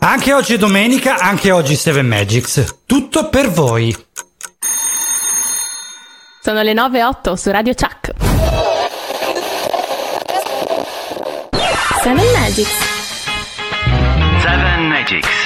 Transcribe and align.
Anche 0.00 0.32
oggi 0.32 0.54
è 0.54 0.58
domenica, 0.58 1.16
anche 1.18 1.50
oggi 1.50 1.74
Seven 1.74 2.06
Magics. 2.06 2.82
Tutto 2.86 3.28
per 3.28 3.50
voi. 3.50 3.94
Sono 6.40 6.62
le 6.62 6.72
9.08 6.72 7.32
su 7.34 7.50
Radio 7.50 7.74
Chuck. 7.74 8.12
Seven 12.02 12.30
Magics. 12.32 12.70
Seven 14.40 14.88
Magics. 14.88 15.37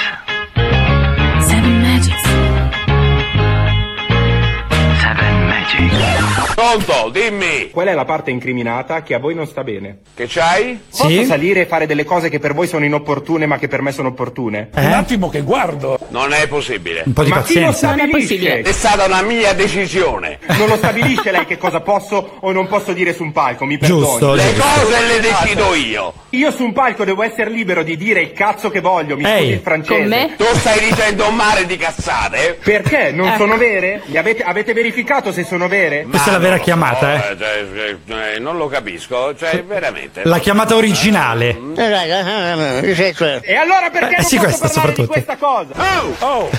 Pronto, 6.77 7.09
dimmi, 7.09 7.69
Qual 7.69 7.85
è 7.87 7.93
la 7.93 8.03
parte 8.05 8.31
incriminata 8.31 9.03
che 9.03 9.13
a 9.13 9.19
voi 9.19 9.35
non 9.35 9.45
sta 9.45 9.63
bene? 9.63 9.99
che 10.15 10.25
c'hai? 10.27 10.79
Posso 10.89 11.07
Sì? 11.07 11.23
salire 11.25 11.61
e 11.61 11.65
fare 11.67 11.85
delle 11.85 12.03
cose 12.03 12.29
che 12.29 12.39
per 12.39 12.53
voi 12.55 12.67
sono 12.67 12.83
inopportune 12.83 13.45
ma 13.45 13.59
che 13.59 13.67
per 13.67 13.81
me 13.83 13.91
sono 13.91 14.07
opportune? 14.09 14.69
Eh? 14.73 14.85
attimo 14.85 15.29
che 15.29 15.41
guardo. 15.41 15.99
Non 16.09 16.33
è 16.33 16.47
possibile. 16.47 17.03
Un 17.05 17.13
po' 17.13 17.23
di 17.23 17.29
ma 17.29 17.41
chi 17.43 17.59
lo 17.59 17.65
pazienza. 17.67 17.89
Non 17.95 17.99
è 17.99 18.09
possibile. 18.09 18.61
È 18.61 18.71
stata 18.71 19.05
una 19.05 19.21
mia 19.21 19.53
decisione. 19.53 20.39
Non 20.57 20.67
lo 20.67 20.75
stabilisce 20.77 21.31
lei 21.31 21.45
che 21.45 21.57
cosa 21.57 21.81
posso 21.81 22.37
o 22.39 22.51
non 22.51 22.67
posso 22.67 22.91
dire 22.93 23.13
su 23.13 23.21
un 23.23 23.31
palco, 23.31 23.65
mi 23.65 23.77
perdoni. 23.77 24.01
Giusto. 24.01 24.33
Le 24.33 24.53
cose 24.57 25.05
le 25.07 25.19
decido 25.19 25.75
io. 25.75 26.13
Io 26.29 26.51
su 26.51 26.63
un 26.63 26.73
palco 26.73 27.03
devo 27.05 27.21
essere 27.21 27.51
libero 27.51 27.83
di 27.83 27.95
dire 27.97 28.19
il 28.21 28.33
cazzo 28.33 28.71
che 28.71 28.79
voglio, 28.81 29.15
mi 29.15 29.23
scusi 29.23 29.43
il 29.51 29.59
francese. 29.63 29.99
Con 29.99 30.07
me? 30.09 30.33
Tu 30.35 30.43
stai 30.55 30.79
dicendo 30.79 31.27
un 31.27 31.35
mare 31.35 31.65
di 31.67 31.77
cazzate? 31.77 32.57
Perché? 32.63 33.11
Non 33.11 33.27
Ecco. 33.27 33.37
sono 33.37 33.57
vere? 33.57 34.01
Le 34.05 34.17
avete, 34.17 34.41
avete 34.43 34.73
verificato 34.73 35.31
se 35.31 35.43
sono 35.43 35.67
vere? 35.67 36.05
Questa 36.09 36.29
è 36.29 36.31
la 36.33 36.39
vera 36.39 36.57
chiamata, 36.63 37.21
so, 37.21 37.29
eh. 37.31 37.37
cioè, 37.37 37.97
eh, 38.17 38.35
eh, 38.35 38.39
non 38.39 38.57
lo 38.57 38.67
capisco, 38.67 39.35
cioè 39.35 39.63
veramente. 39.63 40.21
La 40.23 40.39
chiamata 40.39 40.75
originale. 40.75 41.49
E 41.75 43.55
allora 43.55 43.89
perché 43.91 44.13
Eh, 44.13 44.17
non 44.17 44.25
sì, 44.25 44.35
posso 44.37 44.47
questa 44.47 44.67
parlare 44.69 44.95
soprattutto. 44.95 45.01
di 45.01 45.07
questa 45.07 45.35
cosa? 45.37 45.73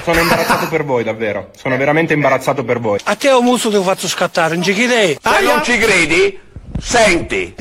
Sono 0.05 0.21
imbarazzato 0.21 0.69
per 0.69 0.85
voi, 0.85 1.05
davvero. 1.05 1.51
Sono 1.57 1.77
veramente 1.77 2.13
imbarazzato 2.13 2.65
per 2.65 2.79
voi. 2.81 2.99
A 3.05 3.15
te 3.17 3.31
ho 3.31 3.41
muso 3.43 3.71
ti 3.71 3.77
ho 3.77 3.83
fatto 3.83 4.07
scattare, 4.09 4.55
non 4.55 4.63
ci 4.63 4.75
credi? 4.75 5.19
Se 5.23 5.43
non 5.43 5.63
ci 5.63 5.79
credi, 5.79 6.39
senti. 6.81 7.55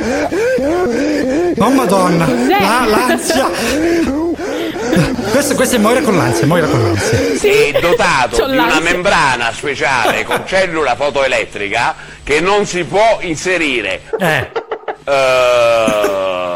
Oh 1.59 1.69
madonna. 1.69 2.27
La, 2.27 2.86
l'ansia. 2.86 4.22
Questo, 5.31 5.55
questo 5.55 5.75
è 5.75 5.80
Moira 5.80 6.02
con 6.02 6.16
l'ansia, 6.16 6.45
Moira 6.45 6.67
con 6.67 6.81
l'ansia. 6.83 7.17
È 7.41 7.80
dotato 7.80 8.38
C'ho 8.38 8.45
di 8.47 8.52
una 8.58 8.67
l'ansia. 8.67 8.91
membrana 8.91 9.52
speciale 9.53 10.23
con 10.23 10.44
cellula 10.45 10.95
fotoelettrica 10.95 11.95
che 12.23 12.39
non 12.39 12.66
si 12.66 12.83
può 12.83 13.17
inserire. 13.21 14.02
Eh. 14.19 14.49
Eh, 15.05 16.52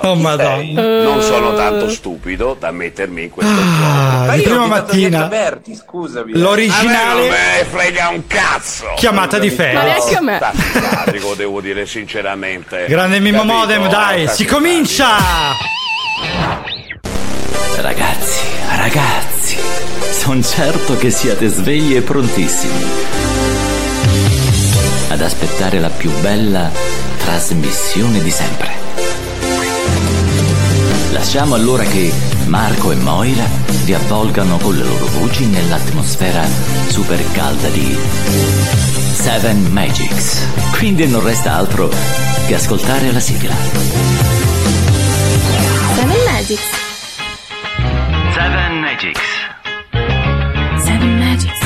Oh 0.00 0.14
madonna. 0.14 0.80
non 1.02 1.20
sono 1.22 1.54
tanto 1.56 1.90
stupido 1.90 2.56
da 2.58 2.70
mettermi 2.70 3.24
in 3.24 3.30
questo 3.30 3.52
gioco. 3.52 4.30
Ah, 4.30 4.34
di 4.36 4.42
prima 4.42 4.66
mattina. 4.66 5.24
Berti, 5.26 5.74
scusami. 5.74 6.30
A 6.32 6.34
me 6.34 6.40
non 6.40 6.42
L'originale 6.50 7.28
me 7.28 7.66
frega 7.68 8.08
un 8.10 8.26
cazzo. 8.28 8.92
chiamata 8.96 9.38
di 9.38 9.48
Ma 9.48 9.54
Fede. 9.54 9.72
neanche 9.82 10.14
a 10.16 10.20
me. 10.22 10.40
Simpatico, 10.72 11.34
devo 11.34 11.60
dire 11.60 11.84
sinceramente. 11.84 12.86
Grande 12.88 13.18
Mimmo 13.18 13.38
Capito? 13.38 13.54
Modem, 13.56 13.88
dai, 13.88 14.28
si 14.28 14.44
comincia! 14.44 15.16
Ragazzi, 17.76 18.40
ragazzi, 18.76 19.56
sono 20.10 20.42
certo 20.42 20.96
che 20.96 21.10
siate 21.10 21.48
svegli 21.48 21.94
e 21.94 22.02
prontissimi 22.02 22.84
ad 25.08 25.20
aspettare 25.22 25.78
la 25.78 25.90
più 25.90 26.10
bella 26.20 26.70
trasmissione 27.18 28.20
di 28.20 28.30
sempre. 28.30 28.70
Lasciamo 31.12 31.54
allora 31.54 31.84
che 31.84 32.12
Marco 32.46 32.92
e 32.92 32.96
Moira 32.96 33.44
vi 33.84 33.94
avvolgano 33.94 34.58
con 34.58 34.76
le 34.76 34.84
loro 34.84 35.06
voci 35.18 35.46
nell'atmosfera 35.46 36.44
super 36.88 37.22
calda 37.32 37.68
di 37.68 37.98
Seven 39.12 39.66
Magics. 39.70 40.46
Quindi 40.72 41.06
non 41.06 41.22
resta 41.22 41.54
altro 41.54 41.90
che 42.46 42.54
ascoltare 42.54 43.12
la 43.12 43.20
sigla. 43.20 43.54
Seven 45.94 46.22
Magics. 46.24 46.77
Seven 48.38 48.78
Magics. 48.78 49.20
Seven 50.84 51.18
Magics. 51.18 51.58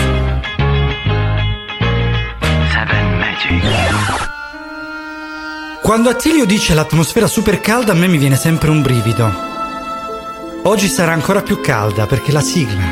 Seven 2.72 3.19
Magics. 3.19 3.69
Quando 5.82 6.09
Attilio 6.09 6.47
dice 6.47 6.72
l'atmosfera 6.72 7.27
super 7.27 7.61
calda 7.61 7.93
a 7.93 7.94
me 7.94 8.06
mi 8.06 8.16
viene 8.16 8.37
sempre 8.37 8.71
un 8.71 8.81
brivido. 8.81 9.31
Oggi 10.62 10.88
sarà 10.88 11.12
ancora 11.12 11.43
più 11.43 11.61
calda 11.61 12.06
perché 12.06 12.32
la 12.32 12.41
sigla, 12.41 12.84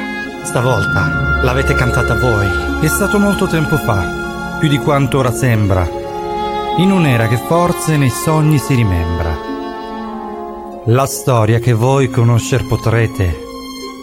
stavolta, 0.43 1.41
l'avete 1.43 1.73
cantata 1.73 2.19
voi. 2.19 2.83
È 2.83 2.87
stato 2.87 3.19
molto 3.19 3.47
tempo 3.47 3.79
fa, 3.79 4.59
più 4.59 4.69
di 4.69 4.77
quanto 4.77 5.17
ora 5.17 5.33
sembra, 5.33 5.89
in 6.77 6.91
un'era 6.91 7.29
che 7.29 7.39
forse 7.39 7.97
nei 7.97 8.11
sogni 8.11 8.59
si 8.59 8.75
rimembra. 8.75 9.35
La 10.85 11.07
storia 11.07 11.59
che 11.61 11.73
voi 11.73 12.11
conoscer 12.11 12.67
potrete 12.67 13.49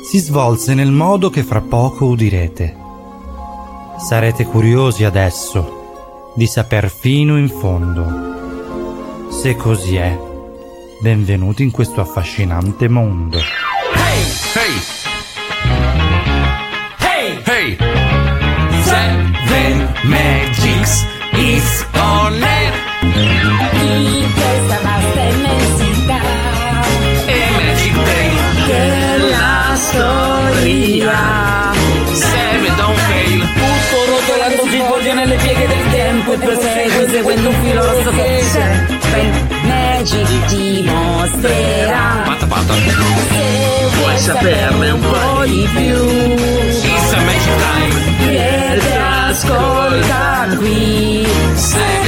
si 0.07 0.19
svolse 0.19 0.73
nel 0.73 0.91
modo 0.91 1.29
che 1.29 1.44
fra 1.44 1.59
poco 1.59 2.06
udirete. 2.06 2.73
Sarete 3.97 4.45
curiosi 4.45 5.03
adesso 5.03 6.31
di 6.34 6.47
saper 6.47 6.90
fino 6.90 7.38
in 7.38 7.50
fondo. 7.50 9.29
Se 9.29 9.57
così 9.57 9.97
è, 9.97 10.18
benvenuti 11.01 11.63
in 11.63 11.72
questo 11.72 12.00
affascinante 12.00 12.88
mondo. 12.88 13.38
Seven 18.84 19.94
Magics 20.06 21.06
is 21.34 21.85
on 21.95 22.41
air. 22.41 22.74
Y 23.03 24.25
questa 24.34 24.79
vasta 24.84 25.22
immensità 25.22 26.17
storia. 29.97 31.74
Seven 32.13 32.75
don't 32.75 33.00
fail. 33.09 33.41
Tutto 33.41 33.97
rotolando 34.12 34.63
si 34.69 34.80
svolge 34.85 35.13
nelle 35.13 35.35
pieghe 35.35 35.68
del 35.68 35.91
tempo 35.91 36.34
e 36.34 36.38
prosegue 36.38 37.09
seguendo 37.09 37.50
un 37.50 37.56
filo 37.63 37.84
rosso 37.84 38.09
che 38.12 38.44
Seven 38.52 39.47
Magic 39.63 40.46
ti 40.47 40.84
mostrerà. 40.84 42.24
Patta 42.25 42.46
patta. 42.46 42.74
Se 42.74 43.88
vuoi 43.96 44.18
saperne 44.18 44.90
un 44.91 45.00
po' 45.02 45.44
di 45.46 45.68
più, 45.74 46.06
It's 46.69 47.13
a 47.13 47.19
Magic 47.22 47.56
Time. 47.57 48.30
vieni 48.30 48.97
ascolta 49.30 50.47
qui. 50.57 51.28
Seven 51.56 52.06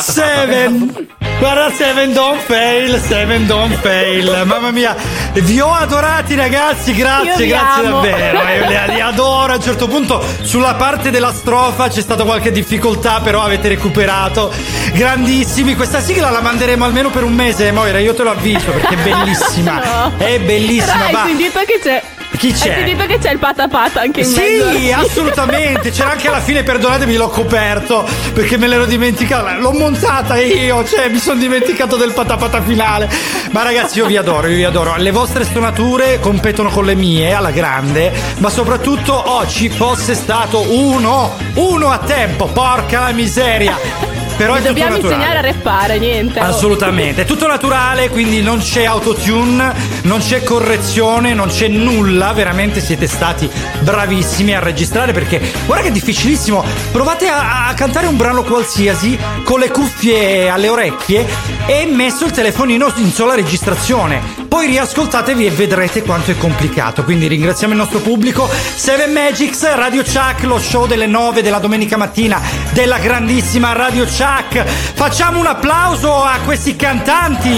Seven! 0.00 1.08
Guarda 1.38 1.70
Seven 1.74 2.12
don't 2.12 2.40
fail, 2.40 2.98
Seven 3.00 3.46
don't 3.46 3.74
fail. 3.80 4.44
Mamma 4.46 4.70
mia, 4.70 4.94
vi 5.32 5.60
ho 5.60 5.72
adorati 5.72 6.34
ragazzi, 6.36 6.94
grazie, 6.94 7.46
grazie 7.46 7.86
amo. 7.86 8.00
davvero. 8.00 8.38
Io 8.38 8.66
li, 8.86 8.94
li 8.94 9.00
adoro. 9.00 9.52
A 9.52 9.56
un 9.56 9.62
certo 9.62 9.86
punto 9.88 10.24
sulla 10.42 10.74
parte 10.74 11.10
della 11.10 11.32
strofa 11.32 11.88
c'è 11.88 12.00
stata 12.00 12.22
qualche 12.24 12.50
difficoltà, 12.52 13.20
però 13.20 13.42
avete 13.42 13.68
recuperato. 13.68 14.52
Grandissimi, 14.92 15.74
questa 15.74 16.00
sigla 16.00 16.30
la 16.30 16.40
manderemo 16.40 16.84
almeno 16.84 17.10
per 17.10 17.24
un 17.24 17.34
mese, 17.34 17.72
Moira, 17.72 17.98
io 17.98 18.14
te 18.14 18.22
lo 18.22 18.30
avviso 18.30 18.70
perché 18.70 18.94
è 18.94 18.98
bellissima. 18.98 19.82
No. 19.94 20.12
È 20.16 20.38
bellissima, 20.40 21.06
hai 21.06 21.12
va. 21.12 21.24
sentito 21.26 21.60
che 21.66 21.80
c'è. 21.82 22.02
Chi 22.36 22.52
c'è? 22.52 22.70
Hai 22.70 22.74
sentito 22.76 23.06
che 23.06 23.18
c'è 23.18 23.32
il 23.32 23.38
patapata 23.38 24.00
anche 24.00 24.20
in 24.20 24.30
mezzo? 24.30 24.70
Sì, 24.72 24.92
assolutamente. 24.92 25.90
C'era 25.90 26.12
anche 26.12 26.28
alla 26.28 26.40
fine, 26.40 26.62
perdonatemi, 26.62 27.16
l'ho 27.16 27.28
coperto 27.28 28.06
perché 28.32 28.56
me 28.56 28.66
l'ero 28.66 28.86
dimenticata. 28.86 29.56
L'ho 29.58 29.72
montata 29.72 30.36
io, 30.36 30.84
cioè 30.84 31.08
mi 31.08 31.18
sono 31.18 31.38
dimenticato 31.38 31.96
del 31.96 32.12
patapata 32.12 32.62
finale. 32.62 33.08
Ma 33.50 33.62
ragazzi, 33.62 33.98
io 33.98 34.06
vi 34.06 34.16
adoro, 34.16 34.48
io 34.48 34.56
vi 34.56 34.64
adoro. 34.64 34.96
Le 34.96 35.10
vostre 35.10 35.44
stonature 35.44 36.18
competono 36.20 36.68
con 36.70 36.84
le 36.84 36.94
mie 36.94 37.32
alla 37.32 37.50
grande, 37.50 38.12
ma 38.38 38.50
soprattutto 38.50 39.12
oh, 39.12 39.46
ci 39.46 39.68
fosse 39.68 40.14
stato 40.14 40.60
uno, 40.72 41.36
uno 41.54 41.90
a 41.90 41.98
tempo. 41.98 42.46
Porca 42.46 43.00
la 43.00 43.12
miseria. 43.12 44.13
Però 44.36 44.54
è 44.54 44.62
Dobbiamo 44.62 44.96
insegnare 44.96 45.38
a 45.38 45.40
rappare, 45.40 45.98
niente. 45.98 46.38
Assolutamente, 46.38 47.22
è 47.22 47.24
tutto 47.24 47.46
naturale, 47.46 48.08
quindi 48.08 48.42
non 48.42 48.58
c'è 48.58 48.84
autotune, 48.84 49.72
non 50.02 50.18
c'è 50.20 50.42
correzione, 50.42 51.34
non 51.34 51.48
c'è 51.48 51.68
nulla, 51.68 52.32
veramente 52.32 52.80
siete 52.80 53.06
stati 53.06 53.48
bravissimi 53.80 54.54
a 54.54 54.60
registrare 54.60 55.12
perché 55.12 55.40
guarda 55.66 55.84
che 55.84 55.90
è 55.90 55.92
difficilissimo, 55.92 56.64
provate 56.90 57.28
a, 57.28 57.68
a 57.68 57.74
cantare 57.74 58.06
un 58.06 58.16
brano 58.16 58.42
qualsiasi 58.42 59.18
con 59.44 59.60
le 59.60 59.70
cuffie 59.70 60.48
alle 60.48 60.68
orecchie 60.68 61.26
e 61.66 61.86
messo 61.86 62.24
il 62.24 62.32
telefonino 62.32 62.92
in 62.96 63.12
sola 63.12 63.34
registrazione, 63.34 64.43
poi 64.54 64.68
riascoltatevi 64.68 65.46
e 65.46 65.50
vedrete 65.50 66.02
quanto 66.02 66.30
è 66.30 66.36
complicato, 66.36 67.02
quindi 67.02 67.26
ringraziamo 67.26 67.72
il 67.72 67.78
nostro 67.80 67.98
pubblico, 67.98 68.48
Seven 68.48 69.10
Magics, 69.10 69.68
Radio 69.74 70.04
Chuck, 70.04 70.44
lo 70.44 70.60
show 70.60 70.86
delle 70.86 71.08
9 71.08 71.42
della 71.42 71.58
domenica 71.58 71.96
mattina 71.96 72.40
della 72.70 72.98
grandissima 72.98 73.72
Radio 73.72 74.04
Chuck, 74.04 74.64
facciamo 74.64 75.40
un 75.40 75.46
applauso 75.46 76.22
a 76.22 76.38
questi 76.44 76.76
cantanti! 76.76 77.50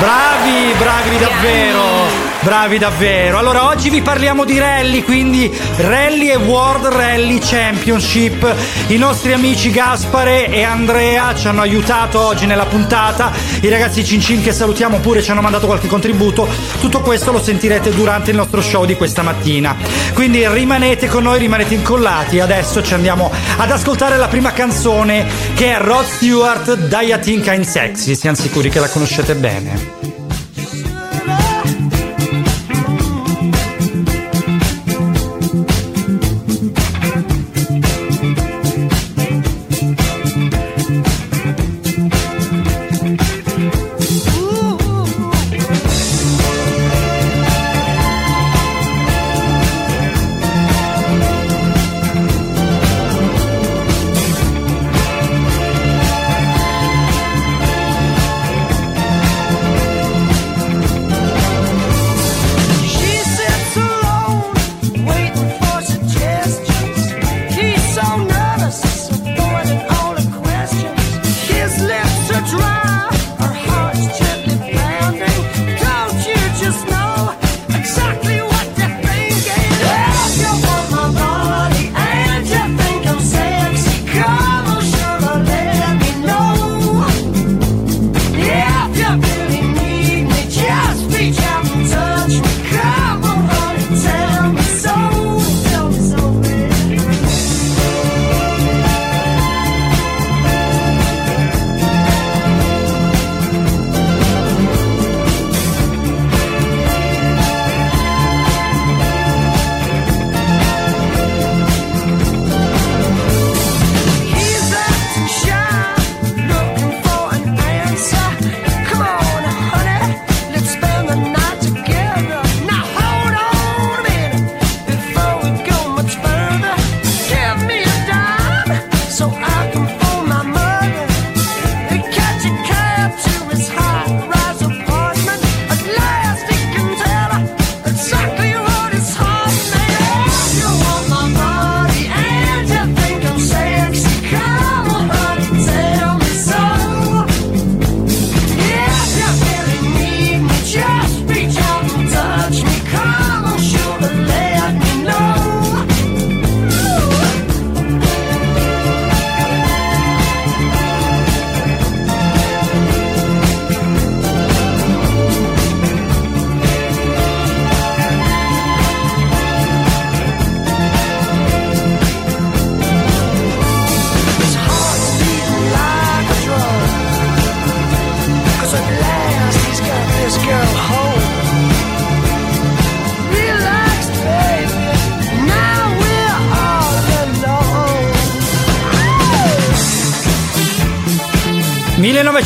Bravi, 0.00 0.72
bravi 0.78 1.18
davvero. 1.20 2.25
Bravi 2.46 2.78
davvero. 2.78 3.38
Allora, 3.38 3.66
oggi 3.66 3.90
vi 3.90 4.02
parliamo 4.02 4.44
di 4.44 4.60
rally, 4.60 5.02
quindi 5.02 5.52
Rally 5.78 6.30
e 6.30 6.36
World 6.36 6.86
Rally 6.86 7.40
Championship. 7.40 8.54
I 8.86 8.96
nostri 8.98 9.32
amici 9.32 9.72
Gaspare 9.72 10.48
e 10.48 10.62
Andrea 10.62 11.34
ci 11.34 11.48
hanno 11.48 11.62
aiutato 11.62 12.20
oggi 12.20 12.46
nella 12.46 12.66
puntata. 12.66 13.32
I 13.60 13.68
ragazzi 13.68 14.04
Cincin 14.04 14.44
che 14.44 14.52
salutiamo 14.52 15.00
pure 15.00 15.24
ci 15.24 15.32
hanno 15.32 15.40
mandato 15.40 15.66
qualche 15.66 15.88
contributo. 15.88 16.46
Tutto 16.78 17.00
questo 17.00 17.32
lo 17.32 17.42
sentirete 17.42 17.92
durante 17.92 18.30
il 18.30 18.36
nostro 18.36 18.62
show 18.62 18.84
di 18.84 18.94
questa 18.94 19.22
mattina. 19.22 19.74
Quindi 20.14 20.46
rimanete 20.46 21.08
con 21.08 21.24
noi, 21.24 21.40
rimanete 21.40 21.74
incollati. 21.74 22.38
Adesso 22.38 22.80
ci 22.80 22.94
andiamo 22.94 23.28
ad 23.56 23.72
ascoltare 23.72 24.16
la 24.18 24.28
prima 24.28 24.52
canzone 24.52 25.26
che 25.56 25.74
è 25.74 25.80
Rod 25.80 26.06
Stewart, 26.06 26.76
Dieting 26.76 27.52
in 27.54 27.64
Sexy. 27.64 28.14
Siamo 28.14 28.36
sicuri 28.36 28.70
che 28.70 28.78
la 28.78 28.88
conoscete 28.88 29.34
bene. 29.34 30.15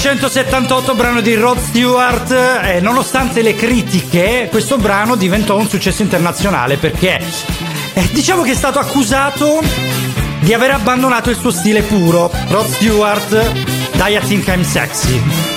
1978 0.03 0.95
brano 0.95 1.21
di 1.21 1.35
Rod 1.35 1.59
Stewart 1.59 2.31
e 2.65 2.81
nonostante 2.81 3.43
le 3.43 3.55
critiche 3.55 4.49
questo 4.51 4.79
brano 4.79 5.15
diventò 5.15 5.59
un 5.59 5.69
successo 5.69 6.01
internazionale 6.01 6.79
perché 6.79 7.23
eh, 7.93 8.09
diciamo 8.11 8.41
che 8.41 8.53
è 8.53 8.55
stato 8.55 8.79
accusato 8.79 9.61
di 10.39 10.55
aver 10.55 10.71
abbandonato 10.71 11.29
il 11.29 11.37
suo 11.37 11.51
stile 11.51 11.83
puro. 11.83 12.33
Rod 12.49 12.67
Stewart 12.67 13.53
Dai 13.95 14.17
I 14.17 14.21
Think 14.21 14.47
I'm 14.47 14.63
Sexy 14.63 15.50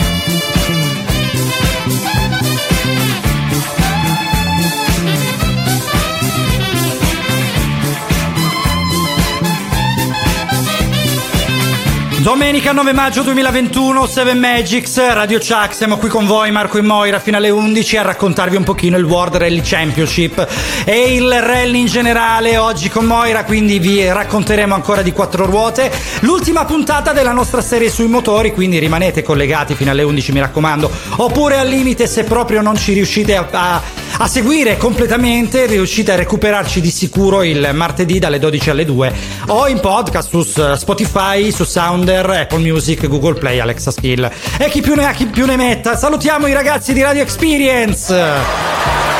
Domenica 12.23 12.71
9 12.71 12.93
maggio 12.93 13.21
2021, 13.21 14.05
7 14.05 14.33
Magics, 14.33 14.95
Radio 15.11 15.39
Chuck, 15.39 15.73
siamo 15.73 15.97
qui 15.97 16.07
con 16.07 16.25
voi 16.25 16.51
Marco 16.51 16.77
e 16.77 16.81
Moira 16.81 17.19
fino 17.19 17.35
alle 17.35 17.49
11 17.49 17.97
a 17.97 18.01
raccontarvi 18.03 18.55
un 18.55 18.63
pochino 18.63 18.97
il 18.97 19.03
World 19.03 19.35
Rally 19.35 19.59
Championship 19.61 20.47
e 20.85 21.15
il 21.15 21.41
rally 21.41 21.81
in 21.81 21.87
generale 21.87 22.55
oggi 22.55 22.87
con 22.87 23.03
Moira, 23.03 23.43
quindi 23.43 23.77
vi 23.77 24.07
racconteremo 24.07 24.73
ancora 24.73 25.01
di 25.01 25.11
quattro 25.11 25.45
ruote, 25.45 25.91
l'ultima 26.21 26.63
puntata 26.63 27.11
della 27.11 27.33
nostra 27.33 27.59
serie 27.59 27.89
sui 27.89 28.07
motori, 28.07 28.53
quindi 28.53 28.79
rimanete 28.79 29.21
collegati 29.21 29.75
fino 29.75 29.91
alle 29.91 30.03
11 30.03 30.31
mi 30.31 30.39
raccomando, 30.39 30.89
oppure 31.17 31.57
al 31.57 31.67
limite 31.67 32.07
se 32.07 32.23
proprio 32.23 32.61
non 32.61 32.77
ci 32.77 32.93
riuscite 32.93 33.35
a, 33.35 33.47
a, 33.51 33.81
a 34.17 34.27
seguire 34.27 34.77
completamente, 34.77 35.65
riuscite 35.65 36.11
a 36.11 36.15
recuperarci 36.15 36.81
di 36.81 36.91
sicuro 36.91 37.43
il 37.43 37.71
martedì 37.73 38.19
dalle 38.19 38.39
12 38.39 38.69
alle 38.69 38.85
2 38.85 39.13
o 39.47 39.67
in 39.67 39.79
podcast 39.79 40.29
su 40.29 40.41
Spotify, 40.75 41.51
su 41.51 41.63
Sounder, 41.63 42.29
Apple 42.29 42.59
Music, 42.59 43.07
Google 43.07 43.33
Play, 43.35 43.59
Alexa 43.59 43.91
Skill 43.91 44.29
e 44.57 44.69
chi 44.69 44.81
più 44.81 44.95
ne 44.95 45.05
ha 45.05 45.11
chi 45.11 45.25
più 45.25 45.45
ne 45.45 45.55
metta. 45.55 45.95
Salutiamo 45.95 46.47
i 46.47 46.53
ragazzi 46.53 46.93
di 46.93 47.01
Radio 47.01 47.21
Experience. 47.21 49.12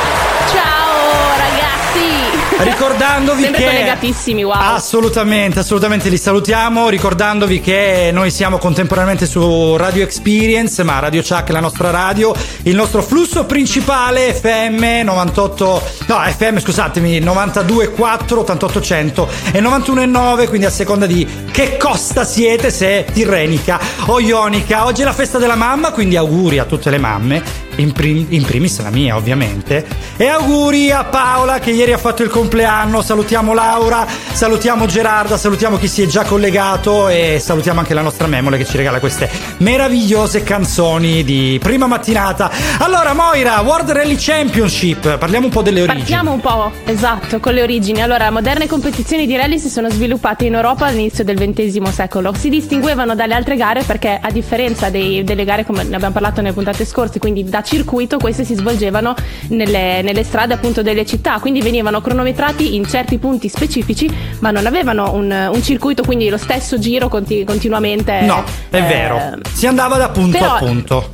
Ricordandovi 2.56 3.42
Sempre 3.42 3.60
che 3.60 3.66
collegatissimi, 3.66 4.44
wow. 4.44 4.54
Assolutamente, 4.54 5.58
assolutamente 5.58 6.08
li 6.08 6.16
salutiamo, 6.16 6.88
ricordandovi 6.88 7.60
che 7.60 8.10
noi 8.12 8.30
siamo 8.30 8.58
contemporaneamente 8.58 9.26
su 9.26 9.76
Radio 9.76 10.04
Experience, 10.04 10.82
ma 10.84 11.00
Radio 11.00 11.20
Chuck 11.20 11.48
è 11.48 11.52
la 11.52 11.60
nostra 11.60 11.90
radio, 11.90 12.34
il 12.62 12.74
nostro 12.76 13.02
flusso 13.02 13.44
principale 13.44 14.32
FM 14.32 15.04
98 15.04 15.82
no, 16.06 16.18
FM 16.20 16.58
scusatemi, 16.58 17.20
92.4, 17.20 18.34
8800 18.34 19.28
e 19.52 19.60
91.9, 19.60 20.48
quindi 20.48 20.66
a 20.66 20.70
seconda 20.70 21.06
di 21.06 21.26
che 21.50 21.76
costa 21.76 22.24
siete, 22.24 22.70
se 22.70 23.04
tirrenica 23.12 23.80
o 24.06 24.20
ionica. 24.20 24.84
Oggi 24.84 25.02
è 25.02 25.04
la 25.04 25.12
festa 25.12 25.38
della 25.38 25.56
mamma, 25.56 25.90
quindi 25.90 26.16
auguri 26.16 26.58
a 26.58 26.64
tutte 26.64 26.90
le 26.90 26.98
mamme 26.98 27.64
in, 27.76 27.92
prim- 27.92 28.26
in 28.28 28.42
primis 28.44 28.80
la 28.82 28.90
mia 28.90 29.16
ovviamente. 29.16 29.84
E 30.16 30.26
auguri 30.26 30.90
a 30.90 31.04
Paola 31.04 31.58
che 31.58 31.70
ieri 31.70 31.92
ha 31.92 31.98
fatto 31.98 32.22
il 32.22 32.30
compleanno, 32.30 33.02
salutiamo 33.02 33.52
Laura, 33.54 34.06
salutiamo 34.32 34.86
Gerarda, 34.86 35.36
salutiamo 35.36 35.76
chi 35.78 35.88
si 35.88 36.02
è 36.02 36.06
già 36.06 36.24
collegato 36.24 37.08
e 37.08 37.38
salutiamo 37.40 37.80
anche 37.80 37.94
la 37.94 38.02
nostra 38.02 38.26
Memole 38.26 38.58
che 38.58 38.64
ci 38.64 38.76
regala 38.76 39.00
queste 39.00 39.28
meravigliose 39.58 40.42
canzoni 40.42 41.24
di 41.24 41.58
prima 41.62 41.86
mattinata. 41.86 42.50
Allora 42.78 43.12
Moira, 43.12 43.60
World 43.60 43.90
Rally 43.90 44.16
Championship, 44.16 45.18
parliamo 45.18 45.46
un 45.46 45.52
po' 45.52 45.62
delle 45.62 45.80
origini. 45.82 46.00
Partiamo 46.00 46.32
un 46.32 46.40
po', 46.40 46.70
esatto, 46.84 47.40
con 47.40 47.54
le 47.54 47.62
origini. 47.62 48.02
Allora, 48.02 48.30
moderne 48.30 48.66
competizioni 48.68 49.26
di 49.26 49.36
rally 49.36 49.58
si 49.58 49.68
sono 49.68 49.90
sviluppate 49.90 50.44
in 50.44 50.54
Europa 50.54 50.86
all'inizio 50.86 51.24
del 51.24 51.38
XX 51.38 51.88
secolo. 51.90 52.32
Si 52.36 52.48
distinguevano 52.48 53.14
dalle 53.14 53.34
altre 53.34 53.56
gare 53.56 53.82
perché, 53.82 54.18
a 54.20 54.30
differenza 54.30 54.90
dei- 54.90 55.24
delle 55.24 55.44
gare 55.44 55.64
come 55.64 55.82
ne 55.82 55.94
abbiamo 55.96 56.12
parlato 56.12 56.40
nelle 56.40 56.54
puntate 56.54 56.84
scorse, 56.84 57.18
quindi 57.18 57.44
da 57.44 57.62
circuito, 57.64 58.18
queste 58.18 58.44
si 58.44 58.54
svolgevano 58.54 59.14
nelle, 59.48 60.02
nelle 60.02 60.22
strade 60.24 60.54
appunto 60.54 60.82
delle 60.82 61.04
città, 61.04 61.38
quindi 61.40 61.60
venivano 61.60 62.00
cronometrati 62.00 62.74
in 62.74 62.86
certi 62.86 63.18
punti 63.18 63.48
specifici, 63.48 64.10
ma 64.40 64.50
non 64.50 64.66
avevano 64.66 65.12
un, 65.14 65.50
un 65.52 65.62
circuito, 65.62 66.02
quindi 66.02 66.28
lo 66.28 66.38
stesso 66.38 66.78
giro 66.78 67.08
conti- 67.08 67.44
continuamente. 67.44 68.20
No, 68.20 68.44
è 68.70 68.76
eh, 68.76 68.82
vero. 68.82 69.20
Si 69.52 69.66
andava 69.66 69.96
da 69.96 70.08
punto 70.10 70.38
però- 70.38 70.54
a 70.54 70.58
punto. 70.58 71.12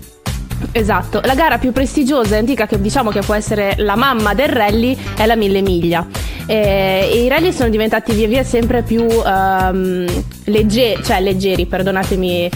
Esatto, 0.72 1.22
la 1.24 1.34
gara 1.34 1.56
più 1.56 1.72
prestigiosa 1.72 2.34
e 2.34 2.38
antica 2.38 2.66
che 2.66 2.78
diciamo 2.78 3.10
che 3.10 3.20
può 3.20 3.32
essere 3.34 3.76
la 3.78 3.96
mamma 3.96 4.34
del 4.34 4.50
rally 4.50 4.94
è 5.16 5.24
la 5.24 5.34
mille 5.34 5.62
miglia. 5.62 6.06
Eh, 6.44 7.08
e 7.10 7.24
I 7.24 7.28
rally 7.28 7.50
sono 7.52 7.70
diventati 7.70 8.12
via 8.12 8.26
via 8.28 8.44
sempre 8.44 8.82
più 8.82 9.06
ehm, 9.08 10.06
legge- 10.44 10.98
cioè 11.02 11.20
leggeri, 11.22 11.64
perdonatemi, 11.64 12.44
eh, 12.44 12.50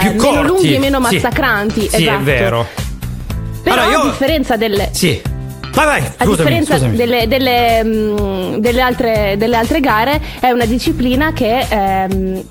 più 0.00 0.10
meno 0.12 0.22
corti. 0.22 0.46
lunghi 0.46 0.74
e 0.74 0.78
meno 0.78 1.04
Sì. 1.04 1.14
massacranti. 1.16 1.80
Sì, 1.82 1.96
esatto. 1.96 2.20
è 2.20 2.22
vero. 2.22 2.66
Però 3.64 3.74
Allora, 3.82 3.90
io- 3.90 4.00
a 4.02 4.04
differenza 4.10 4.56
delle, 4.56 4.88
Sì. 4.92 5.20
Vai, 5.74 5.86
vai, 5.86 5.98
a 6.02 6.04
scusami, 6.24 6.36
differenza 6.36 6.74
scusami. 6.74 6.96
delle, 6.96 7.26
delle, 7.26 7.82
mm, 7.82 8.56
delle 8.58 8.80
altre, 8.80 9.34
delle 9.36 9.56
altre 9.56 9.80
gare, 9.80 10.20
è 10.38 10.50
una 10.52 10.66
disciplina 10.66 11.32
che. 11.32 11.66
ehm, 11.68 12.44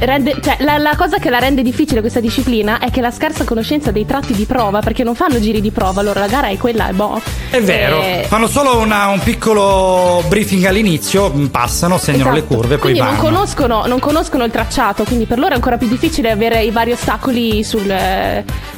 rende- 0.00 0.36
cioè, 0.42 0.56
la, 0.60 0.78
la 0.78 0.94
cosa 0.96 1.18
che 1.18 1.30
la 1.30 1.38
rende 1.38 1.62
difficile 1.62 2.00
questa 2.00 2.20
disciplina 2.20 2.78
è 2.78 2.90
che 2.90 3.00
la 3.00 3.10
scarsa 3.10 3.44
conoscenza 3.44 3.90
dei 3.90 4.04
tratti 4.06 4.32
di 4.34 4.44
prova, 4.44 4.80
perché 4.80 5.04
non 5.04 5.14
fanno 5.14 5.40
giri 5.40 5.60
di 5.60 5.70
prova, 5.70 6.00
allora 6.00 6.20
la 6.20 6.26
gara 6.26 6.48
è 6.48 6.56
quella, 6.56 6.88
è 6.88 6.92
boh. 6.92 7.20
È 7.50 7.60
vero, 7.60 8.00
Eh, 8.02 8.24
fanno 8.28 8.46
solo 8.48 8.78
una- 8.78 9.06
un 9.08 9.20
piccolo 9.20 10.22
briefing 10.28 10.64
all'inizio, 10.64 11.28
mh, 11.28 11.46
passano, 11.48 11.98
segnano 11.98 12.32
le 12.32 12.38
esatto. 12.38 12.54
curve, 12.54 12.68
poi 12.76 12.78
quindi 12.92 12.98
non 13.00 13.08
vanno. 13.16 13.22
conoscono, 13.22 13.86
non 13.86 13.98
conoscono 13.98 14.44
il 14.44 14.50
tracciato, 14.50 15.04
quindi 15.04 15.26
per 15.26 15.38
loro 15.38 15.52
è 15.52 15.54
ancora 15.54 15.76
più 15.76 15.88
difficile 15.88 16.30
avere 16.30 16.62
i 16.62 16.70
vari 16.70 16.92
ostacoli 16.92 17.62
sul, 17.64 17.92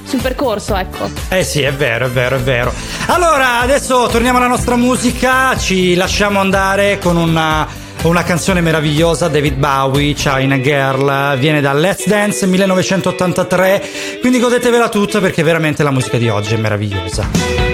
sul 0.04 0.20
percorso, 0.20 0.76
ecco. 0.76 1.08
Eh 1.28 1.44
sì, 1.44 1.62
è 1.62 1.72
vero, 1.72 2.06
è 2.06 2.10
vero, 2.10 2.36
è 2.36 2.40
vero. 2.40 2.72
Allora, 3.06 3.60
adesso 3.60 4.08
torniamo 4.10 4.38
alla 4.38 4.46
nostra 4.48 4.76
musica, 4.76 5.56
ci 5.58 5.94
lasciamo 5.94 6.40
andare 6.40 6.98
con 6.98 7.16
una, 7.16 7.66
una 8.02 8.25
canzone 8.25 8.61
meravigliosa, 8.61 9.28
David 9.28 9.54
Bowie, 9.54 10.14
China 10.14 10.59
Girl, 10.59 11.38
viene 11.38 11.61
da 11.61 11.73
Let's 11.73 12.06
Dance 12.06 12.47
1983, 12.47 13.82
quindi 14.21 14.40
godetevela 14.40 14.88
tutta 14.88 15.21
perché 15.21 15.42
veramente 15.42 15.82
la 15.82 15.90
musica 15.90 16.18
di 16.18 16.28
oggi 16.28 16.54
è 16.54 16.59
meravigliosa. 16.59 17.71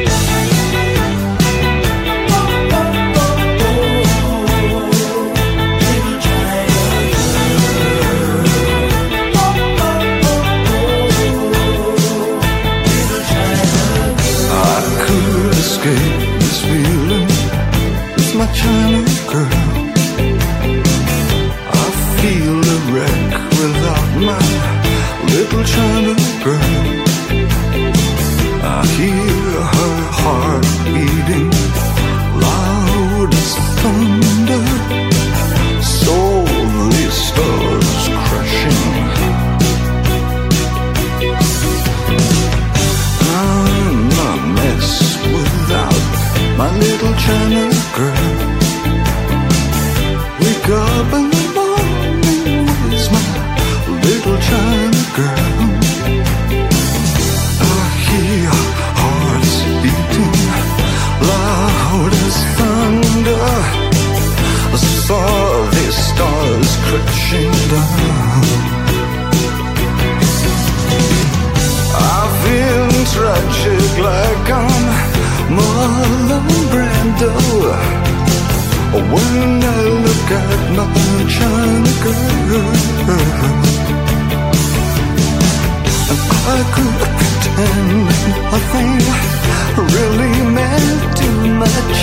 Much. 91.59 92.01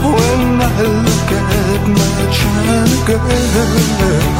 When 0.00 0.60
I 0.60 0.82
look 1.06 1.30
at 1.38 1.82
my 1.98 2.18
China 2.36 2.78
girl 3.06 4.39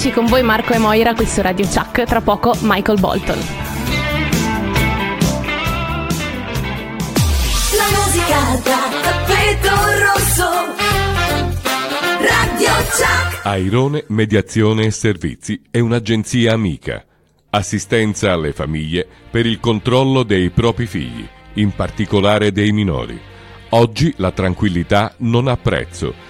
11 0.00 0.12
con 0.12 0.24
voi 0.24 0.42
Marco 0.42 0.72
e 0.72 0.78
Moira 0.78 1.12
qui 1.12 1.26
su 1.26 1.42
Radio 1.42 1.66
Chuck. 1.66 2.04
Tra 2.04 2.22
poco 2.22 2.56
Michael 2.62 2.98
Bolton. 2.98 3.38
La 7.76 7.88
musica 7.98 8.38
da 8.64 8.78
tappeto 9.02 9.68
rosso. 10.00 10.48
Radio 12.18 12.70
Chuck. 12.88 13.44
Airone 13.44 14.04
Mediazione 14.08 14.86
e 14.86 14.90
Servizi 14.90 15.60
è 15.70 15.80
un'agenzia 15.80 16.54
amica. 16.54 17.04
Assistenza 17.50 18.32
alle 18.32 18.54
famiglie 18.54 19.06
per 19.30 19.44
il 19.44 19.60
controllo 19.60 20.22
dei 20.22 20.48
propri 20.48 20.86
figli, 20.86 21.28
in 21.54 21.74
particolare 21.74 22.52
dei 22.52 22.72
minori. 22.72 23.20
Oggi 23.70 24.14
la 24.16 24.30
tranquillità 24.30 25.12
non 25.18 25.46
ha 25.46 25.58
prezzo. 25.58 26.29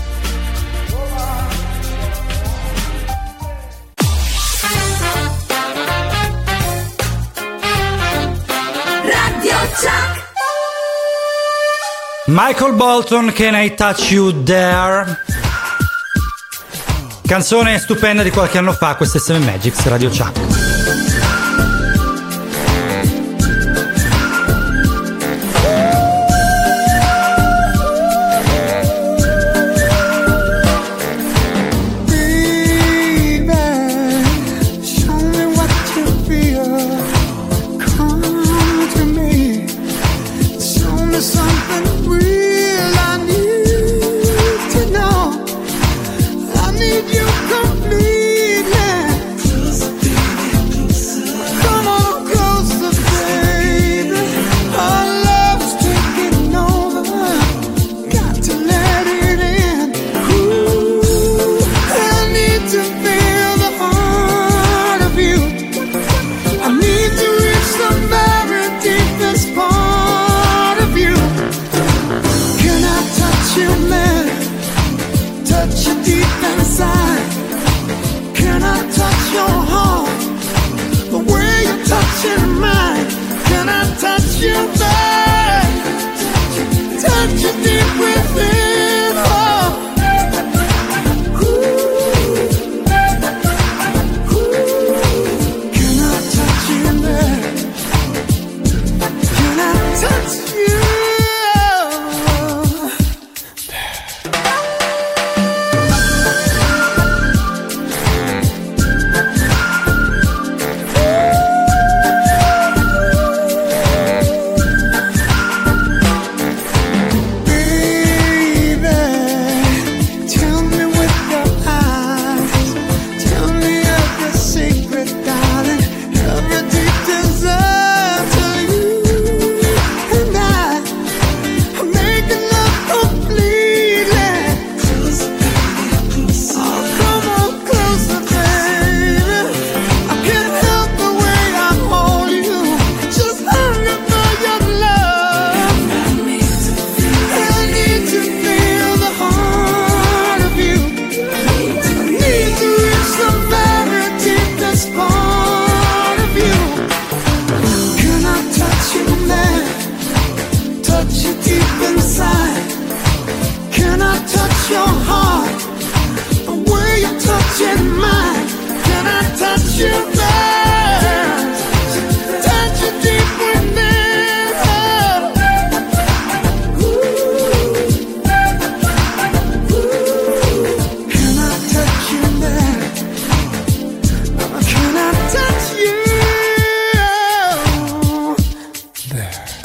Michael 12.31 12.75
Bolton, 12.75 13.33
Can 13.33 13.55
I 13.55 13.73
Touch 13.75 14.09
You 14.09 14.43
There? 14.43 15.19
Canzone 17.27 17.77
stupenda 17.77 18.23
di 18.23 18.29
qualche 18.29 18.57
anno 18.57 18.71
fa, 18.71 18.95
queste 18.95 19.19
7 19.19 19.39
Magics, 19.39 19.85
Radio 19.87 20.09
Chuck. 20.09 20.70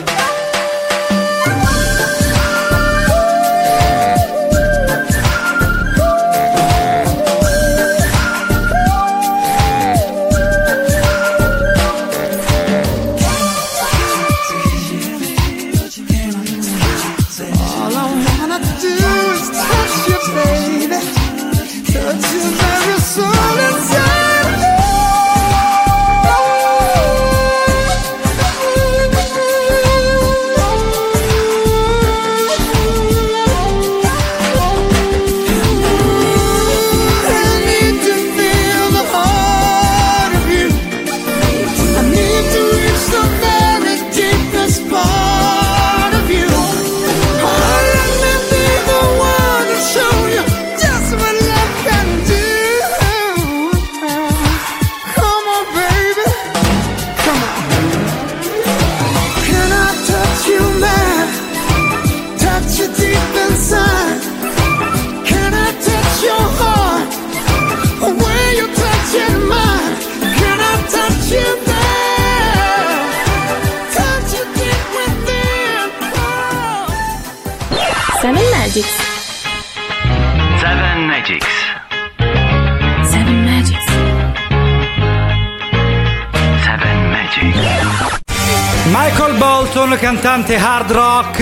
Yeah. 0.07 0.36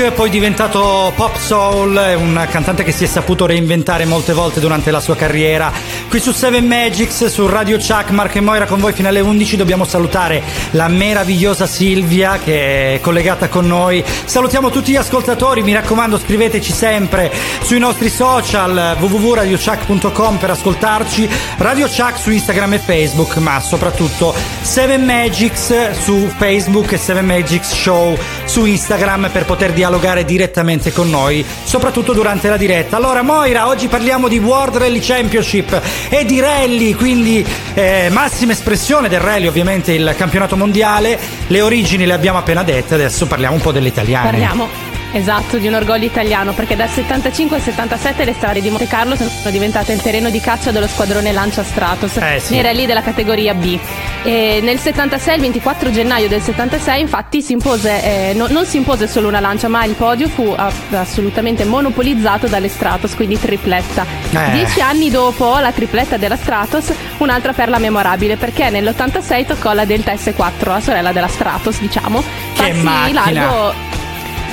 Rock, 0.04 0.12
poi 0.12 0.30
diventato 0.30 1.12
pop 1.14 1.36
soul, 1.36 1.96
è 1.96 2.14
un 2.14 2.46
cantante 2.50 2.84
che 2.84 2.92
si 2.92 3.04
è 3.04 3.06
saputo 3.06 3.46
reinventare 3.46 4.04
molte 4.04 4.32
volte 4.32 4.60
durante 4.60 4.90
la 4.90 5.00
sua 5.00 5.16
carriera. 5.16 5.72
Qui 6.08 6.20
su 6.20 6.32
Seven 6.32 6.66
Magics, 6.66 7.26
su 7.26 7.46
Radio 7.46 7.76
Chuck, 7.76 8.10
Mark 8.10 8.34
e 8.34 8.40
Moira 8.40 8.66
con 8.66 8.80
voi 8.80 8.92
fino 8.92 9.08
alle 9.08 9.20
11. 9.20 9.56
Dobbiamo 9.56 9.84
salutare 9.84 10.42
la 10.72 10.88
meravigliosa 10.88 11.66
Silvia 11.66 12.38
che 12.38 12.94
è 12.94 13.00
collegata 13.00 13.48
con 13.48 13.66
noi. 13.66 14.02
Salutiamo 14.24 14.70
tutti 14.70 14.92
gli 14.92 14.96
ascoltatori, 14.96 15.62
mi 15.62 15.72
raccomando 15.72 16.18
scriveteci 16.18 16.72
sempre 16.72 17.32
sui 17.62 17.78
nostri 17.78 18.08
social 18.08 18.96
www.radiochuck.com 18.98 20.36
per 20.36 20.50
ascoltarci, 20.50 21.28
Radio 21.58 21.86
Chuck 21.86 22.18
su 22.18 22.30
Instagram 22.30 22.74
e 22.74 22.78
Facebook, 22.78 23.36
ma 23.36 23.60
soprattutto 23.60 24.34
Seven 24.60 25.04
Magics 25.04 25.92
su 25.92 26.30
Facebook 26.36 26.92
e 26.92 26.98
Seven 26.98 27.26
Magics 27.26 27.72
Show 27.72 28.16
su 28.44 28.64
Instagram 28.64 29.30
per 29.30 29.44
poter 29.44 29.72
dialogare 29.72 30.24
direttamente 30.24 30.92
con 30.92 31.10
noi, 31.10 31.44
soprattutto 31.64 32.12
durante 32.12 32.48
la 32.48 32.56
diretta. 32.56 32.96
Allora 32.96 33.22
Moira, 33.22 33.68
oggi 33.68 33.88
parliamo 33.88 34.28
di 34.28 34.38
World 34.38 34.76
Rally 34.76 35.00
Championship 35.00 35.80
e 36.08 36.24
di 36.24 36.40
rally, 36.40 36.94
quindi 36.94 37.44
eh, 37.74 38.08
massima 38.10 38.52
espressione 38.52 39.08
del 39.08 39.20
rally, 39.20 39.46
ovviamente 39.46 39.92
il 39.92 40.14
campionato 40.16 40.56
mondiale. 40.56 41.18
Le 41.46 41.60
origini 41.60 42.06
le 42.06 42.12
abbiamo 42.12 42.38
appena 42.38 42.62
dette, 42.62 42.94
adesso 42.94 43.26
parliamo 43.26 43.54
un 43.54 43.60
po' 43.60 43.72
delle 43.72 43.88
italiane. 43.88 44.30
Parliamo. 44.30 44.83
Esatto, 45.16 45.58
di 45.58 45.68
un 45.68 45.74
orgoglio 45.74 46.06
italiano, 46.06 46.52
perché 46.54 46.74
dal 46.74 46.88
75 46.88 47.56
al 47.56 47.62
77 47.62 48.24
le 48.24 48.32
strade 48.32 48.60
di 48.60 48.68
Monte 48.68 48.88
Carlo 48.88 49.14
sono 49.14 49.30
diventate 49.50 49.92
il 49.92 50.02
terreno 50.02 50.28
di 50.28 50.40
caccia 50.40 50.72
dello 50.72 50.88
squadrone 50.88 51.30
Lancia 51.30 51.62
Stratos 51.62 52.16
Eh, 52.16 52.40
sì. 52.40 52.52
nei 52.54 52.62
rally 52.62 52.84
della 52.84 53.00
categoria 53.00 53.54
B. 53.54 53.78
E 54.24 54.58
nel 54.60 54.80
76, 54.80 55.36
il 55.36 55.40
24 55.42 55.92
gennaio 55.92 56.26
del 56.26 56.42
76, 56.42 57.00
infatti 57.00 57.42
si 57.42 57.52
impose, 57.52 58.02
eh, 58.02 58.32
no- 58.34 58.48
non 58.48 58.66
si 58.66 58.76
impose 58.78 59.06
solo 59.06 59.28
una 59.28 59.38
lancia, 59.38 59.68
ma 59.68 59.84
il 59.84 59.94
podio 59.94 60.26
fu 60.28 60.52
assolutamente 60.90 61.64
monopolizzato 61.64 62.48
dalle 62.48 62.68
Stratos, 62.68 63.14
quindi 63.14 63.38
tripletta. 63.38 64.04
Eh. 64.32 64.50
Dieci 64.50 64.80
anni 64.80 65.10
dopo 65.10 65.56
la 65.58 65.70
tripletta 65.70 66.16
della 66.16 66.36
Stratos, 66.36 66.92
un'altra 67.18 67.52
perla 67.52 67.78
memorabile, 67.78 68.36
perché 68.36 68.68
nell'86 68.68 69.46
toccò 69.46 69.72
la 69.74 69.84
Delta 69.84 70.12
S4, 70.12 70.66
la 70.66 70.80
sorella 70.80 71.12
della 71.12 71.28
Stratos, 71.28 71.78
diciamo. 71.78 72.20
Che 72.54 72.62
farsi 72.64 72.82
macchina! 72.82 73.30
largo 73.30 73.92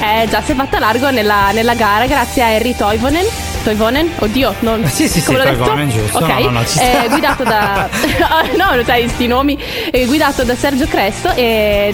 eh 0.01 0.27
già, 0.27 0.41
si 0.41 0.51
è 0.51 0.55
fatta 0.55 0.79
largo 0.79 1.09
nella, 1.11 1.51
nella 1.51 1.75
gara 1.75 2.05
grazie 2.07 2.41
a 2.43 2.47
Harry 2.47 2.75
Toivonen. 2.75 3.25
Toivonen? 3.63 4.11
Oddio, 4.17 4.55
non 4.59 4.83
Sì, 4.87 5.07
sì, 5.07 5.19
sì, 5.19 5.25
come 5.25 5.43
detto? 5.43 5.57
Toivonen, 5.57 5.89
giusto. 5.89 6.17
Ok, 6.17 6.27
No, 6.27 6.49
no, 6.49 6.61
eh, 6.61 7.07
guidato 7.09 7.43
da. 7.43 7.87
no, 8.57 8.83
sai 8.83 9.07
sti 9.07 9.27
nomi. 9.27 9.57
Eh, 9.91 10.05
guidato 10.05 10.43
da 10.43 10.55
Sergio 10.55 10.87
Cresto 10.87 11.31
e. 11.35 11.93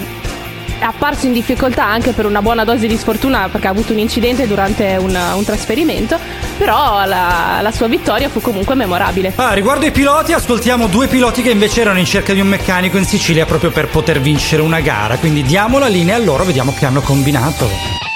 È 0.78 0.84
apparso 0.84 1.26
in 1.26 1.32
difficoltà 1.32 1.84
anche 1.84 2.12
per 2.12 2.24
una 2.24 2.40
buona 2.40 2.64
dose 2.64 2.86
di 2.86 2.96
sfortuna 2.96 3.48
perché 3.48 3.66
ha 3.66 3.70
avuto 3.70 3.92
un 3.92 3.98
incidente 3.98 4.46
durante 4.46 4.96
un, 4.96 5.18
un 5.34 5.44
trasferimento, 5.44 6.16
però 6.56 7.04
la, 7.04 7.58
la 7.60 7.72
sua 7.72 7.88
vittoria 7.88 8.28
fu 8.28 8.40
comunque 8.40 8.76
memorabile. 8.76 9.32
Ah, 9.34 9.54
riguardo 9.54 9.86
ai 9.86 9.90
piloti, 9.90 10.32
ascoltiamo 10.32 10.86
due 10.86 11.08
piloti 11.08 11.42
che 11.42 11.50
invece 11.50 11.80
erano 11.80 11.98
in 11.98 12.06
cerca 12.06 12.32
di 12.32 12.40
un 12.40 12.46
meccanico 12.46 12.96
in 12.96 13.04
Sicilia 13.04 13.44
proprio 13.44 13.72
per 13.72 13.88
poter 13.88 14.20
vincere 14.20 14.62
una 14.62 14.80
gara. 14.80 15.16
Quindi 15.16 15.42
diamo 15.42 15.78
la 15.80 15.88
linea 15.88 16.14
a 16.14 16.20
loro, 16.20 16.44
vediamo 16.44 16.72
che 16.72 16.86
hanno 16.86 17.00
combinato. 17.00 18.07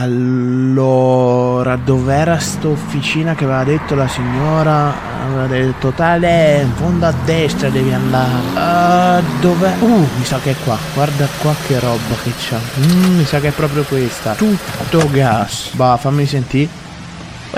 Allora, 0.00 1.74
dov'era 1.74 2.38
sta 2.38 2.68
officina 2.68 3.34
che 3.34 3.42
aveva 3.42 3.64
detto 3.64 3.96
la 3.96 4.06
signora? 4.06 4.94
Aveva 5.26 5.46
detto 5.48 5.90
tale, 5.90 6.60
in 6.62 6.72
fondo 6.74 7.06
a 7.06 7.12
destra 7.24 7.68
devi 7.68 7.92
andare. 7.92 8.30
Ah, 8.54 9.20
dov'è? 9.40 9.74
Uh, 9.80 10.06
mi 10.16 10.24
sa 10.24 10.38
che 10.38 10.52
è 10.52 10.54
qua. 10.62 10.78
Guarda 10.94 11.26
qua 11.40 11.52
che 11.66 11.80
roba 11.80 12.14
che 12.22 12.32
c'ha. 12.38 12.60
Mm, 12.78 13.16
mi 13.16 13.24
sa 13.24 13.40
che 13.40 13.48
è 13.48 13.52
proprio 13.52 13.82
questa. 13.82 14.34
Tutto 14.34 15.10
gas. 15.10 15.70
Bah, 15.72 15.96
fammi 15.96 16.26
sentire. 16.26 16.87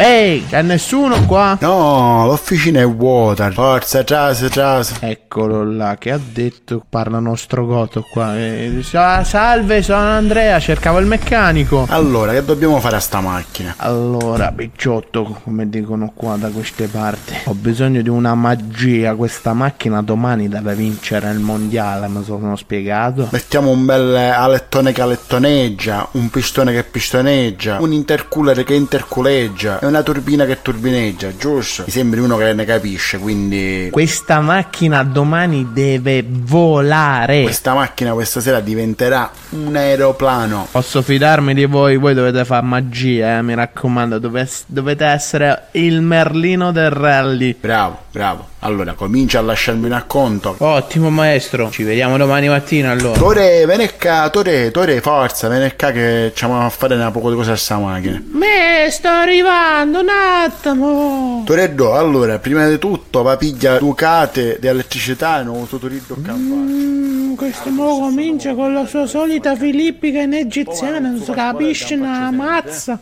Ehi, 0.03 0.47
c'è 0.49 0.63
nessuno 0.63 1.27
qua? 1.27 1.59
No, 1.61 2.25
l'officina 2.25 2.81
è 2.81 2.87
vuota. 2.87 3.51
Forza, 3.51 4.03
trase, 4.03 4.49
trase. 4.49 4.95
Eccolo 5.01 5.63
là, 5.63 5.97
che 5.99 6.11
ha 6.11 6.19
detto, 6.19 6.83
parla 6.89 7.19
nostro 7.19 7.67
goto 7.67 8.03
qua. 8.11 8.35
Eh, 8.39 8.81
sa- 8.83 9.23
salve, 9.25 9.83
sono 9.83 9.99
Andrea, 9.99 10.59
cercavo 10.59 11.01
il 11.01 11.07
meccanico. 11.07 11.85
Allora, 11.91 12.33
che 12.33 12.43
dobbiamo 12.43 12.81
fare 12.81 12.97
a 12.97 13.01
sta 13.01 13.21
macchina? 13.21 13.75
Allora, 13.77 14.51
picciotto, 14.53 15.39
come 15.45 15.69
dicono 15.69 16.13
qua 16.15 16.37
da 16.37 16.49
queste 16.49 16.87
parti, 16.87 17.35
ho 17.45 17.53
bisogno 17.53 18.01
di 18.01 18.09
una 18.09 18.35
magia. 18.35 19.15
Questa 19.15 19.53
macchina 19.53 20.01
domani 20.01 20.49
deve 20.49 20.75
vincere 20.75 21.31
il 21.31 21.41
mondiale, 21.41 22.09
mi 22.09 22.25
sono 22.25 22.57
spiegato. 22.57 23.29
Mettiamo 23.33 23.69
un 23.69 23.85
bel 23.85 24.17
alettone 24.17 24.93
che 24.93 25.03
alettoneggia, 25.03 26.09
un 26.13 26.31
pistone 26.31 26.73
che 26.73 26.85
pistoneggia, 26.85 27.77
un 27.81 27.93
intercooler 27.93 28.65
che 28.65 28.73
interculeggia 28.73 29.89
una 29.91 30.03
turbina 30.03 30.47
che 30.47 30.63
turbineggia, 30.63 31.37
giusto? 31.37 31.83
Mi 31.87 31.93
sembri 31.93 32.21
uno 32.21 32.37
che 32.37 32.53
ne 32.55 32.65
capisce, 32.65 33.19
quindi... 33.19 33.89
Questa 33.91 34.41
macchina 34.41 35.03
domani 35.03 35.69
deve 35.73 36.25
volare. 36.27 37.43
Questa 37.43 37.75
macchina 37.75 38.13
questa 38.13 38.41
sera 38.41 38.61
diventerà 38.61 39.31
un 39.51 39.77
aeroplano. 39.77 40.69
Posso 40.71 41.03
fidarmi 41.03 41.55
di 41.55 41.65
voi? 41.67 41.97
Voi 41.97 42.15
dovete 42.15 42.45
fare 42.45 42.65
magia, 42.65 43.39
eh, 43.39 43.43
mi 43.43 43.55
raccomando. 43.55 44.19
dove- 44.19 44.49
dovete 44.67 45.05
essere 45.05 45.67
il 45.73 46.01
Merlino 46.01 46.73
del 46.73 46.91
rally. 46.91 47.57
Bravo, 47.61 47.99
bravo. 48.11 48.49
Allora, 48.63 48.93
comincia 48.93 49.39
a 49.39 49.43
lasciarmi 49.43 49.87
un 49.87 49.93
acconto. 49.93 50.55
Ottimo 50.59 51.09
maestro, 51.09 51.71
ci 51.71 51.83
vediamo 51.83 52.19
domani 52.19 52.47
mattina 52.49 52.91
allora. 52.91 53.19
Tore, 53.19 53.65
vieni 53.67 53.89
qua, 53.99 54.29
Tore, 54.31 54.71
Tore, 54.71 55.01
forza, 55.01 55.49
vieni 55.49 55.73
qua 55.77 55.91
che 55.93 56.33
ci 56.35 56.45
a 56.45 56.69
fare 56.69 56.95
una 56.95 57.11
poco 57.11 57.31
di 57.31 57.37
cose 57.37 57.53
a 57.53 57.57
sta 57.57 57.79
macchina. 57.79 58.23
Me 58.33 58.89
sto 58.91 59.09
arrivando 59.09 59.70
un 59.79 60.09
attimo. 60.09 61.43
Toreddo, 61.47 61.95
allora, 61.95 62.39
prima 62.39 62.69
di 62.69 62.79
tutto, 62.79 63.23
va 63.23 63.37
piglia 63.37 63.79
Ducate 63.79 64.59
di 64.61 64.67
elettricità 64.67 65.41
e 65.41 65.45
non 65.45 65.57
uso 65.57 65.79
turismo 65.79 66.17
Mm, 66.17 67.35
questo 67.35 67.71
mo 67.71 68.01
comincia 68.01 68.55
con 68.55 68.75
la 68.75 68.85
sua 68.87 69.07
solita 69.07 69.55
filippica 69.57 70.21
in 70.21 70.35
egiziana, 70.35 70.99
non 70.99 71.23
si 71.23 71.31
capisce 71.33 71.95
una 71.95 72.31
mazza. 72.31 72.99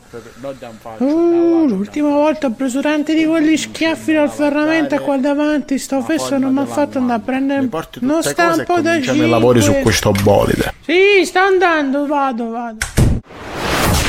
Uh, 0.99 1.67
l'ultima 1.67 2.11
volta 2.11 2.47
ho 2.47 2.53
preso 2.53 2.81
tanti 2.81 3.15
di 3.15 3.25
quegli 3.25 3.57
schiaffi 3.57 4.13
dal 4.13 4.31
ferramenta 4.31 5.01
qua 5.01 5.17
davanti, 5.17 5.79
sto 5.79 6.03
fesso 6.03 6.37
non 6.39 6.53
mi 6.53 6.61
ha 6.61 6.67
fatto 6.67 6.99
andare 6.99 7.21
a 7.21 7.25
prendere... 7.25 7.69
Non 8.01 8.23
sta 8.23 8.55
un 8.55 8.65
po' 8.65 8.81
da 8.81 8.97
i 8.97 9.29
lavori 9.29 9.61
su 9.61 9.67
cinque. 9.67 9.83
questo 9.83 10.13
bolide. 10.23 10.75
Sì, 10.85 11.25
sta 11.25 11.43
andando, 11.45 12.07
vado, 12.07 12.51
vado. 12.51 12.77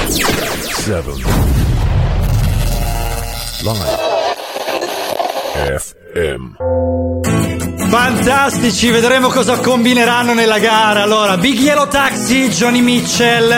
7 0.10 1.59
Live 3.62 3.98
FM 5.78 6.56
Fantastici, 7.90 8.90
vedremo 8.90 9.28
cosa 9.28 9.58
combineranno 9.58 10.34
nella 10.34 10.60
gara. 10.60 11.04
Allora, 11.04 11.36
Big 11.36 11.60
Yellow 11.60 11.88
Taxi, 11.90 12.50
Johnny 12.50 12.80
Mitchell, 12.80 13.54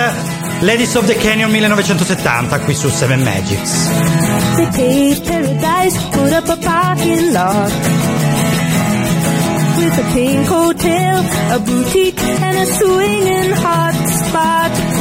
Ladies 0.62 0.96
of 0.96 1.06
the 1.06 1.16
Canyon 1.16 1.52
1970 1.52 2.60
qui 2.62 2.74
su 2.74 2.90
Seven 2.90 3.22
Magics. 3.22 3.90
They 4.56 4.68
paved 4.72 5.24
paradise, 5.24 6.00
put 6.10 6.32
up 6.32 6.50
a 6.50 6.58
parking 6.58 7.32
lot. 7.32 7.72
With 9.78 9.98
a 9.98 10.14
pink 10.14 10.48
hotel, 10.48 11.26
a 11.52 11.60
boutique, 11.60 12.22
and 12.22 12.58
a 12.58 12.66
swinging 12.66 13.52
hot 13.52 14.08
spot. 14.08 15.01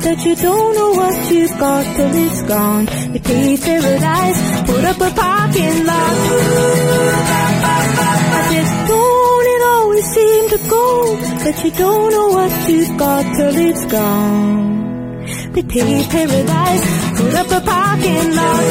that 0.00 0.24
you 0.24 0.34
don't 0.34 0.74
know 0.74 0.90
what 0.92 1.30
you've 1.30 1.58
got 1.58 1.84
till 1.96 2.14
it's 2.14 2.42
gone? 2.42 2.86
You 3.12 3.20
pay 3.20 3.56
paradise, 3.56 4.40
put 4.66 4.84
up 4.84 4.96
a 4.96 5.10
parking 5.14 5.84
lot. 5.84 6.16
I 8.36 8.40
said, 8.50 8.68
don't 8.88 9.46
it 9.54 9.62
always 9.74 10.06
seem 10.16 10.48
to 10.50 10.58
go 10.68 11.16
that 11.44 11.64
you 11.64 11.70
don't 11.72 12.10
know 12.12 12.28
what 12.28 12.68
you've 12.68 12.96
got 12.98 13.22
till 13.36 13.56
it's 13.56 13.84
gone? 13.86 15.24
They 15.52 15.62
pay 15.62 16.04
paradise, 16.08 16.84
put 17.18 17.34
up 17.34 17.50
a 17.50 17.60
parking 17.60 18.30
lot. 18.38 18.64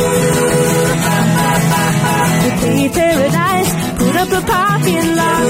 They 2.41 2.51
pay 2.61 2.89
paradise, 2.89 3.71
put 3.99 4.15
up 4.15 4.31
a 4.31 4.41
parking 4.45 5.15
lot. 5.15 5.45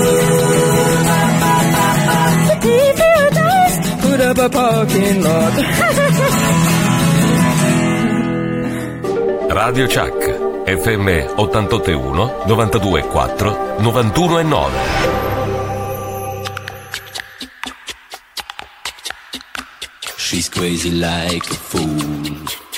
Paradise, 2.19 2.59
put 2.61 3.08
up 4.29 4.37
a 4.37 4.49
parking 4.49 5.23
lot. 5.23 5.53
Radio 9.55 9.87
Chuck, 9.87 10.13
FM 10.67 11.09
881 11.09 12.15
924 12.47 13.81
919. 13.81 15.79
She's 20.17 20.47
crazy 20.49 20.91
like 20.91 21.49
a 21.49 21.55
fool. 21.55 22.68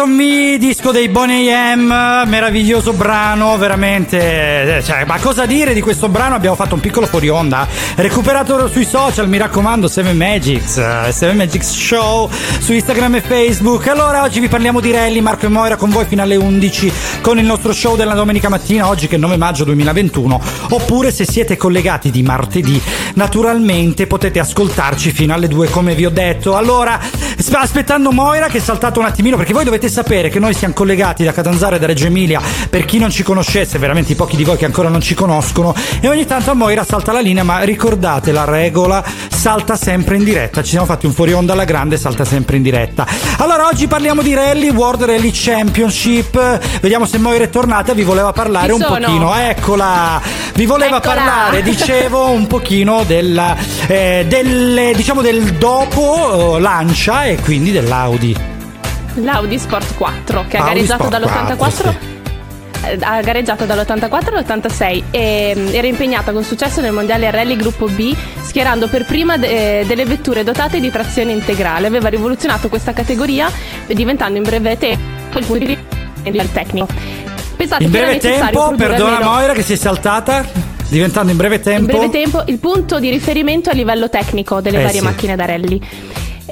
On 0.00 0.10
Me, 0.10 0.56
disco 0.58 0.92
dei 0.92 1.08
Boney 1.08 1.48
M, 1.76 1.88
meraviglioso 2.26 2.92
brano, 2.94 3.56
veramente. 3.58 4.76
eh, 4.76 4.82
Cioè, 4.82 5.04
ma 5.04 5.18
cosa 5.18 5.44
dire 5.46 5.74
di 5.74 5.80
questo 5.82 6.08
brano? 6.08 6.34
Abbiamo 6.34 6.56
fatto 6.56 6.74
un 6.74 6.80
piccolo 6.80 7.06
fuori 7.06 7.28
onda. 7.28 7.66
Recuperato 7.96 8.68
sui 8.68 8.84
social, 8.86 9.28
mi 9.28 9.36
raccomando, 9.36 9.88
7 9.88 10.12
Magics, 10.14 10.78
eh, 10.78 11.12
7 11.12 11.34
Magics 11.34 11.70
Show 11.74 12.30
su 12.60 12.72
Instagram 12.72 13.16
e 13.16 13.20
Facebook. 13.20 13.86
Allora, 13.88 14.22
oggi 14.22 14.40
vi 14.40 14.48
parliamo 14.48 14.80
di 14.80 14.90
rally, 14.90 15.20
Marco 15.20 15.46
e 15.46 15.48
Moira 15.50 15.76
con 15.76 15.90
voi 15.90 16.06
fino 16.06 16.22
alle 16.22 16.36
11 16.36 16.92
con 17.20 17.38
il 17.38 17.44
nostro 17.44 17.72
show 17.72 17.94
della 17.96 18.14
domenica 18.14 18.48
mattina, 18.48 18.88
oggi 18.88 19.06
che 19.06 19.12
è 19.12 19.16
il 19.16 19.22
9 19.22 19.36
maggio 19.36 19.64
2021. 19.64 20.40
Oppure, 20.70 21.10
se 21.12 21.24
siete 21.26 21.56
collegati 21.58 22.10
di 22.10 22.22
martedì, 22.22 22.80
naturalmente 23.20 24.06
potete 24.06 24.38
ascoltarci 24.38 25.10
fino 25.10 25.34
alle 25.34 25.46
2, 25.46 25.68
come 25.68 25.94
vi 25.94 26.06
ho 26.06 26.10
detto. 26.10 26.56
Allora, 26.56 26.98
aspettando 27.52 28.12
Moira 28.12 28.46
che 28.46 28.56
è 28.56 28.60
saltato 28.60 28.98
un 28.98 29.04
attimino 29.04 29.36
perché 29.36 29.52
voi 29.52 29.64
dovete 29.64 29.90
sapere 29.90 30.30
che 30.30 30.38
noi 30.38 30.54
siamo 30.54 30.72
collegati 30.72 31.22
da 31.22 31.32
Catanzaro 31.32 31.76
e 31.76 31.78
da 31.78 31.84
Reggio 31.84 32.06
Emilia. 32.06 32.40
Per 32.70 32.86
chi 32.86 32.98
non 32.98 33.10
ci 33.10 33.22
conoscesse, 33.22 33.76
veramente 33.78 34.12
i 34.12 34.14
pochi 34.14 34.36
di 34.36 34.44
voi 34.44 34.56
che 34.56 34.64
ancora 34.64 34.88
non 34.88 35.02
ci 35.02 35.12
conoscono 35.12 35.74
e 36.00 36.08
ogni 36.08 36.24
tanto 36.24 36.50
a 36.50 36.54
Moira 36.54 36.82
salta 36.82 37.12
la 37.12 37.20
linea 37.20 37.44
ma 37.44 37.60
ricordate 37.60 38.32
la 38.32 38.46
regola? 38.46 39.04
Salta 39.28 39.76
sempre 39.76 40.16
in 40.16 40.24
diretta. 40.24 40.62
Ci 40.62 40.70
siamo 40.70 40.86
fatti 40.86 41.04
un 41.04 41.12
fuori 41.12 41.34
onda 41.34 41.52
alla 41.52 41.64
grande 41.64 41.98
salta 41.98 42.24
sempre 42.24 42.56
in 42.56 42.62
diretta. 42.62 43.06
Allora 43.36 43.66
oggi 43.66 43.86
parliamo 43.86 44.22
di 44.22 44.32
rally 44.32 44.70
World 44.70 45.04
Rally 45.04 45.30
Championship. 45.30 46.80
Vediamo 46.80 47.04
se 47.04 47.18
Moira 47.18 47.44
è 47.44 47.50
tornata 47.50 47.92
vi 47.92 48.02
voleva 48.02 48.32
parlare 48.32 48.68
Ci 48.68 48.72
un 48.72 48.80
sono. 48.80 48.98
pochino. 48.98 49.34
Eccola! 49.36 50.22
Vi 50.54 50.64
voleva 50.66 50.96
Eccola. 50.96 51.14
parlare 51.14 51.62
dicevo 51.62 52.30
un 52.30 52.46
pochino 52.46 53.04
della, 53.10 53.56
eh, 53.88 54.24
delle, 54.28 54.92
diciamo 54.94 55.20
del 55.20 55.54
dopo 55.54 56.56
eh, 56.56 56.60
lancia 56.60 57.24
e 57.24 57.34
quindi 57.42 57.72
dell'Audi. 57.72 58.36
L'Audi 59.14 59.58
Sport 59.58 59.96
4 59.96 60.44
che 60.46 60.56
ha 60.56 60.60
Audi 60.60 60.74
gareggiato 60.74 61.04
Sport 61.06 61.18
dall'84 61.18 61.56
4, 61.56 61.94
eh, 62.84 62.98
ha 63.00 63.20
gareggiato 63.20 63.64
dall'84 63.64 64.34
all'86 64.36 65.02
e 65.10 65.54
mm, 65.56 65.68
era 65.72 65.88
impegnata 65.88 66.30
con 66.30 66.44
successo 66.44 66.80
nel 66.80 66.92
mondiale 66.92 67.28
Rally 67.32 67.56
Gruppo 67.56 67.86
B 67.86 68.14
schierando 68.42 68.86
per 68.86 69.04
prima 69.04 69.36
de- 69.36 69.84
delle 69.88 70.04
vetture 70.04 70.44
dotate 70.44 70.78
di 70.78 70.88
trazione 70.92 71.32
integrale. 71.32 71.88
Aveva 71.88 72.08
rivoluzionato 72.10 72.68
questa 72.68 72.92
categoria 72.92 73.50
diventando 73.88 74.38
in 74.38 74.44
breve 74.44 74.78
tempo 74.78 75.36
il 75.36 75.44
punto 75.46 75.64
di 75.64 75.78
del 76.30 76.52
tecnico. 76.52 76.86
Pensate 77.56 77.82
in 77.82 77.90
breve 77.90 78.18
tempo 78.18 78.72
perdona 78.76 79.16
almeno- 79.16 79.30
Moira 79.32 79.52
che 79.52 79.62
si 79.62 79.72
è 79.72 79.76
saltata 79.76 80.69
diventando 80.90 81.30
in 81.30 81.36
breve 81.38 81.54
in 81.56 81.62
tempo 81.62 81.86
breve 81.86 82.10
tempo 82.10 82.42
il 82.46 82.58
punto 82.58 82.98
di 82.98 83.08
riferimento 83.10 83.70
a 83.70 83.72
livello 83.72 84.10
tecnico 84.10 84.60
delle 84.60 84.80
Eh, 84.80 84.82
varie 84.82 84.98
sì. 84.98 85.04
macchine 85.04 85.36
da 85.36 85.44
rally. 85.46 85.80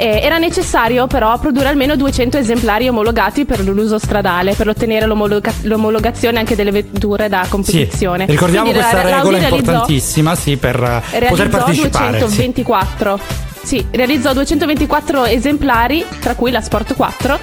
Eh, 0.01 0.20
era 0.22 0.38
necessario 0.38 1.09
però 1.09 1.37
produrre 1.40 1.66
almeno 1.68 1.96
200 1.96 2.38
esemplari 2.38 2.88
omologati 2.88 3.44
per 3.44 3.59
l'uso 3.66 3.98
stradale 3.98 4.55
per 4.55 4.68
ottenere 4.68 5.07
l'omologa- 5.07 5.53
l'omologazione 5.62 6.38
anche 6.38 6.55
delle 6.55 6.70
vetture 6.70 7.29
da 7.29 7.42
sì, 7.42 7.51
competizione. 7.51 8.24
ricordiamo 8.27 8.66
Quindi 8.70 8.81
questa 8.87 9.03
la- 9.03 9.16
regola 9.16 9.38
importantissima 9.38 10.35
sì, 10.37 10.57
per 10.57 11.03
poter 11.29 11.48
partecipare 11.48 12.12
sì. 12.12 12.24
224. 12.27 13.18
Sì, 13.61 13.85
realizzò 13.90 14.33
224 14.33 15.24
esemplari, 15.24 16.05
tra 16.20 16.35
cui 16.37 16.53
la 16.53 16.61
Sport 16.61 16.94
4. 16.94 17.38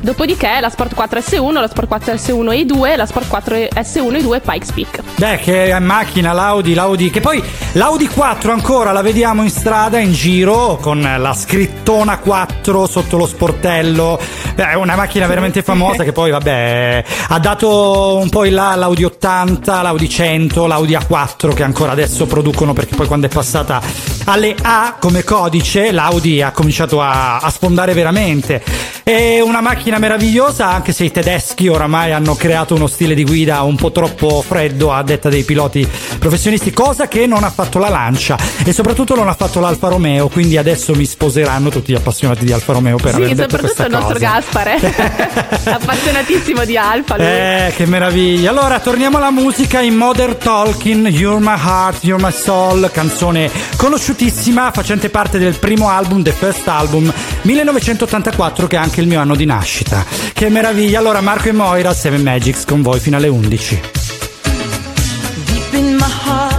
Dopodiché 0.00 0.60
la 0.60 0.70
Sport 0.70 0.94
4 0.94 1.20
S1, 1.20 1.52
la 1.52 1.68
Sport 1.68 1.86
4 1.86 2.14
S1 2.14 2.64
E2, 2.64 2.96
la 2.96 3.04
Sport 3.04 3.28
4 3.28 3.56
S1 3.56 4.12
E2 4.16 4.40
Pikes 4.40 4.72
Peak. 4.72 5.00
Beh, 5.16 5.38
che 5.40 5.78
macchina 5.78 6.32
l'Audi, 6.32 6.72
l'Audi, 6.72 7.10
che 7.10 7.20
poi 7.20 7.42
l'Audi 7.72 8.08
4 8.08 8.50
ancora 8.50 8.92
la 8.92 9.02
vediamo 9.02 9.42
in 9.42 9.50
strada, 9.50 9.98
in 9.98 10.12
giro, 10.12 10.78
con 10.80 11.00
la 11.00 11.34
scrittona 11.34 12.16
4 12.16 12.86
sotto 12.86 13.18
lo 13.18 13.26
sportello. 13.26 14.18
Beh, 14.54 14.70
è 14.70 14.74
una 14.74 14.96
macchina 14.96 15.26
veramente 15.26 15.62
famosa 15.62 16.02
che 16.02 16.12
poi, 16.12 16.30
vabbè, 16.30 17.04
ha 17.28 17.38
dato 17.38 18.16
un 18.16 18.30
po' 18.30 18.44
in 18.44 18.54
là 18.54 18.74
l'Audi 18.76 19.04
80, 19.04 19.82
l'Audi 19.82 20.08
100, 20.08 20.66
l'Audi 20.66 20.94
A4 20.94 21.52
che 21.52 21.62
ancora 21.62 21.92
adesso 21.92 22.24
producono 22.26 22.72
perché 22.72 22.94
poi 22.94 23.06
quando 23.06 23.26
è 23.26 23.30
passata 23.30 23.82
alle 24.24 24.54
A 24.62 24.96
come 24.98 25.24
codice, 25.24 25.92
l'Audi 25.92 26.40
ha 26.40 26.52
cominciato 26.52 27.02
a, 27.02 27.38
a 27.38 27.50
sfondare 27.50 27.92
veramente. 27.92 28.62
È 29.02 29.40
una 29.40 29.60
macchina 29.60 29.89
meravigliosa, 29.98 30.68
anche 30.68 30.92
se 30.92 31.04
i 31.04 31.10
tedeschi 31.10 31.68
oramai 31.68 32.12
hanno 32.12 32.34
creato 32.34 32.74
uno 32.74 32.86
stile 32.86 33.14
di 33.14 33.24
guida 33.24 33.62
un 33.62 33.76
po' 33.76 33.90
troppo 33.92 34.42
freddo 34.46 34.92
a 34.92 35.02
detta 35.02 35.28
dei 35.28 35.42
piloti 35.42 35.86
professionisti, 36.18 36.72
cosa 36.72 37.08
che 37.08 37.26
non 37.26 37.44
ha 37.44 37.50
fatto 37.50 37.78
la 37.78 37.88
Lancia 37.88 38.36
e 38.64 38.72
soprattutto 38.72 39.14
non 39.14 39.28
ha 39.28 39.34
fatto 39.34 39.60
l'Alfa 39.60 39.88
Romeo, 39.88 40.28
quindi 40.28 40.56
adesso 40.56 40.94
mi 40.94 41.04
sposeranno 41.04 41.70
tutti 41.70 41.92
gli 41.92 41.96
appassionati 41.96 42.44
di 42.44 42.52
Alfa 42.52 42.72
Romeo 42.72 42.96
per 42.96 43.14
aver 43.14 43.28
Sì, 43.28 43.34
detto 43.34 43.56
soprattutto 43.58 43.74
questa 43.74 43.86
il 43.86 43.90
nostro 43.92 44.18
cosa. 44.18 44.30
Gaspare. 44.32 45.70
Appassionatissimo 45.74 46.64
di 46.64 46.76
Alfa. 46.76 47.16
lui. 47.16 47.26
Eh, 47.26 47.72
che 47.76 47.86
meraviglia. 47.86 48.50
Allora, 48.50 48.80
torniamo 48.80 49.16
alla 49.16 49.30
musica 49.30 49.80
in 49.80 49.94
Modern 49.94 50.36
Talking, 50.38 51.08
You're 51.08 51.40
My 51.40 51.56
Heart, 51.58 52.04
You're 52.04 52.22
My 52.22 52.32
Soul, 52.32 52.90
canzone 52.92 53.50
conosciutissima, 53.76 54.70
facente 54.72 55.08
parte 55.10 55.38
del 55.38 55.54
primo 55.56 55.88
album, 55.88 56.22
The 56.22 56.32
First 56.32 56.66
Album, 56.68 57.12
1984, 57.42 58.66
che 58.66 58.76
è 58.76 58.78
anche 58.78 59.00
il 59.00 59.06
mio 59.06 59.20
anno 59.20 59.34
di 59.34 59.44
nascita. 59.44 59.79
Che 60.32 60.48
meraviglia. 60.48 60.98
Allora, 60.98 61.20
Marco 61.20 61.48
e 61.48 61.52
Moira, 61.52 61.92
7 61.92 62.18
Magics 62.18 62.64
con 62.64 62.82
voi 62.82 63.00
fino 63.00 63.16
alle 63.16 63.28
11. 63.28 63.80
Deep 65.44 65.72
in 65.74 65.94
my 65.94 66.06
heart, 66.26 66.49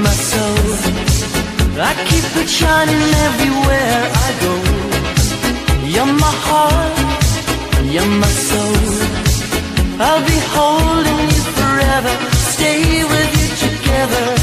my 0.00 0.14
soul. 0.30 0.68
I 1.88 1.92
keep 2.08 2.24
it 2.42 2.48
shining 2.48 3.04
everywhere 3.28 4.02
I 4.26 4.28
go. 4.44 4.54
You're 5.94 6.12
my 6.24 6.34
heart, 6.46 6.96
you're 7.92 8.12
my 8.24 8.32
soul. 8.48 8.84
I'll 10.00 10.24
be 10.32 10.38
holding 10.56 11.20
you 11.34 11.42
forever, 11.58 12.12
stay 12.52 13.04
with 13.04 13.30
you 13.40 13.48
together. 13.66 14.41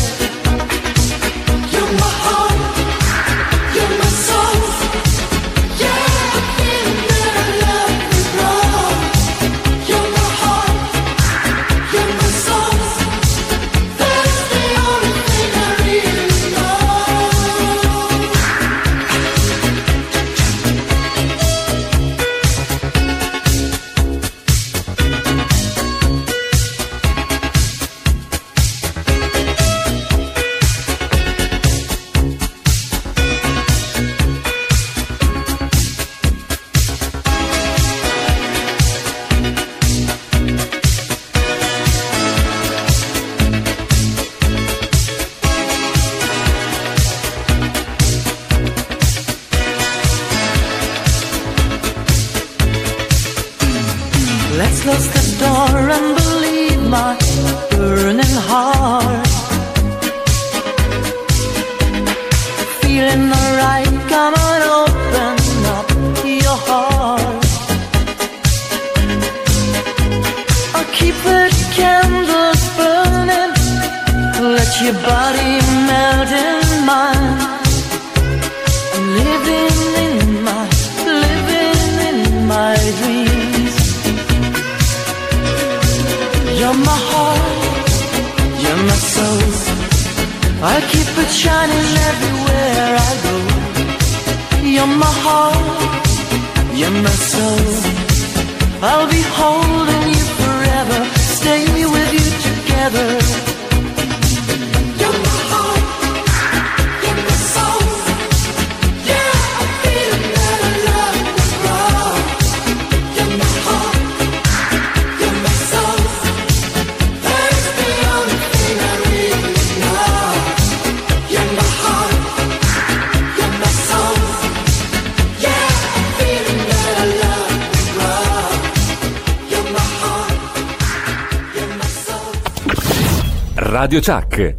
Radio 133.89 134.01
Chuck. 134.01 134.58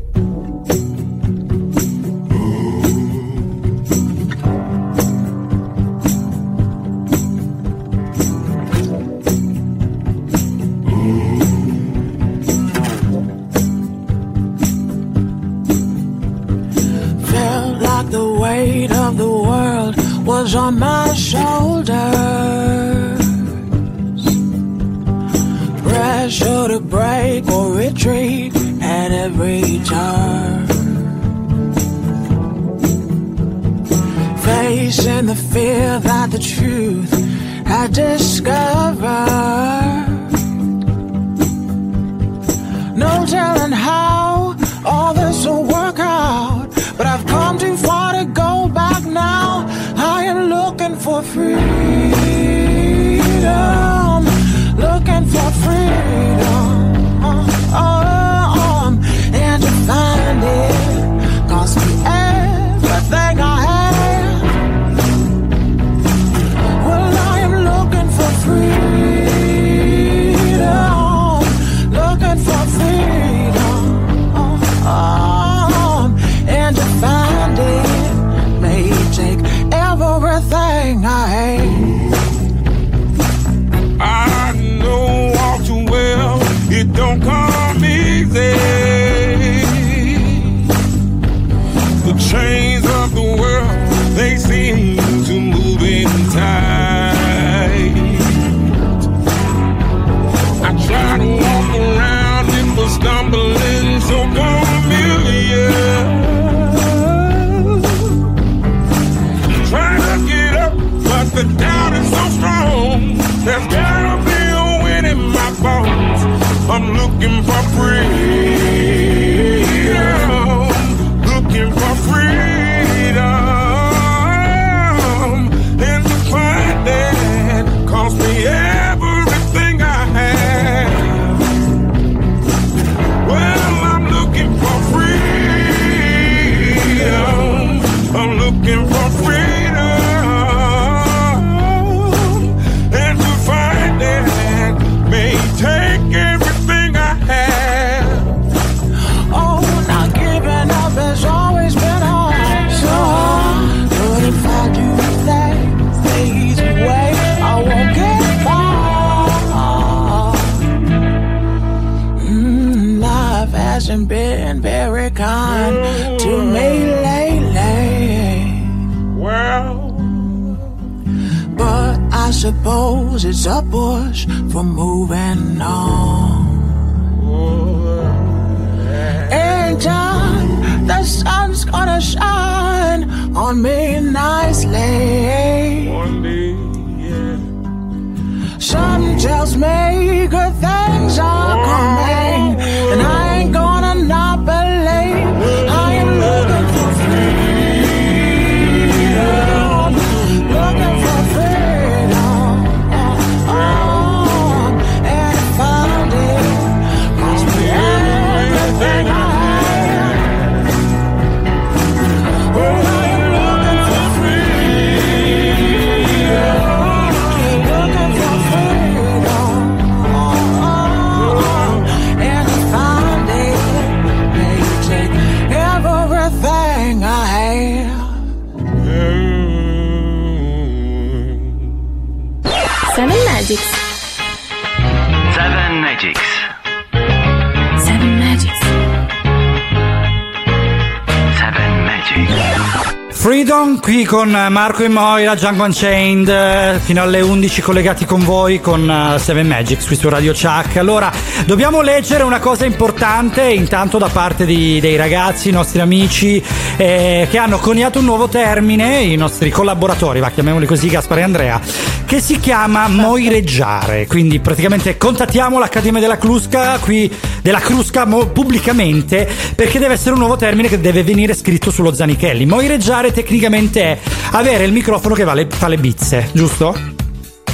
Con 244.31 244.47
Marco 244.53 244.85
e 244.85 244.89
Moira, 244.89 245.35
Django 245.35 245.65
Unchained, 245.65 246.29
eh, 246.29 246.79
fino 246.85 247.03
alle 247.03 247.21
11 247.21 247.63
collegati 247.63 248.05
con 248.05 248.23
voi 248.23 248.61
con 248.61 248.89
eh, 248.89 249.19
Seven 249.19 249.47
Magics 249.49 249.87
qui 249.87 249.97
su 249.97 250.09
Radio 250.09 250.33
Chuck. 250.33 250.77
Allora, 250.77 251.11
dobbiamo 251.47 251.81
leggere 251.81 252.23
una 252.23 252.39
cosa 252.39 252.65
importante 252.65 253.43
intanto 253.43 253.99
da 253.99 254.09
parte 254.09 254.47
di- 254.47 254.79
dei 254.79 254.95
ragazzi, 254.95 255.49
i 255.49 255.53
nostri 255.53 255.81
amici 255.81 256.41
eh, 256.77 257.27
che 257.29 257.39
hanno 257.39 257.59
coniato 257.59 257.99
un 257.99 258.05
nuovo 258.05 258.29
termine, 258.29 259.01
i 259.01 259.17
nostri 259.17 259.51
collaboratori, 259.51 260.21
va 260.21 260.31
chiamiamoli 260.31 260.67
così, 260.67 260.89
Gaspare 260.89 261.23
e 261.23 261.25
Andrea, 261.25 261.61
che 262.05 262.21
si 262.21 262.39
chiama 262.39 262.87
moireggiare. 262.87 264.07
Quindi 264.07 264.39
praticamente 264.39 264.97
contattiamo 264.97 265.59
l'Accademia 265.59 266.01
della 266.01 266.19
Crusca 266.19 266.79
qui 266.79 267.13
della 267.43 267.59
Crusca 267.59 268.05
mo- 268.05 268.27
pubblicamente 268.27 269.29
perché 269.55 269.79
deve 269.79 269.95
essere 269.95 270.13
un 270.13 270.19
nuovo 270.19 270.37
termine 270.37 270.69
che 270.69 270.81
deve 270.81 271.03
venire 271.03 271.35
scritto 271.35 271.71
sullo 271.71 271.93
Zanichelli. 271.93 272.47
Moireggiare 272.47 273.13
tecnicamente 273.13 273.83
è 273.83 273.99
avere 274.33 274.65
il 274.65 274.73
microfono 274.73 275.15
che 275.15 275.25
va 275.25 275.35
le- 275.35 275.47
fa 275.49 275.69
le 275.69 275.77
bizze, 275.77 276.29
giusto? 276.33 276.75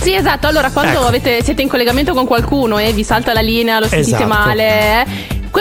Sì, 0.01 0.14
esatto. 0.14 0.47
Allora, 0.47 0.70
quando 0.70 0.99
Ecco. 0.99 1.07
avete- 1.09 1.43
siete 1.43 1.62
in 1.62 1.68
collegamento 1.68 2.14
con 2.14 2.27
qualcuno 2.27 2.79
e 2.79 2.93
vi 2.93 3.03
salta 3.03 3.33
la 3.33 3.41
linea, 3.41 3.81
lo 3.81 3.89
sentite 3.89 4.16
Esatto. 4.22 4.29
male, 4.29 5.03
eh, 5.03 5.05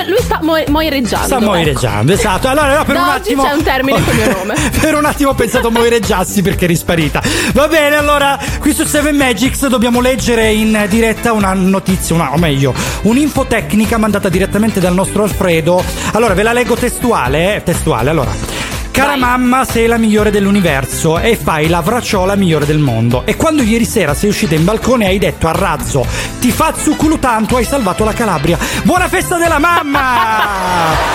lui 0.08 0.18
sta 0.20 0.40
mo- 0.44 0.62
moireggiando. 0.68 1.26
Sta 1.26 1.38
ecco. 1.38 1.46
moireggiando, 1.46 2.12
esatto. 2.14 2.48
Allora, 2.50 2.78
no, 2.78 2.84
per 2.86 2.96
Da 2.96 3.02
un 3.02 3.08
oggi 3.08 3.18
attimo 3.30 3.44
c'è 3.44 3.52
un 3.54 3.64
termine 3.64 4.04
col 4.04 4.14
mio 4.16 4.32
nome. 4.38 4.54
per 4.80 4.94
un 4.96 5.06
attimo 5.06 5.30
ho 5.32 5.34
pensato 5.34 5.72
moireggiassi 5.72 6.42
perché 6.44 6.66
eri 6.66 6.76
sparita. 6.76 7.24
Va 7.54 7.68
bene, 7.68 7.96
allora, 7.96 8.38
qui 8.60 8.72
su 8.74 8.86
Seven 8.86 9.16
Magics 9.16 9.66
dobbiamo 9.68 10.00
leggere 10.00 10.52
in 10.52 10.86
diretta 10.90 11.32
una 11.32 11.54
notizia, 11.54 12.14
una, 12.14 12.32
o 12.34 12.38
meglio, 12.38 12.72
un'info 13.04 13.46
tecnica 13.46 13.98
mandata 13.98 14.30
direttamente 14.30 14.80
dal 14.80 14.94
nostro 14.94 15.24
Alfredo. 15.24 15.84
Allora, 16.12 16.36
ve 16.36 16.44
la 16.44 16.54
leggo 16.54 16.76
testuale, 16.76 17.56
eh? 17.56 17.64
testuale, 17.64 18.10
allora. 18.12 18.55
Cara 18.96 19.18
mamma, 19.18 19.66
sei 19.66 19.88
la 19.88 19.98
migliore 19.98 20.32
dell'universo 20.32 21.20
e 21.20 21.36
fai 21.36 21.68
la 21.68 21.82
vracciola 21.82 22.36
migliore 22.36 22.66
del 22.66 22.78
mondo. 22.78 23.24
E 23.26 23.36
quando 23.36 23.62
ieri 23.62 23.84
sera 23.84 24.14
sei 24.14 24.30
uscita 24.30 24.56
in 24.56 24.64
balcone 24.64 25.06
hai 25.06 25.18
detto 25.20 25.50
a 25.50 25.52
razzo 25.52 26.08
ti 26.40 26.50
faccio 26.50 26.96
culo 26.96 27.18
tanto, 27.18 27.58
hai 27.58 27.66
salvato 27.66 28.06
la 28.06 28.14
Calabria. 28.14 28.58
Buona 28.84 29.10
festa 29.10 29.38
della 29.38 29.60
mamma! 29.60 31.15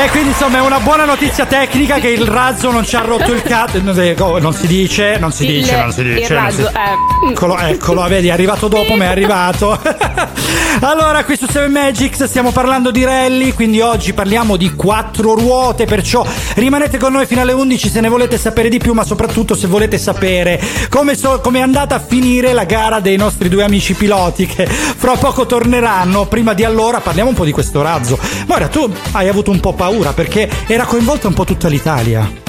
E 0.00 0.10
quindi 0.10 0.28
insomma 0.28 0.58
è 0.58 0.60
una 0.60 0.78
buona 0.78 1.04
notizia 1.04 1.44
tecnica 1.44 1.98
che 1.98 2.06
il 2.06 2.24
razzo 2.24 2.70
non 2.70 2.84
ci 2.84 2.94
ha 2.94 3.00
rotto 3.00 3.32
il 3.32 3.42
cazzo. 3.42 3.80
Non 3.82 4.52
si 4.54 4.66
dice, 4.68 5.18
non 5.18 5.32
si 5.32 5.44
dice, 5.44 5.76
non 5.76 5.90
si 5.90 6.04
dice. 6.04 6.34
non 6.34 6.50
si- 6.52 6.62
eh. 6.62 7.30
Eccolo, 7.32 7.58
eccolo, 7.58 8.06
vedi, 8.06 8.28
è 8.28 8.30
arrivato 8.30 8.68
dopo, 8.68 8.94
ma 8.94 9.04
è 9.04 9.06
arrivato. 9.08 9.76
allora, 10.82 11.24
qui 11.24 11.36
su 11.36 11.46
Seven 11.50 11.72
Magics 11.72 12.22
stiamo 12.24 12.52
parlando 12.52 12.92
di 12.92 13.02
rally, 13.02 13.52
quindi 13.52 13.80
oggi 13.80 14.12
parliamo 14.12 14.56
di 14.56 14.72
quattro 14.76 15.34
ruote, 15.34 15.84
perciò 15.84 16.24
rimanete 16.54 16.96
con 16.96 17.12
noi 17.12 17.26
fino 17.26 17.40
alle 17.40 17.52
11 17.52 17.88
se 17.90 18.00
ne 18.00 18.08
volete 18.08 18.38
sapere 18.38 18.68
di 18.68 18.78
più, 18.78 18.92
ma 18.92 19.02
soprattutto 19.04 19.56
se 19.56 19.66
volete 19.66 19.98
sapere 19.98 20.60
come, 20.88 21.16
so- 21.16 21.40
come 21.40 21.58
è 21.58 21.62
andata 21.62 21.96
a 21.96 22.00
finire 22.00 22.52
la 22.52 22.64
gara 22.64 23.00
dei 23.00 23.16
nostri 23.16 23.48
due 23.48 23.64
amici 23.64 23.94
piloti 23.94 24.46
che 24.46 24.64
fra 24.64 25.16
poco 25.16 25.44
torneranno. 25.44 26.26
Prima 26.26 26.54
di 26.54 26.62
allora 26.62 27.00
parliamo 27.00 27.30
un 27.30 27.34
po' 27.34 27.44
di 27.44 27.52
questo 27.52 27.82
razzo. 27.82 28.16
Moira, 28.46 28.68
tu 28.68 28.88
hai 29.10 29.28
avuto 29.28 29.50
un 29.50 29.58
po' 29.58 29.72
paura 29.72 29.86
perché 30.12 30.48
era 30.66 30.84
coinvolta 30.84 31.28
un 31.28 31.34
po' 31.34 31.44
tutta 31.44 31.68
l'Italia. 31.68 32.46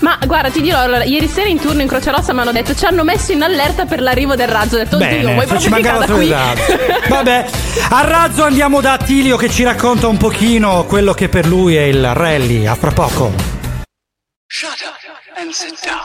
Ma 0.00 0.18
guarda, 0.26 0.50
ti 0.50 0.60
dirò, 0.60 0.80
allora, 0.80 1.04
ieri 1.04 1.26
sera 1.26 1.48
in 1.48 1.58
turno 1.58 1.80
in 1.80 1.88
Croce 1.88 2.10
Rossa 2.10 2.34
mi 2.34 2.40
hanno 2.40 2.52
detto 2.52 2.74
ci 2.74 2.84
hanno 2.84 3.02
messo 3.02 3.32
in 3.32 3.42
allerta 3.42 3.86
per 3.86 4.00
l'arrivo 4.00 4.34
del 4.34 4.48
razzo. 4.48 4.76
Ho 4.76 4.78
detto, 4.78 4.96
oddio, 4.96 5.08
Bene, 5.08 5.34
vuoi 5.34 5.46
se 5.46 5.58
ci 5.58 5.68
proprio 5.68 5.92
mancava 5.92 6.06
solo 6.06 6.22
il 6.22 6.28
qui? 6.28 6.36
razzo. 6.36 7.08
Vabbè, 7.14 7.46
a 7.90 8.00
razzo 8.02 8.44
andiamo 8.44 8.80
da 8.80 8.92
Attilio 8.92 9.36
che 9.36 9.48
ci 9.48 9.62
racconta 9.62 10.06
un 10.06 10.16
pochino 10.18 10.84
quello 10.84 11.14
che 11.14 11.28
per 11.28 11.46
lui 11.46 11.76
è 11.76 11.82
il 11.82 12.12
rally. 12.14 12.66
A 12.66 12.74
fra 12.74 12.90
poco. 12.90 13.32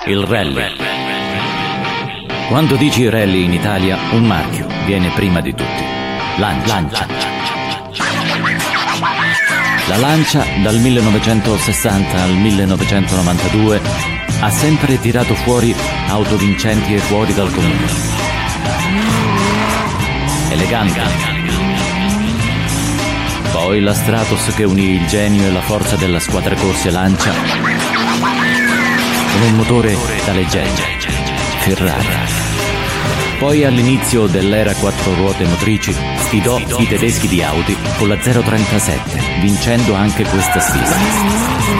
Il 0.06 0.24
rally. 0.26 0.76
Quando 2.48 2.76
dici 2.76 3.08
rally 3.10 3.44
in 3.44 3.54
Italia, 3.54 3.98
un 4.12 4.26
marchio 4.26 4.68
viene 4.86 5.10
prima 5.16 5.42
di 5.42 5.54
tutti. 5.54 5.84
Lancia. 6.38 6.74
Lancia. 6.74 7.61
La 9.92 9.98
Lancia 9.98 10.46
dal 10.64 10.80
1960 10.80 12.24
al 12.24 12.32
1992 12.32 13.82
ha 14.40 14.50
sempre 14.50 14.98
tirato 14.98 15.36
fuori 15.36 15.76
auto 16.08 16.38
vincenti 16.38 16.94
e 16.94 17.00
fuori 17.00 17.34
dal 17.34 17.52
comune. 17.52 17.88
Elegante. 20.48 21.02
Poi 23.52 23.82
la 23.82 23.94
Stratos 23.94 24.54
che 24.56 24.64
unì 24.64 24.92
il 24.92 25.08
genio 25.08 25.48
e 25.48 25.52
la 25.52 25.62
forza 25.62 25.98
della 25.98 26.22
squadra 26.22 26.56
corse 26.56 26.90
Lancia 26.90 27.34
con 29.34 29.42
un 29.42 29.56
motore 29.56 29.98
da 30.24 30.32
leggenda, 30.32 30.84
Ferrari. 31.60 32.08
Poi 33.40 33.66
all'inizio 33.66 34.28
dell'era 34.28 34.74
quattro 34.76 35.14
ruote 35.16 35.44
motrici 35.44 35.94
sfidò 36.20 36.60
i 36.78 36.88
tedeschi 36.88 37.28
di 37.28 37.44
Audi 37.44 37.76
con 38.02 38.10
la 38.10 38.18
037, 38.18 39.22
vincendo 39.42 39.94
anche 39.94 40.24
questa 40.24 40.60
sfida. 40.60 40.96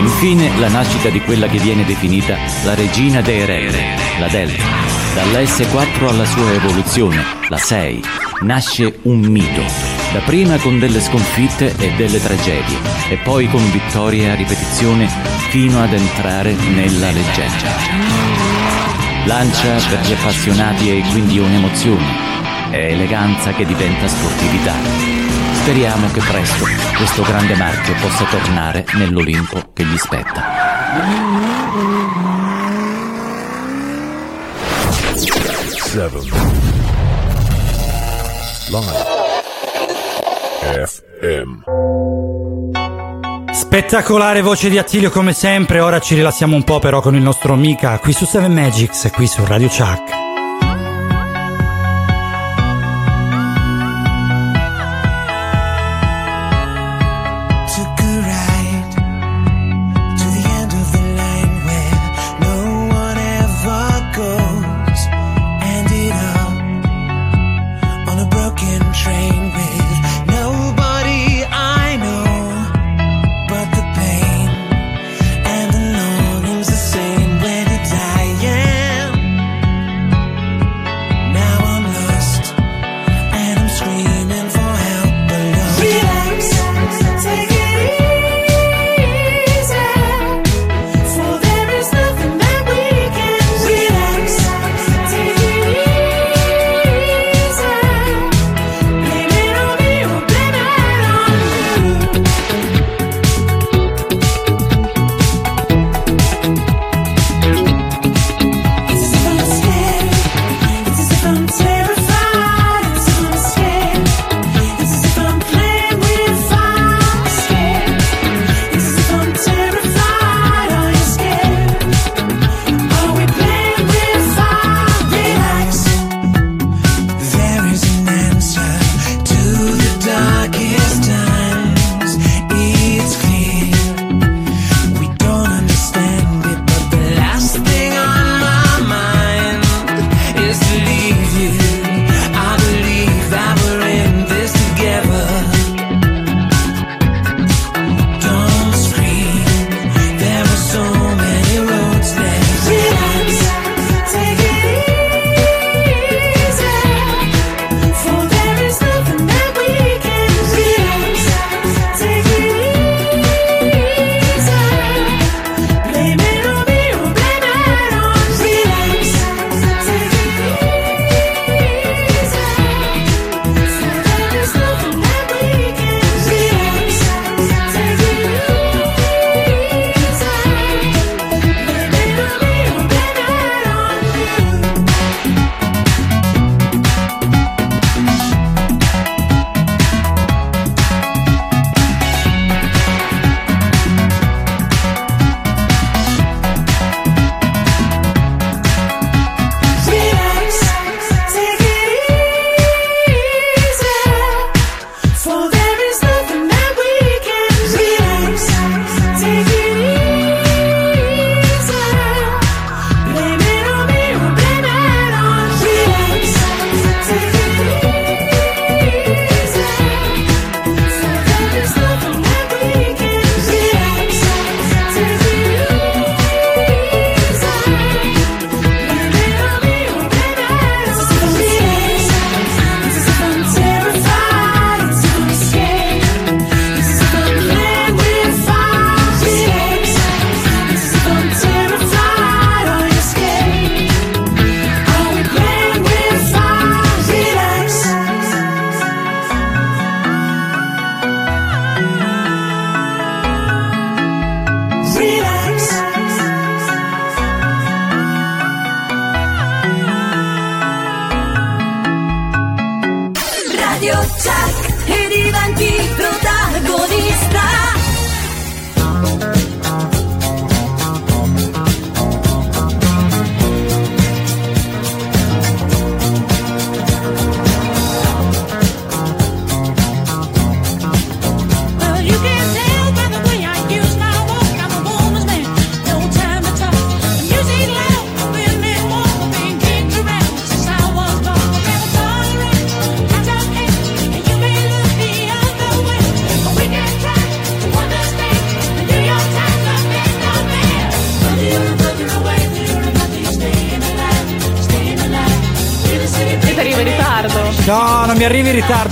Infine 0.02 0.56
la 0.60 0.68
nascita 0.68 1.10
di 1.10 1.20
quella 1.20 1.48
che 1.48 1.58
viene 1.58 1.84
definita 1.84 2.38
la 2.64 2.76
regina 2.76 3.22
dei 3.22 3.44
rally, 3.44 3.84
la 4.20 4.28
Delta. 4.28 4.64
Dall'S4 5.16 6.08
alla 6.08 6.26
sua 6.26 6.52
evoluzione, 6.52 7.26
la 7.48 7.58
6, 7.58 8.04
nasce 8.42 9.00
un 9.02 9.22
mito. 9.22 9.64
Dapprima 10.14 10.58
con 10.58 10.78
delle 10.78 11.02
sconfitte 11.02 11.76
e 11.80 11.92
delle 11.96 12.22
tragedie, 12.22 12.78
e 13.10 13.18
poi 13.24 13.50
con 13.50 13.72
vittorie 13.72 14.30
a 14.30 14.36
ripetizione 14.36 15.10
fino 15.50 15.82
ad 15.82 15.92
entrare 15.92 16.54
nella 16.54 17.10
leggenda. 17.10 17.72
Lancia 19.26 19.74
per 19.90 20.02
gli 20.02 20.12
appassionati 20.12 21.00
e 21.00 21.04
quindi 21.10 21.40
un'emozione. 21.40 22.70
È 22.70 22.78
eleganza 22.78 23.54
che 23.54 23.66
diventa 23.66 24.08
sportività. 24.08 25.31
Speriamo 25.62 26.10
che 26.12 26.22
presto 26.22 26.66
questo 26.98 27.22
grande 27.22 27.56
marchio 27.56 27.94
possa 28.02 28.26
tornare 28.26 28.84
nell'Olimpo 28.94 29.62
che 29.74 29.86
gli 29.86 29.96
spetta. 29.96 30.42
Seven. 35.76 36.24
Live. 38.70 39.06
FM. 40.88 41.62
Spettacolare 43.52 44.42
voce 44.42 44.68
di 44.68 44.80
Attilio 44.80 45.12
come 45.12 45.34
sempre. 45.34 45.80
Ora 45.80 46.00
ci 46.00 46.16
rilassiamo 46.16 46.56
un 46.56 46.64
po' 46.64 46.80
però 46.80 47.02
con 47.02 47.14
il 47.14 47.22
nostro 47.22 47.54
Mika 47.54 48.00
qui 48.00 48.14
su 48.14 48.26
Seven 48.26 48.52
Magics, 48.52 49.12
qui 49.14 49.28
su 49.28 49.46
Radio 49.46 49.68
Chuck. 49.68 50.21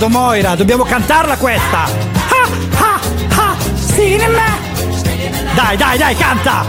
Ritardo, 0.00 0.08
Moira. 0.08 0.54
Dobbiamo 0.54 0.84
cantarla 0.84 1.36
questa. 1.36 1.84
Ah, 1.84 2.98
ah, 3.36 3.56
cinema. 3.94 4.58
Dai, 5.54 5.76
dai, 5.76 5.98
dai, 5.98 6.16
canta. 6.16 6.64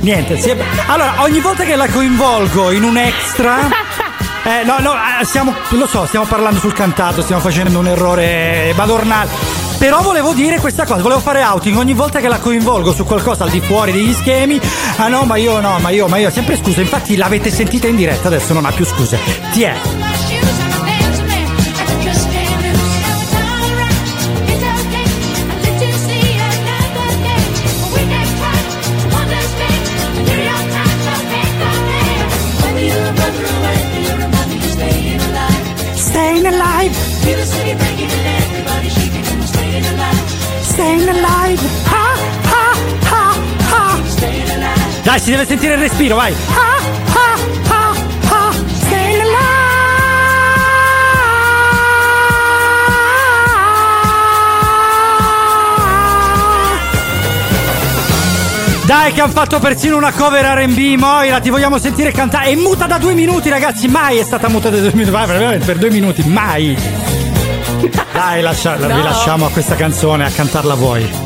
Niente, 0.00 0.40
si 0.40 0.50
è- 0.50 0.56
allora 0.86 1.14
ogni 1.18 1.38
volta 1.38 1.62
che 1.62 1.76
la 1.76 1.86
coinvolgo 1.86 2.72
in 2.72 2.82
un 2.82 2.96
extra. 2.96 4.00
Eh, 4.44 4.64
no, 4.64 4.78
no, 4.80 4.92
eh, 4.92 5.24
stiamo, 5.24 5.54
lo 5.68 5.86
so, 5.86 6.04
stiamo 6.04 6.24
parlando 6.24 6.58
sul 6.58 6.72
cantato, 6.72 7.22
stiamo 7.22 7.40
facendo 7.40 7.78
un 7.78 7.86
errore 7.86 8.72
madornale. 8.74 9.30
Però 9.78 10.02
volevo 10.02 10.32
dire 10.32 10.58
questa 10.58 10.84
cosa, 10.84 11.00
volevo 11.00 11.20
fare 11.20 11.44
outing 11.44 11.76
ogni 11.76 11.94
volta 11.94 12.18
che 12.18 12.26
la 12.26 12.38
coinvolgo 12.40 12.92
su 12.92 13.04
qualcosa 13.04 13.44
al 13.44 13.50
di 13.50 13.60
fuori 13.60 13.92
degli 13.92 14.12
schemi. 14.12 14.60
Ah 14.96 15.06
no, 15.06 15.22
ma 15.22 15.36
io 15.36 15.60
no, 15.60 15.78
ma 15.78 15.90
io, 15.90 16.08
ma 16.08 16.16
io 16.16 16.28
sempre 16.28 16.56
scusa, 16.56 16.80
infatti 16.80 17.14
l'avete 17.14 17.52
sentita 17.52 17.86
in 17.86 17.94
diretta, 17.94 18.26
adesso 18.26 18.52
non 18.52 18.64
ha 18.64 18.72
più 18.72 18.84
scuse. 18.84 19.16
Ti 19.52 19.62
è. 19.62 20.11
Dai, 45.12 45.20
si 45.20 45.30
deve 45.30 45.44
sentire 45.44 45.74
il 45.74 45.80
respiro, 45.80 46.16
vai. 46.16 46.32
Ah, 46.32 46.78
ah, 47.12 47.38
ah, 47.68 47.94
ah. 48.30 48.54
Alive. 48.96 49.42
Dai 58.86 59.12
che 59.12 59.20
hanno 59.20 59.32
fatto 59.32 59.58
persino 59.58 59.98
una 59.98 60.12
cover 60.12 60.44
R&B 60.44 60.96
Moira, 60.98 61.40
ti 61.40 61.50
vogliamo 61.50 61.76
sentire 61.76 62.10
cantare. 62.10 62.46
È 62.46 62.54
muta 62.54 62.86
da 62.86 62.96
due 62.96 63.12
minuti 63.12 63.50
ragazzi, 63.50 63.88
mai 63.88 64.16
è 64.16 64.24
stata 64.24 64.48
muta 64.48 64.70
da 64.70 64.78
due 64.78 64.92
minuti, 64.92 65.10
vai, 65.10 65.26
veramente 65.26 65.66
per 65.66 65.76
due 65.76 65.90
minuti, 65.90 66.22
mai. 66.26 66.74
Dai, 68.12 68.40
lascia- 68.40 68.76
No. 68.76 68.94
vi 68.94 69.02
lasciamo 69.02 69.44
a 69.44 69.50
questa 69.50 69.76
canzone 69.76 70.24
a 70.24 70.30
cantarla 70.30 70.74
voi. 70.74 71.21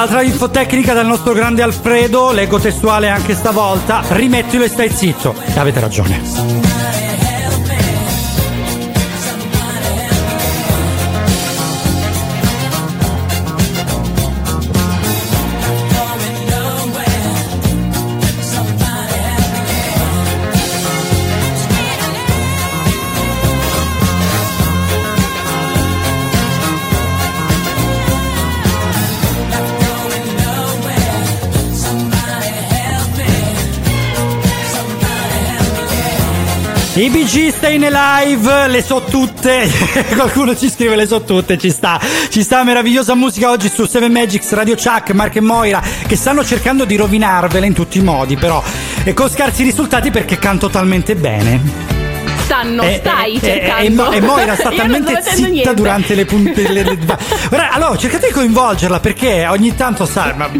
Allora, 0.00 0.14
tra 0.14 0.22
l'infotecnica 0.22 0.94
del 0.94 1.04
nostro 1.04 1.34
grande 1.34 1.60
Alfredo, 1.60 2.32
leggo 2.32 2.58
testuale 2.58 3.10
anche 3.10 3.34
stavolta, 3.34 4.02
rimettilo 4.12 4.64
e 4.64 4.68
stai 4.68 4.88
zitto. 4.88 5.34
E 5.44 5.58
avete 5.58 5.78
ragione. 5.78 6.69
I 37.32 37.32
BG 37.32 37.52
Staying 37.54 37.84
Alive, 37.84 38.66
le 38.68 38.82
so 38.82 39.02
tutte. 39.08 39.68
Qualcuno 40.16 40.56
ci 40.56 40.68
scrive 40.68 40.96
le 40.96 41.06
so 41.06 41.22
tutte, 41.22 41.56
ci 41.58 41.70
sta. 41.70 42.00
Ci 42.28 42.42
sta 42.42 42.64
meravigliosa 42.64 43.14
musica 43.14 43.50
oggi 43.50 43.68
su 43.72 43.86
7 43.86 44.08
Magics, 44.08 44.50
Radio 44.52 44.74
Chuck, 44.74 45.10
Mark 45.12 45.36
e 45.36 45.40
Moira, 45.40 45.80
che 46.06 46.16
stanno 46.16 46.44
cercando 46.44 46.84
di 46.84 46.96
rovinarvela 46.96 47.66
in 47.66 47.72
tutti 47.72 47.98
i 47.98 48.02
modi, 48.02 48.36
però 48.36 48.60
e 49.04 49.14
con 49.14 49.30
scarsi 49.30 49.62
risultati 49.62 50.10
perché 50.10 50.38
canto 50.38 50.68
talmente 50.70 51.14
bene. 51.14 51.60
Stanno, 52.44 52.82
E- 52.82 52.98
stai 53.00 53.34
e- 53.34 53.36
e- 53.36 53.40
cercando. 53.40 53.84
E, 53.84 53.90
Mo- 53.90 54.10
e 54.12 54.20
Moira 54.20 54.54
sta 54.56 54.70
talmente 54.74 55.22
zitta 55.22 55.48
niente. 55.48 55.74
durante 55.74 56.14
le 56.16 56.24
punte. 56.24 56.68
le- 56.68 56.82
le- 56.82 56.96
Guarda, 56.96 57.70
allora 57.70 57.96
cercate 57.96 58.26
di 58.28 58.32
coinvolgerla 58.32 58.98
perché 58.98 59.46
ogni 59.46 59.74
tanto 59.76 60.04
sa, 60.04 60.34
ma, 60.36 60.50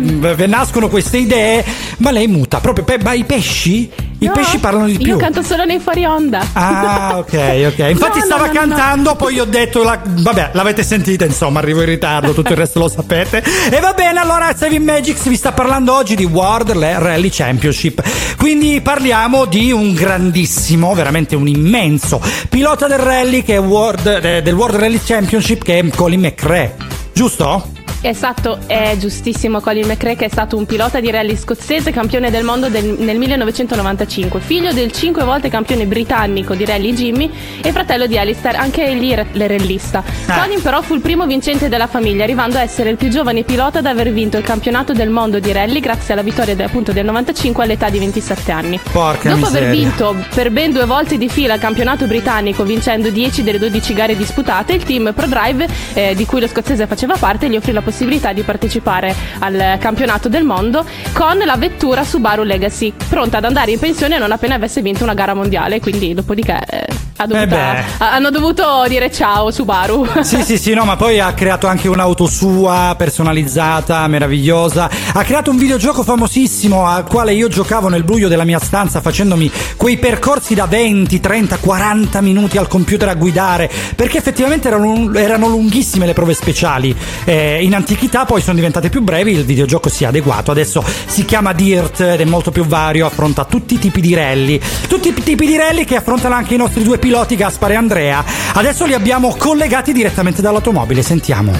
nascono 0.47 0.89
queste 0.89 1.17
idee, 1.17 1.65
ma 1.97 2.13
lei 2.13 2.29
muta 2.29 2.61
proprio. 2.61 2.85
pe- 2.85 3.01
ma 3.03 3.13
i 3.13 3.25
pesci? 3.25 3.91
I 4.23 4.27
No, 4.27 4.33
pesci 4.33 4.59
parlano 4.59 4.85
di 4.85 4.99
più. 4.99 5.07
Io 5.07 5.17
canto 5.17 5.43
solo 5.43 5.65
nei 5.65 5.79
fuori 5.79 6.05
onda. 6.05 6.47
Ah, 6.53 7.15
ok, 7.17 7.33
ok. 7.73 7.79
Infatti 7.89 8.19
No, 8.19 8.25
stava 8.27 8.47
no, 8.47 8.53
cantando, 8.53 9.17
poi 9.17 9.41
ho 9.41 9.47
detto, 9.47 9.83
la- 9.83 9.99
vabbè, 10.05 10.51
l'avete 10.53 10.83
sentita, 10.83 11.25
insomma, 11.25 11.61
arrivo 11.61 11.81
in 11.81 11.87
ritardo, 11.87 12.33
tutto 12.35 12.51
il 12.53 12.59
resto 12.59 12.79
lo 12.81 12.89
sapete. 12.89 13.43
E 13.71 13.81
va 13.81 13.95
bene, 13.95 14.21
allora 14.21 14.55
Seven 14.55 14.83
Magics 14.83 15.27
vi 15.27 15.37
sta 15.37 15.53
parlando 15.53 15.95
oggi 15.95 16.17
di 16.17 16.25
World 16.25 16.71
Rally 16.73 17.31
Championship. 17.31 18.03
Quindi 18.37 18.81
parliamo 18.83 19.47
di 19.47 19.73
un 19.73 19.95
grandissimo, 19.95 20.93
veramente 20.95 21.35
un 21.35 21.49
immenso 21.49 22.21
pilota 22.51 22.87
del 22.87 22.99
rally 22.99 23.43
che 23.43 23.55
è 23.55 23.61
World, 23.61 24.21
eh, 24.23 24.43
del 24.43 24.55
World 24.55 24.77
Rally 24.81 25.01
Championship 25.03 25.63
che 25.63 25.79
è 25.79 25.89
Colin 25.89 26.21
McRae. 26.21 26.75
Giusto? 27.15 27.71
Esatto, 28.03 28.61
è 28.67 28.97
giustissimo 28.99 29.61
Colin 29.61 29.87
McRae 29.87 30.17
che 30.17 30.25
è 30.25 30.29
stato 30.31 30.57
un 30.57 30.65
pilota 30.65 31.01
di 31.01 31.11
rally 31.11 31.37
scozzese, 31.37 31.91
campione 31.91 32.31
del 32.31 32.45
mondo 32.45 32.71
del- 32.71 32.97
nel 32.99 33.19
1995, 33.19 34.41
figlio 34.41 34.73
del 34.73 34.91
cinque 34.91 35.23
volte 35.23 35.51
campione 35.51 35.85
britannico 35.85 36.55
di 36.55 36.65
rally 36.65 36.95
Jimmy 36.95 37.31
e 37.61 37.71
fratello 37.73 38.07
di 38.07 38.17
Alistair, 38.17 38.57
anche 38.57 38.87
egli 38.87 39.13
re- 39.13 39.27
rallista. 39.47 40.03
Colin 40.27 40.63
però 40.63 40.81
fu 40.81 40.95
il 40.95 41.01
primo 41.03 41.27
vincente 41.27 41.69
della 41.69 41.87
famiglia, 41.87 42.25
arrivando 42.25 42.57
a 42.57 42.63
essere 42.63 42.89
il 42.89 42.97
più 42.97 43.09
giovane 43.11 43.43
pilota 43.43 43.81
ad 43.81 43.87
aver 43.87 44.11
vinto 44.13 44.39
il 44.39 44.45
campionato 44.45 44.95
del 44.95 45.11
mondo 45.11 45.39
di 45.39 45.53
rally 45.53 45.81
grazie 45.81 46.15
alla 46.15 46.23
vittoria 46.23 46.55
de- 46.57 46.65
appunto 46.65 46.93
del 46.93 47.05
95 47.05 47.65
all'età 47.65 47.91
di 47.91 47.99
27 47.99 48.51
anni. 48.51 48.81
Porca 48.91 49.29
Dopo 49.29 49.45
aver 49.45 49.69
miseria. 49.69 49.89
vinto 49.89 50.17
per 50.35 50.51
ben 50.51 50.73
due 50.73 50.87
volte 50.87 51.19
di 51.19 51.29
fila 51.29 51.53
il 51.55 51.61
campionato 51.61 52.07
britannico, 52.07 52.63
vincendo 52.65 53.11
10 53.11 53.43
delle 53.43 53.59
12 53.59 53.93
gare 53.93 54.17
disputate, 54.17 54.73
il 54.73 54.85
team 54.85 55.13
ProDrive, 55.15 55.69
eh, 55.93 56.15
di 56.15 56.25
cui 56.25 56.41
lo 56.41 56.49
scozzese 56.49 56.87
faceva 56.87 57.15
parte, 57.19 57.49
gli 57.51 57.57
offrì 57.57 57.73
la 57.73 57.73
possibilità 57.73 57.89
di 58.33 58.43
partecipare 58.43 59.15
al 59.41 59.77
campionato 59.79 60.29
del 60.29 60.45
mondo 60.45 60.85
con 61.13 61.39
la 61.39 61.57
vettura 61.57 62.05
Subaru 62.05 62.43
Legacy, 62.43 62.93
pronta 63.09 63.39
ad 63.39 63.45
andare 63.45 63.73
in 63.73 63.79
pensione 63.79 64.19
non 64.19 64.33
appena 64.33 64.55
avesse 64.55 64.83
vinto 64.83 65.03
una 65.03 65.15
gara 65.15 65.35
mondiale. 65.35 65.81
Quindi, 65.81 66.15
dopodiché, 66.15 66.59
eh, 66.69 67.10
ha 67.21 67.27
dovuta- 67.27 67.77
Eh 67.77 67.85
hanno 67.99 68.31
dovuto 68.31 68.85
dire 68.89 69.11
ciao, 69.13 69.51
Subaru. 69.51 70.07
Sì, 70.31 70.43
sì, 70.43 70.59
sì, 70.59 70.73
no, 70.75 70.85
ma 70.85 70.97
poi 70.97 71.21
ha 71.21 71.33
creato 71.35 71.67
anche 71.67 71.89
un'auto 71.89 72.27
sua 72.27 72.95
personalizzata, 72.97 74.07
meravigliosa. 74.07 74.89
Ha 75.13 75.23
creato 75.25 75.51
un 75.51 75.57
videogioco 75.59 76.03
famosissimo 76.03 76.87
al 76.87 77.05
quale 77.05 77.33
io 77.35 77.49
giocavo 77.49 77.89
nel 77.89 78.05
buio 78.05 78.29
della 78.29 78.45
mia 78.45 78.59
stanza 78.59 79.01
facendomi 79.01 79.51
quei 79.77 79.99
percorsi 79.99 80.55
da 80.55 80.67
20, 80.67 81.21
30, 81.21 81.59
40 81.59 82.21
minuti 82.21 82.57
al 82.59 82.69
computer 82.69 83.09
a 83.09 83.15
guidare, 83.15 83.71
perché 83.95 84.19
effettivamente 84.19 84.69
erano, 84.69 85.13
erano 85.15 85.49
lunghissime 85.49 86.07
le 86.07 86.13
prove 86.13 86.35
speciali. 86.35 86.97
Eh, 87.25 87.63
in 87.63 87.75
antichità 87.75 88.25
poi 88.25 88.41
sono 88.41 88.55
diventate 88.57 88.89
più 88.89 89.03
brevi, 89.03 89.33
il 89.33 89.45
videogioco 89.45 89.89
si 89.89 90.05
è 90.05 90.07
adeguato. 90.07 90.51
Adesso 90.51 90.83
si 91.07 91.25
chiama 91.25 91.53
Dirt 91.53 92.01
ed 92.01 92.21
è 92.21 92.25
molto 92.25 92.51
più 92.51 92.65
vario, 92.65 93.07
affronta 93.07 93.45
tutti 93.45 93.75
i 93.75 93.79
tipi 93.79 94.01
di 94.01 94.15
rally. 94.15 94.61
Tutti 94.89 95.09
i 95.09 95.15
tipi 95.15 95.47
di 95.47 95.57
rally 95.57 95.85
che 95.85 95.97
affrontano 95.97 96.35
anche 96.35 96.55
i 96.55 96.57
nostri 96.57 96.83
due 96.83 96.97
piloti 96.97 97.09
piloti 97.11 97.35
Gaspare 97.35 97.73
e 97.73 97.77
Andrea. 97.77 98.23
Adesso 98.55 98.87
li 98.87 98.95
abbiamo 98.95 99.35
collegati 99.37 99.93
direttamente 99.93 100.41
dall'automobile, 100.41 101.03
sentiamo. 101.03 101.51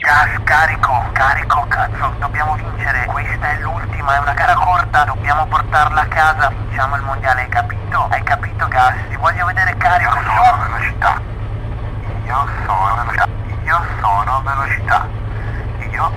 Gas, 0.00 0.40
carico, 0.42 1.04
carico, 1.12 1.64
cazzo, 1.68 2.12
dobbiamo 2.18 2.56
vincere. 2.56 3.06
Questa 3.06 3.48
è 3.48 3.60
l'ultima, 3.60 4.16
è 4.16 4.18
una 4.18 4.32
gara 4.32 4.54
corta, 4.54 5.04
dobbiamo 5.04 5.46
portarla 5.46 6.00
a 6.00 6.06
casa. 6.06 6.52
Vinciamo 6.66 6.96
il 6.96 7.02
mondiale, 7.02 7.42
hai 7.42 7.48
capito? 7.48 8.08
Hai 8.10 8.22
capito, 8.24 8.66
Gas? 8.66 8.94
Ti 9.08 9.16
voglio 9.20 9.46
vedere 9.46 9.72
carico. 9.76 10.16
Io 10.16 10.24
sono 10.24 10.62
velocità. 10.66 11.20
Io 12.26 12.48
sono 12.66 12.94
velocità. 12.96 13.28
Io 13.66 13.82
sono 14.00 14.42
velocità. 14.44 15.06
Io 15.90 16.10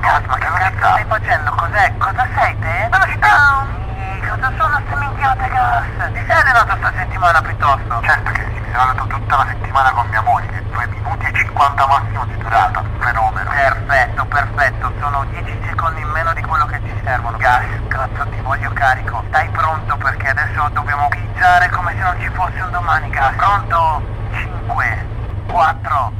Gas, 0.00 0.24
ma 0.26 0.36
che 0.36 0.46
cazzo 0.46 0.76
stai 0.78 1.04
facendo? 1.06 1.50
Cos'è? 1.52 1.92
Cosa 1.98 2.26
sei 2.34 2.58
te? 2.58 2.88
Velocità! 2.90 3.66
Sì, 3.94 4.26
Cosa 4.28 4.52
sono 4.56 4.80
ste 4.86 4.96
minchiate, 4.96 5.48
Gas? 5.48 6.12
Ti 6.12 6.24
sei 6.26 6.30
allenato 6.40 6.76
sta 6.76 6.92
settimana 6.96 7.40
piuttosto? 7.40 8.00
Certo 8.02 8.30
che 8.32 8.44
sì, 8.52 8.60
mi 8.60 8.66
sono 8.70 8.82
allenato 8.82 9.06
tutta 9.06 9.36
la 9.36 9.46
settimana 9.48 9.90
con 9.92 10.08
mia 10.08 10.22
moglie. 10.22 10.62
2 10.70 10.86
minuti 10.88 11.26
e 11.26 11.32
50 11.32 11.86
massimo 11.86 12.24
di 12.26 12.36
durata. 12.38 12.82
Fenomeno. 12.98 13.50
Perfetto, 13.50 14.24
perfetto. 14.26 14.92
Sono 15.00 15.24
10 15.30 15.58
secondi 15.66 16.00
in 16.00 16.08
meno 16.08 16.32
di 16.32 16.42
quello 16.42 16.66
che 16.66 16.80
ci 16.84 17.00
servono. 17.04 17.36
Gas, 17.36 17.64
cazzo, 17.88 18.26
ti 18.28 18.40
voglio 18.40 18.70
carico. 18.72 19.22
Stai 19.28 19.48
pronto 19.50 19.96
perché 19.96 20.28
adesso 20.28 20.68
dobbiamo 20.72 21.08
pizzare 21.08 21.68
come 21.70 21.92
se 21.92 22.02
non 22.02 22.16
ci 22.20 22.28
fosse 22.30 22.60
un 22.60 22.70
domani, 22.70 23.10
Gas. 23.10 23.34
Pronto? 23.36 24.02
5, 24.32 25.06
4, 25.46 26.12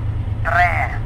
3, 0.42 1.00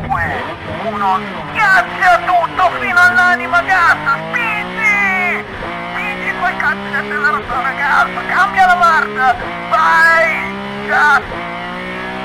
2, 0.00 0.44
1. 0.90 1.20
Schiaccia 1.50 2.18
tutto 2.24 2.70
fino 2.80 3.00
all'anima, 3.00 3.60
Gas. 3.62 3.96
Spingi! 4.28 5.44
Spingi 5.90 6.34
quel 6.38 6.56
cazzo 6.56 7.00
della 7.08 7.28
rottona, 7.30 7.72
Gas. 7.72 8.08
Cambia 8.26 8.66
la 8.66 8.74
marcia. 8.76 9.34
Vai! 9.68 10.86
Gas! 10.86 11.22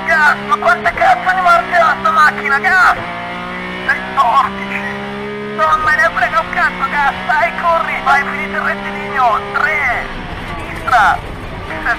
Gas, 0.07 0.37
ma 0.47 0.55
quante 0.55 0.93
cazzo 0.93 1.35
di 1.35 1.41
marce 1.41 1.75
ha 1.75 1.95
sta 1.99 2.11
macchina, 2.11 2.59
gas? 2.59 2.95
Sei 3.85 3.99
tortici! 4.15 4.81
Non 5.57 5.81
me 5.81 5.95
ne 5.97 6.09
frega 6.15 6.39
un 6.39 6.49
cazzo, 6.51 6.89
gas, 6.89 7.13
dai, 7.25 7.51
corri! 7.59 8.01
Vai, 8.03 8.23
finito 8.23 8.55
il 8.55 8.63
rettilineo! 8.63 9.41
3, 9.51 10.07
sinistra, 10.55 11.17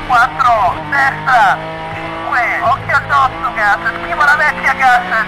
4, 0.07 0.75
destra, 0.89 1.59
5, 1.93 2.61
occhio 2.63 2.97
addosso, 2.97 3.53
gas, 3.55 3.79
schiva 4.01 4.25
la 4.25 4.37
vecchia, 4.37 4.73
gas, 4.73 5.25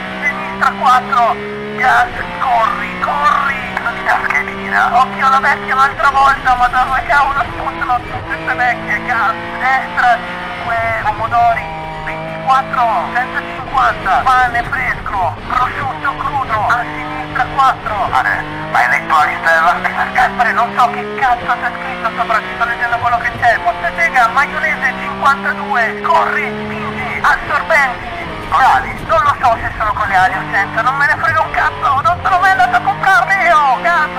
sinistra 0.60 0.72
4, 0.72 1.36
gas, 1.76 2.08
corri, 2.38 3.00
corri! 3.00 3.72
Non 3.82 3.94
ti 3.94 4.04
dà 4.04 4.18
schedina? 4.24 5.00
Occhio 5.00 5.26
alla 5.26 5.40
vecchia 5.40 5.74
un'altra 5.74 6.10
volta, 6.10 6.54
ma 6.54 6.68
da 6.68 6.82
dove 6.84 7.02
cavolo 7.06 7.40
spuntano 7.40 7.96
tutte 8.00 8.20
queste 8.26 8.54
vecchie, 8.54 9.04
gas, 9.06 9.32
destra, 9.58 10.18
5, 10.20 10.76
pomodori, 11.04 11.64
24, 12.04 13.08
150, 13.14 14.20
pane 14.22 14.62
fresco, 14.64 15.34
prosciutto 15.48 16.16
crudo, 16.16 16.66
a 16.66 16.84
sinistra 16.84 17.46
4. 17.54 18.08
Vale, 18.10 18.44
ma 18.70 18.78
hai 18.78 18.88
letto 18.90 19.14
la 19.14 19.74
spesa? 19.80 20.04
Gaspare, 20.12 20.52
non 20.52 20.72
so 20.76 20.90
che 20.90 21.14
cazzo 21.14 21.56
c'è 21.56 21.70
scritto 21.80 22.10
sopra, 22.16 22.36
ti 22.36 22.52
sto 22.54 22.64
leggendo 22.66 22.98
quello 22.98 23.16
che 23.16 23.30
c'è. 23.40 23.58
Bottega, 23.64 24.28
maionese 24.28 24.92
52, 25.00 26.00
corri, 26.02 26.52
spingi, 26.64 27.20
assorbenti. 27.22 28.09
Reali, 28.50 28.92
non 29.06 29.22
lo 29.22 29.36
so 29.40 29.56
se 29.60 29.70
sono 29.78 29.92
con 29.92 30.08
le 30.08 30.16
ali 30.16 30.34
o 30.34 30.42
senza, 30.50 30.82
non 30.82 30.96
me 30.96 31.06
ne 31.06 31.16
frega 31.22 31.40
un 31.40 31.50
cazzo, 31.52 32.00
non 32.00 32.18
sono 32.20 32.38
mai 32.40 32.50
andato 32.50 32.76
a 32.76 32.80
comprarli 32.80 33.34
io, 33.44 33.80
gas! 33.80 34.10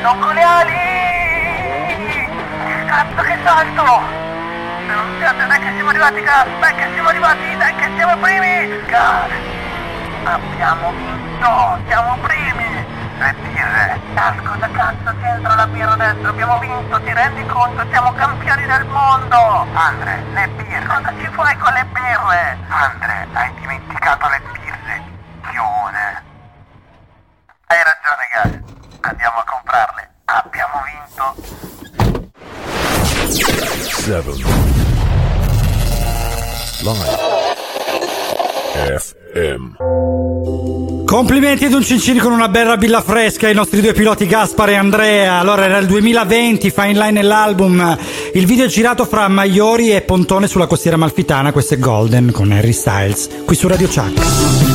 Non 0.00 0.18
con 0.18 0.34
le 0.34 0.42
ali! 0.42 0.78
Cazzo 2.86 3.20
che 3.22 3.38
salto! 3.44 4.00
Se 4.86 4.94
non 4.94 5.14
siate, 5.18 5.46
dai 5.46 5.58
che 5.60 5.72
siamo 5.74 5.90
arrivati, 5.90 6.22
gas! 6.22 6.46
Dai 6.58 6.74
che 6.74 6.88
siamo 6.94 7.08
arrivati, 7.08 7.56
dai 7.56 7.74
che 7.74 7.90
siamo 7.96 8.16
primi! 8.16 8.82
Gas! 8.86 9.30
Abbiamo 10.24 10.92
vinto! 10.92 11.78
Siamo 11.86 12.16
primi! 12.22 12.84
Le 13.18 13.34
birre! 13.42 14.00
Gas, 14.14 14.34
cosa 14.42 14.68
cazzo 14.72 14.99
c'entra 15.30 15.54
la 15.54 15.66
birra 15.68 15.92
adesso? 15.92 16.26
Abbiamo 16.26 16.58
vinto, 16.58 17.00
ti 17.02 17.12
rendi 17.12 17.46
conto? 17.46 17.86
Siamo 17.90 18.12
campioni 18.14 18.66
del 18.66 18.84
mondo! 18.86 19.66
Andre, 19.74 20.24
le 20.32 20.48
birre! 20.48 20.86
Cosa 20.86 21.12
ci 21.18 21.28
fai 21.32 21.56
con 21.56 21.72
le 21.72 21.86
birre? 21.92 22.58
Andre, 22.68 23.28
hai 23.32 23.54
dimenticato 23.54 24.28
le 24.28 24.40
birre, 24.52 25.02
chione! 25.50 26.22
Hai 27.66 27.78
ragione, 27.84 28.28
gas! 28.32 28.58
Andiamo 29.00 29.38
a 29.38 29.44
comprarle! 29.44 30.10
Abbiamo 30.24 30.82
vinto! 30.84 31.34
7 34.00 34.32
Live 36.82 37.19
Complimenti 41.20 41.66
ad 41.66 41.74
un 41.74 41.82
Cincini 41.82 42.18
con 42.18 42.32
una 42.32 42.48
bella 42.48 42.78
billa 42.78 43.02
fresca 43.02 43.46
ai 43.46 43.52
nostri 43.52 43.82
due 43.82 43.92
piloti 43.92 44.26
Gaspar 44.26 44.70
e 44.70 44.74
Andrea. 44.76 45.38
Allora 45.38 45.66
era 45.66 45.76
il 45.76 45.86
2020, 45.86 46.70
Fine 46.70 46.94
Line 46.94 47.10
nell'album. 47.10 47.98
Il 48.32 48.46
video 48.46 48.64
è 48.64 48.68
girato 48.68 49.04
fra 49.04 49.28
Maiori 49.28 49.94
e 49.94 50.00
Pontone 50.00 50.48
sulla 50.48 50.66
costiera 50.66 50.96
malfitana. 50.96 51.52
Questo 51.52 51.74
è 51.74 51.78
Golden 51.78 52.32
con 52.32 52.50
Harry 52.52 52.72
Styles, 52.72 53.28
qui 53.44 53.54
su 53.54 53.68
Radio 53.68 53.86
Chuck. 53.86 54.69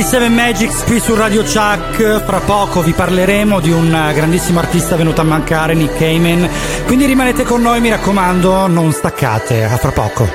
27 0.00 0.28
Magics 0.30 0.84
qui 0.84 0.98
su 0.98 1.14
Radio 1.14 1.42
Chuck, 1.42 2.24
fra 2.24 2.40
poco 2.40 2.80
vi 2.80 2.92
parleremo 2.92 3.60
di 3.60 3.70
un 3.70 3.90
grandissimo 4.14 4.58
artista 4.58 4.96
venuto 4.96 5.20
a 5.20 5.24
mancare, 5.24 5.74
Nick 5.74 6.00
Heyman, 6.00 6.48
quindi 6.86 7.04
rimanete 7.04 7.44
con 7.44 7.60
noi, 7.60 7.82
mi 7.82 7.90
raccomando, 7.90 8.66
non 8.66 8.92
staccate, 8.92 9.64
a 9.64 9.76
fra 9.76 9.90
poco. 9.90 10.26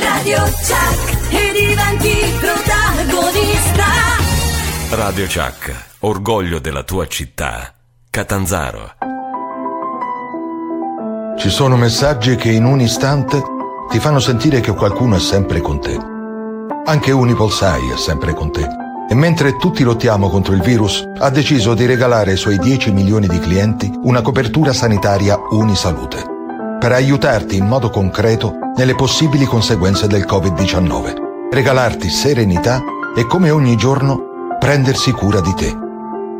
Radio 0.00 0.42
Chuck 0.42 1.34
e 1.34 1.52
diventi 1.52 2.14
protagonista. 2.40 3.84
Radio 4.90 5.26
Chuck, 5.26 5.84
orgoglio 6.00 6.58
della 6.58 6.82
tua 6.82 7.06
città, 7.06 7.72
Catanzaro. 8.10 8.94
Ci 11.38 11.48
sono 11.48 11.76
messaggi 11.76 12.34
che 12.34 12.50
in 12.50 12.64
un 12.64 12.80
istante 12.80 13.40
ti 13.88 14.00
fanno 14.00 14.18
sentire 14.18 14.58
che 14.58 14.72
qualcuno 14.74 15.14
è 15.14 15.20
sempre 15.20 15.60
con 15.60 15.80
te 15.80 16.13
anche 16.86 17.12
Unipolsai 17.12 17.92
è 17.92 17.96
sempre 17.96 18.34
con 18.34 18.52
te. 18.52 18.68
E 19.08 19.14
mentre 19.14 19.56
tutti 19.56 19.82
lottiamo 19.82 20.28
contro 20.28 20.52
il 20.52 20.60
virus, 20.60 21.02
ha 21.18 21.30
deciso 21.30 21.72
di 21.72 21.86
regalare 21.86 22.32
ai 22.32 22.36
suoi 22.36 22.58
10 22.58 22.92
milioni 22.92 23.26
di 23.26 23.38
clienti 23.38 23.90
una 24.02 24.20
copertura 24.20 24.74
sanitaria 24.74 25.38
Unisalute, 25.50 26.22
per 26.78 26.92
aiutarti 26.92 27.56
in 27.56 27.66
modo 27.66 27.88
concreto 27.88 28.56
nelle 28.76 28.94
possibili 28.94 29.46
conseguenze 29.46 30.06
del 30.06 30.26
Covid-19, 30.26 31.48
regalarti 31.50 32.10
serenità 32.10 32.82
e 33.16 33.26
come 33.26 33.48
ogni 33.50 33.76
giorno 33.76 34.56
prendersi 34.58 35.10
cura 35.12 35.40
di 35.40 35.54
te. 35.54 35.74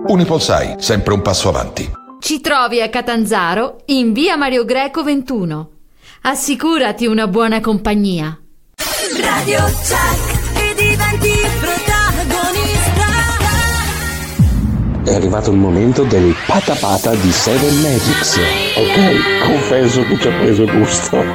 Unipolsai, 0.07 0.75
sempre 0.77 1.15
un 1.15 1.23
passo 1.23 1.49
avanti. 1.49 1.91
Ci 2.21 2.41
trovi 2.43 2.83
a 2.83 2.91
Catanzaro 2.91 3.79
in 3.87 4.13
via 4.13 4.37
Mario 4.37 4.67
Greco 4.67 5.03
21. 5.03 5.71
Assicurati 6.23 7.07
una 7.07 7.29
buona 7.29 7.61
compagnia. 7.61 8.39
Radio 9.21 9.61
Chuck 9.61 10.34
È 15.05 15.15
arrivato 15.15 15.51
il 15.51 15.59
momento 15.59 16.03
del 16.05 16.35
patapata 16.47 17.15
di 17.15 17.31
Seven 17.31 17.81
Magics. 17.83 18.39
Ok, 18.75 19.47
confesso 19.47 20.03
che 20.03 20.19
ci 20.19 20.29
ha 20.29 20.33
preso 20.33 20.65
gusto. 20.65 21.17
Ma 21.23 21.35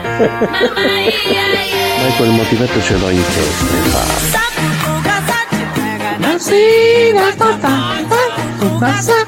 quel 2.17 2.31
motivetto 2.31 2.81
ce 2.81 2.97
l'ho 2.97 3.09
in 3.09 3.23
testa, 3.23 3.75
infatti. 3.75 4.37
Nasina 6.17 7.33
papà, 7.37 7.97
ukasa, 8.59 9.27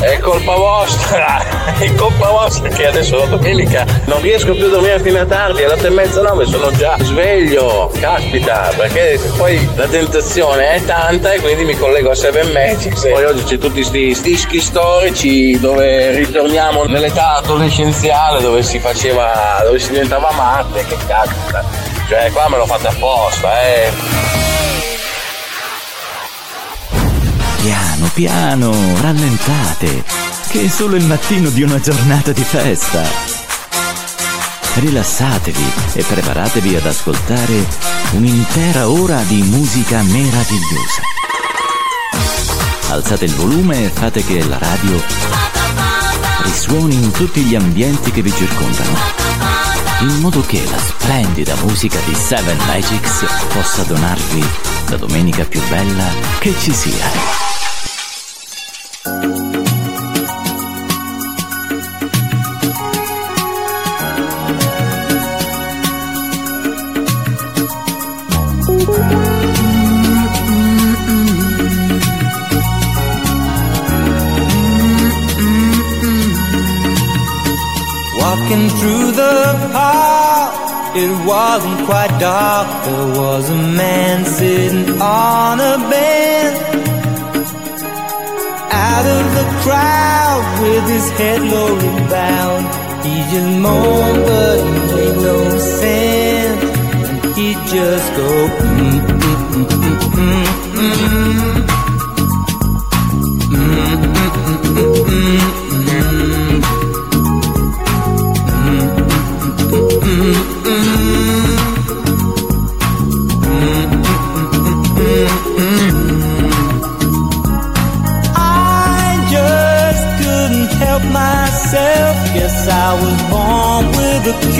È 0.00 0.18
colpa 0.18 0.54
vostra, 0.54 1.42
è 1.78 1.94
colpa 1.94 2.30
vostra 2.30 2.68
che 2.68 2.86
adesso 2.86 3.16
la 3.16 3.26
domenica 3.26 3.84
non 4.06 4.20
riesco 4.22 4.54
più 4.54 4.66
a 4.66 4.68
dormire 4.68 5.00
fino 5.00 5.20
a 5.20 5.26
tardi, 5.26 5.62
alle 5.62 5.74
otto 5.74 5.86
e 5.86 5.90
mezza 5.90 6.22
nove 6.22 6.46
sono 6.46 6.70
già 6.72 6.96
sveglio, 7.00 7.92
caspita, 8.00 8.72
perché 8.76 9.20
poi 9.36 9.68
la 9.74 9.86
tentazione 9.86 10.70
è 10.70 10.84
tanta 10.84 11.32
e 11.32 11.40
quindi 11.40 11.64
mi 11.64 11.76
collego 11.76 12.10
a 12.10 12.14
Seven 12.14 12.50
Magics. 12.50 13.08
Poi 13.08 13.24
oggi 13.24 13.42
c'è 13.44 13.58
tutti 13.58 13.84
sti 13.84 14.18
dischi 14.22 14.60
storici 14.60 15.58
dove 15.60 16.12
ritorniamo 16.12 16.84
nell'età 16.84 17.36
adolescenziale 17.36 18.40
dove 18.40 18.62
si 18.62 18.78
faceva, 18.78 19.60
dove 19.64 19.78
si 19.78 19.90
diventava 19.90 20.30
matte, 20.32 20.84
che 20.86 20.96
caspita. 21.06 21.62
Cioè 22.08 22.30
qua 22.32 22.48
me 22.48 22.56
l'ho 22.56 22.66
fatta 22.66 22.88
apposta, 22.88 23.62
eh. 23.62 24.49
Piano, 27.62 28.10
piano, 28.14 28.72
rallentate, 29.02 30.02
che 30.48 30.64
è 30.64 30.68
solo 30.68 30.96
il 30.96 31.04
mattino 31.04 31.50
di 31.50 31.62
una 31.62 31.78
giornata 31.78 32.32
di 32.32 32.42
festa. 32.42 33.02
Rilassatevi 34.76 35.72
e 35.92 36.02
preparatevi 36.02 36.76
ad 36.76 36.86
ascoltare 36.86 37.66
un'intera 38.12 38.88
ora 38.88 39.20
di 39.24 39.42
musica 39.42 40.00
meravigliosa. 40.00 41.02
Alzate 42.88 43.26
il 43.26 43.34
volume 43.34 43.84
e 43.84 43.88
fate 43.90 44.24
che 44.24 44.42
la 44.42 44.56
radio 44.56 45.02
risuoni 46.44 46.94
in 46.94 47.10
tutti 47.10 47.42
gli 47.42 47.54
ambienti 47.54 48.10
che 48.10 48.22
vi 48.22 48.32
circondano, 48.32 48.96
in 50.00 50.18
modo 50.20 50.40
che 50.40 50.64
la 50.70 50.78
splendida 50.78 51.54
musica 51.56 51.98
di 52.06 52.14
Seven 52.14 52.56
Magics 52.66 53.24
possa 53.52 53.82
donarvi 53.82 54.48
la 54.88 54.96
domenica 54.96 55.44
più 55.44 55.60
bella 55.68 56.06
che 56.38 56.54
ci 56.58 56.72
sia. 56.72 57.49
Walking 59.02 59.16
through 78.76 79.12
the 79.12 79.70
park, 79.72 80.54
it 80.94 81.26
wasn't 81.26 81.86
quite 81.86 82.18
dark. 82.20 82.84
There 82.84 83.06
was 83.18 83.48
a 83.48 83.54
man 83.54 84.26
sitting 84.26 85.00
on 85.00 85.58
a 85.58 85.78
bench. 85.88 86.69
Out 88.92 89.06
of 89.18 89.24
the 89.38 89.46
crowd 89.62 90.42
with 90.62 90.84
his 90.94 91.06
head 91.18 91.40
lowly 91.42 91.92
bowed. 92.12 92.64
He 93.04 93.14
just 93.32 93.50
moaned, 93.64 94.22
but 94.28 94.56
he 94.66 94.72
made 94.94 95.16
no 95.28 95.38
sense. 95.80 96.62
He 97.38 97.48
just 97.74 98.08
go, 98.18 98.30
mm, 98.66 99.00
mm, 99.08 99.40
mm, 99.52 99.66
mm, 99.80 99.98
mm, 100.16 100.44
mm. 100.74 100.80
Mm, 100.80 101.59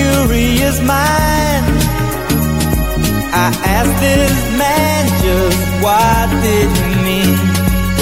curious 0.01 0.77
mind. 0.93 1.67
I 3.47 3.49
asked 3.77 3.99
this 4.07 4.37
man 4.61 5.03
just 5.25 5.61
what 5.85 6.27
did 6.45 6.69
he 6.79 6.89
mean 7.09 7.37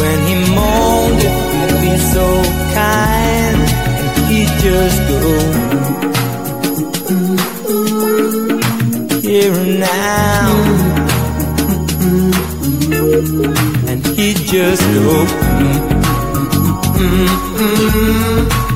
when 0.01 0.17
he 0.29 0.35
moaned 0.59 1.21
if 1.29 1.37
he'd 1.55 1.75
be 1.85 1.95
so 2.15 2.27
kind, 2.81 3.61
and 4.01 4.17
he 4.31 4.41
just 4.65 4.99
go 5.11 5.23
here 9.29 9.55
and 9.63 9.75
now. 9.81 10.49
And 13.91 14.01
he 14.17 14.29
just 14.35 14.83
go. 14.95 15.17
Now 15.59 15.79
mm, 16.99 17.29
mm, 17.59 17.89
mm, 17.95 18.68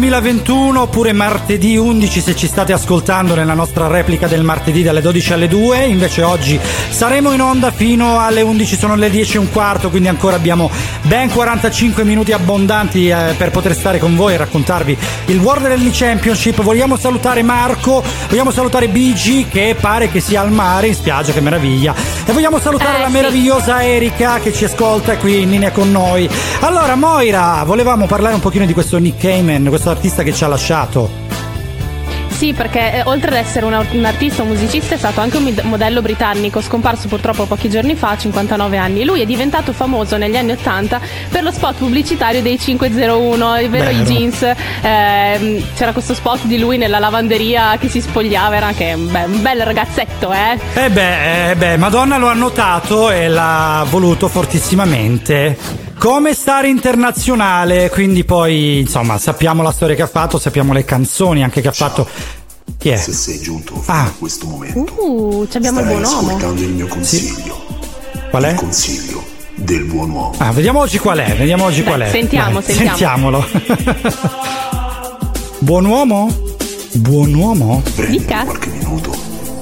2021 0.00 0.59
oppure 0.90 1.12
martedì 1.12 1.76
11 1.76 2.20
se 2.20 2.34
ci 2.34 2.48
state 2.48 2.72
ascoltando 2.72 3.36
nella 3.36 3.54
nostra 3.54 3.86
replica 3.86 4.26
del 4.26 4.42
martedì 4.42 4.82
dalle 4.82 5.00
12 5.00 5.32
alle 5.32 5.46
2, 5.46 5.84
invece 5.84 6.24
oggi 6.24 6.58
saremo 6.88 7.30
in 7.30 7.40
onda 7.40 7.70
fino 7.70 8.18
alle 8.18 8.40
11, 8.40 8.76
sono 8.76 8.96
le 8.96 9.08
10 9.08 9.36
e 9.36 9.38
un 9.38 9.52
quarto, 9.52 9.88
quindi 9.88 10.08
ancora 10.08 10.34
abbiamo 10.34 10.68
ben 11.02 11.30
45 11.30 12.02
minuti 12.02 12.32
abbondanti 12.32 13.08
eh, 13.08 13.34
per 13.38 13.52
poter 13.52 13.76
stare 13.76 14.00
con 14.00 14.16
voi 14.16 14.34
e 14.34 14.38
raccontarvi 14.38 14.98
il 15.26 15.38
World 15.38 15.66
Rally 15.66 15.90
Championship. 15.92 16.60
Vogliamo 16.60 16.96
salutare 16.96 17.44
Marco, 17.44 18.02
vogliamo 18.28 18.50
salutare 18.50 18.88
Bigi 18.88 19.46
che 19.48 19.76
pare 19.80 20.10
che 20.10 20.18
sia 20.18 20.40
al 20.40 20.50
mare, 20.50 20.88
in 20.88 20.94
spiaggia, 20.94 21.32
che 21.32 21.40
meraviglia, 21.40 21.94
e 22.26 22.32
vogliamo 22.32 22.58
salutare 22.58 22.98
Eh, 22.98 23.00
la 23.02 23.06
sì. 23.06 23.12
meravigliosa 23.12 23.84
Erika 23.84 24.40
che 24.40 24.52
ci 24.52 24.64
ascolta 24.64 25.16
qui 25.18 25.42
in 25.42 25.50
linea 25.50 25.70
con 25.70 25.88
noi. 25.92 26.28
Allora 26.62 26.96
Moira, 26.96 27.62
volevamo 27.64 28.06
parlare 28.06 28.34
un 28.34 28.40
pochino 28.40 28.66
di 28.66 28.72
questo 28.72 28.98
Nick 28.98 29.20
Cayman, 29.20 29.66
questo 29.68 29.90
artista 29.90 30.24
che 30.24 30.34
ci 30.34 30.42
ha 30.42 30.48
lasciato. 30.48 30.78
Sì, 32.40 32.54
perché 32.54 32.94
eh, 32.94 33.02
oltre 33.04 33.32
ad 33.32 33.36
essere 33.36 33.66
un, 33.66 33.86
un 33.90 34.04
artista, 34.06 34.40
un 34.40 34.48
musicista, 34.48 34.94
è 34.94 34.96
stato 34.96 35.20
anche 35.20 35.36
un 35.36 35.54
modello 35.64 36.00
britannico, 36.00 36.62
scomparso 36.62 37.06
purtroppo 37.06 37.44
pochi 37.44 37.68
giorni 37.68 37.94
fa, 37.94 38.12
a 38.12 38.16
59 38.16 38.78
anni. 38.78 39.04
Lui 39.04 39.20
è 39.20 39.26
diventato 39.26 39.74
famoso 39.74 40.16
negli 40.16 40.36
anni 40.36 40.52
80 40.52 41.00
per 41.28 41.42
lo 41.42 41.50
spot 41.50 41.74
pubblicitario 41.74 42.40
dei 42.40 42.58
501, 42.58 43.46
ovvero 43.46 43.68
Vero. 43.68 43.90
i 43.90 44.02
jeans. 44.04 44.42
Ehm, 44.80 45.62
c'era 45.76 45.92
questo 45.92 46.14
spot 46.14 46.44
di 46.44 46.58
lui 46.58 46.78
nella 46.78 46.98
lavanderia 46.98 47.76
che 47.78 47.90
si 47.90 48.00
spogliava, 48.00 48.56
era 48.56 48.68
anche 48.68 48.94
un, 48.94 49.10
be- 49.12 49.24
un 49.24 49.42
bel 49.42 49.60
ragazzetto, 49.60 50.32
eh? 50.32 50.58
Eh 50.82 50.88
beh, 50.88 51.50
eh 51.50 51.56
beh, 51.56 51.76
Madonna 51.76 52.16
lo 52.16 52.28
ha 52.28 52.32
notato 52.32 53.10
e 53.10 53.28
l'ha 53.28 53.84
voluto 53.90 54.28
fortissimamente. 54.28 55.89
Come 56.00 56.32
star 56.32 56.64
internazionale, 56.64 57.90
quindi 57.90 58.24
poi 58.24 58.78
insomma 58.80 59.18
sappiamo 59.18 59.62
la 59.62 59.70
storia 59.70 59.94
che 59.94 60.00
ha 60.00 60.06
fatto, 60.06 60.38
sappiamo 60.38 60.72
le 60.72 60.84
canzoni 60.86 61.42
anche 61.44 61.60
che 61.60 61.68
ha 61.68 61.72
fatto. 61.72 62.08
Chi 62.78 62.88
è? 62.88 62.96
Se 62.96 63.12
sei 63.12 63.38
giunto 63.40 63.74
fino 63.78 63.84
Ah. 63.96 64.04
a 64.04 64.12
questo 64.18 64.46
momento, 64.46 64.94
Uh, 65.02 65.46
ci 65.50 65.58
abbiamo 65.58 65.80
il 65.80 65.86
buon 65.86 66.02
uomo. 66.02 66.18
ascoltando 66.28 66.62
il 66.62 66.68
mio 66.70 66.86
consiglio. 66.86 67.62
Qual 68.30 68.42
è? 68.44 68.48
Il 68.50 68.54
consiglio 68.54 69.22
del 69.56 69.84
buon 69.84 70.10
uomo. 70.10 70.34
Ah, 70.38 70.52
vediamo 70.52 70.80
oggi 70.80 70.98
qual 70.98 71.18
è, 71.18 71.36
vediamo 71.36 71.64
oggi 71.64 71.82
Beh, 71.82 71.88
qual 71.88 72.00
è. 72.00 72.10
sentiamo, 72.10 72.60
Dai, 72.60 72.62
sentiamo. 72.74 72.96
Sentiamolo. 72.96 73.46
Buon 75.58 75.84
uomo? 75.84 76.34
Buon 76.92 77.34
uomo? 77.34 77.82
Dica. 78.08 78.44
qualche 78.44 78.70
minuto 78.70 79.14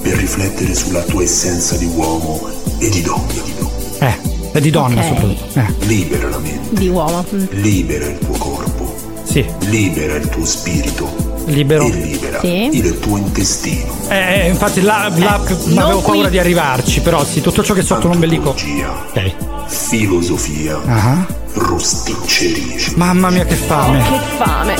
per 0.02 0.12
riflettere 0.14 0.72
sulla 0.72 1.02
tua 1.02 1.24
essenza 1.24 1.76
di 1.76 1.86
uomo 1.86 2.48
e 2.78 2.88
di 2.90 3.02
donna. 3.02 3.26
Eh, 3.98 4.36
è 4.58 4.60
di 4.60 4.70
donna 4.70 5.00
Ok. 5.00 5.06
soprattutto. 5.06 5.58
Eh, 5.60 5.86
Libera 5.86 6.28
la 6.28 6.38
mente, 6.38 6.68
Di 6.80 6.88
uomo. 6.88 7.24
Mm. 7.34 7.44
libera 7.50 8.06
il 8.06 8.18
tuo 8.18 8.36
corpo, 8.36 8.94
sì, 9.24 9.44
libera 9.60 10.14
il 10.16 10.28
tuo 10.28 10.44
spirito 10.44 11.26
libero. 11.46 11.86
e 11.86 11.90
libera 11.90 12.40
Sì. 12.40 12.68
il 12.72 12.98
tuo 12.98 13.16
intestino. 13.16 13.92
Eh, 14.08 14.40
eh, 14.44 14.48
infatti 14.48 14.80
là, 14.82 15.10
là 15.16 15.40
non 15.66 15.78
avevo 15.78 16.00
paura 16.00 16.22
qui. 16.22 16.30
di 16.30 16.38
arrivarci, 16.38 17.00
però 17.00 17.24
sì, 17.24 17.40
tutto 17.40 17.62
ciò 17.62 17.72
che 17.74 17.80
è 17.80 17.84
sotto 17.84 18.08
l'ombelico. 18.08 18.50
Ok. 18.50 19.34
filosofia, 19.66 20.78
Ah, 20.86 21.26
rosticceria. 21.54 22.92
Mamma 22.96 23.30
mia 23.30 23.44
che 23.44 23.54
fame. 23.54 23.98
Che 24.02 24.18
fame. 24.44 24.74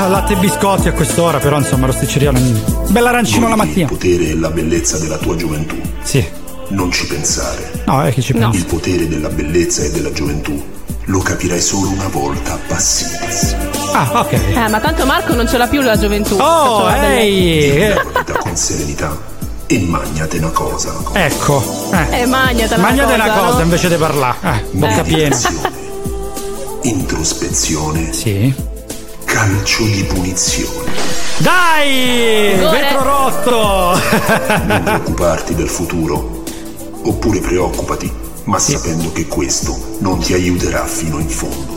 Ah, 0.00 0.06
latte 0.06 0.34
e 0.34 0.36
biscotti 0.36 0.88
a 0.88 0.92
quest'ora, 0.92 1.38
però 1.38 1.58
insomma 1.58 1.86
rosticceria 1.86 2.30
non... 2.30 2.62
Bella 2.88 3.08
arancino 3.10 3.48
la 3.48 3.54
Goditi 3.56 3.80
il 3.80 3.84
mattina. 3.84 3.88
potere 3.88 4.30
e 4.30 4.34
la 4.38 4.50
bellezza 4.50 4.98
della 4.98 5.18
tua 5.18 5.34
gioventù. 5.36 5.76
Sì. 6.02 6.24
Non 6.70 6.90
ci 6.92 7.06
pensare. 7.06 7.82
No, 7.86 8.02
è 8.02 8.12
che 8.12 8.20
ci 8.20 8.32
penso. 8.34 8.56
Il 8.56 8.66
potere 8.66 9.08
della 9.08 9.28
bellezza 9.28 9.82
e 9.82 9.90
della 9.90 10.12
gioventù 10.12 10.62
lo 11.04 11.18
capirai 11.20 11.60
solo 11.60 11.88
una 11.88 12.08
volta 12.08 12.52
appassito. 12.54 13.16
Ah, 13.94 14.20
ok. 14.20 14.32
Eh, 14.32 14.68
ma 14.68 14.78
tanto 14.78 15.06
Marco 15.06 15.32
non 15.34 15.48
ce 15.48 15.56
l'ha 15.56 15.66
più 15.66 15.80
la 15.80 15.96
gioventù. 15.96 16.36
Oh, 16.38 16.90
ehi! 16.90 17.70
eh, 17.80 17.96
con 18.38 18.54
serenità 18.56 19.16
e 19.66 19.78
magnate 19.80 20.36
una 20.38 20.50
cosa. 20.50 20.94
Ecco. 21.14 21.90
Eh. 21.92 22.20
Eh, 22.20 22.26
Magnate 22.26 22.74
una 22.74 22.88
una 22.90 23.24
cosa, 23.28 23.38
cosa 23.40 23.56
no? 23.56 23.62
invece 23.62 23.88
di 23.88 23.96
parlare. 23.96 24.36
Eh, 24.42 24.64
bocca 24.72 25.02
piena. 25.02 25.34
Meditazione, 25.36 25.70
introspezione, 26.82 28.12
Sì. 28.12 28.54
calcio 29.24 29.84
di 29.84 30.04
punizione. 30.04 30.90
Dai! 31.38 32.54
Rigore. 32.56 32.80
Vetro 32.80 33.02
rotto! 33.02 34.00
Non 34.66 34.82
preoccuparti 34.84 35.54
del 35.54 35.68
futuro, 35.68 36.37
oppure 37.02 37.40
preoccupati, 37.40 38.10
ma 38.44 38.58
sapendo 38.58 39.12
che 39.12 39.26
questo 39.26 39.76
non 40.00 40.18
ti 40.20 40.32
aiuterà 40.34 40.84
fino 40.86 41.18
in 41.18 41.28
fondo. 41.28 41.76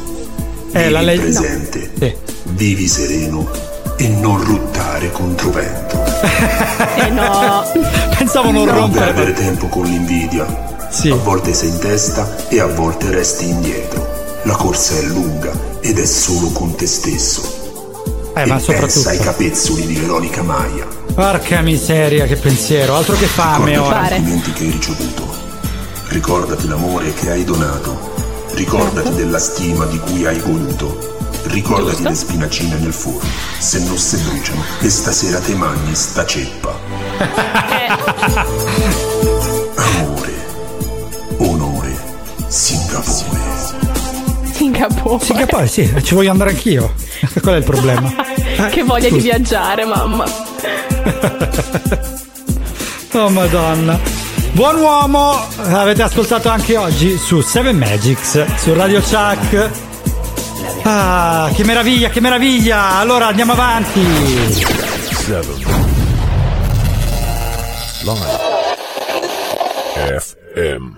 Eh, 0.71 0.79
Vivi 0.79 0.91
la 0.91 1.01
legge- 1.01 1.21
presente, 1.21 1.91
Sì. 1.99 2.13
vivi 2.53 2.87
sereno 2.87 3.47
e 3.97 4.07
non 4.07 4.43
ruttare 4.43 5.11
contro 5.11 5.49
vento. 5.51 6.01
Eh 6.95 7.09
no. 7.09 7.63
Pensavo 8.17 8.51
non 8.51 8.65
Non 8.65 8.75
rompere. 8.75 9.05
perdere 9.13 9.33
tempo 9.33 9.67
con 9.67 9.83
l'invidia. 9.83 10.69
Sì. 10.89 11.09
A 11.09 11.15
volte 11.15 11.53
sei 11.53 11.69
in 11.69 11.79
testa 11.79 12.47
e 12.49 12.59
a 12.59 12.67
volte 12.67 13.09
resti 13.11 13.47
indietro. 13.47 14.07
La 14.43 14.55
corsa 14.55 14.97
è 14.97 15.01
lunga 15.03 15.51
ed 15.81 15.99
è 15.99 16.05
solo 16.05 16.47
con 16.49 16.75
te 16.75 16.87
stesso. 16.87 17.59
Eh, 18.35 18.41
e 18.41 18.45
ma 18.45 18.59
pensa 18.65 19.09
ai 19.09 19.17
capezzoli 19.19 19.85
di 19.85 19.95
Veronica 19.95 20.41
Maia. 20.41 20.87
Porca 21.13 21.61
miseria, 21.61 22.25
che 22.25 22.35
pensiero. 22.35 22.95
Altro 22.95 23.15
che 23.15 23.25
fame 23.25 23.71
Ricordati 23.71 23.73
i 23.73 23.77
ora. 23.77 24.07
complimenti 24.15 24.53
che 24.53 24.63
hai 24.63 24.71
ricevuto. 24.71 25.33
Ricordati 26.07 26.67
l'amore 26.67 27.13
che 27.13 27.29
hai 27.31 27.43
donato. 27.43 28.09
Ricordati 28.53 29.13
della 29.15 29.39
stima 29.39 29.85
di 29.85 29.99
cui 29.99 30.25
hai 30.25 30.39
goduto. 30.39 31.09
Ricordati 31.43 31.95
Giusto. 31.97 32.09
le 32.09 32.15
spinacine 32.15 32.75
nel 32.77 32.93
forno. 32.93 33.19
Se 33.59 33.79
non 33.83 33.97
si 33.97 34.17
bruciano 34.17 34.61
e 34.81 34.89
stasera 34.89 35.39
te 35.39 35.53
mangi 35.55 35.95
sta 35.95 36.25
ceppa. 36.25 36.79
Amore. 39.75 40.33
Onore. 41.37 41.95
Singapore. 42.47 43.39
Singapore. 44.53 45.23
Singapore, 45.23 45.67
sì, 45.67 45.91
ci 46.03 46.13
voglio 46.13 46.31
andare 46.31 46.51
anch'io. 46.51 46.93
Qual 47.41 47.55
è 47.55 47.57
il 47.57 47.63
problema? 47.63 48.13
che 48.71 48.83
voglia 48.83 49.09
di 49.09 49.15
scusa. 49.15 49.21
viaggiare, 49.21 49.85
mamma. 49.85 50.25
Oh 53.13 53.29
madonna. 53.29 53.99
Buon 54.53 54.77
uomo, 54.77 55.45
avete 55.63 56.01
ascoltato 56.01 56.47
anche 56.47 56.77
oggi 56.77 57.17
su 57.17 57.41
Seven 57.41 57.77
Magics, 57.77 58.55
su 58.55 58.73
Radio 58.73 59.01
Chuck. 59.01 59.69
Ah, 60.83 61.49
che 61.53 61.65
meraviglia, 61.65 62.09
che 62.09 62.21
meraviglia! 62.21 62.97
Allora 62.97 63.27
andiamo 63.27 63.51
avanti. 63.51 63.99
Live. 68.03 68.59
FM. 70.19 70.95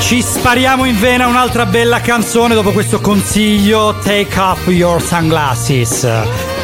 Ci 0.00 0.22
spariamo 0.22 0.84
in 0.84 0.98
vena 0.98 1.26
un'altra 1.26 1.66
bella 1.66 2.00
canzone 2.00 2.54
dopo 2.54 2.70
questo 2.70 3.00
consiglio 3.00 3.96
Take 4.02 4.38
Up 4.38 4.68
Your 4.68 5.02
Sunglasses. 5.02 6.55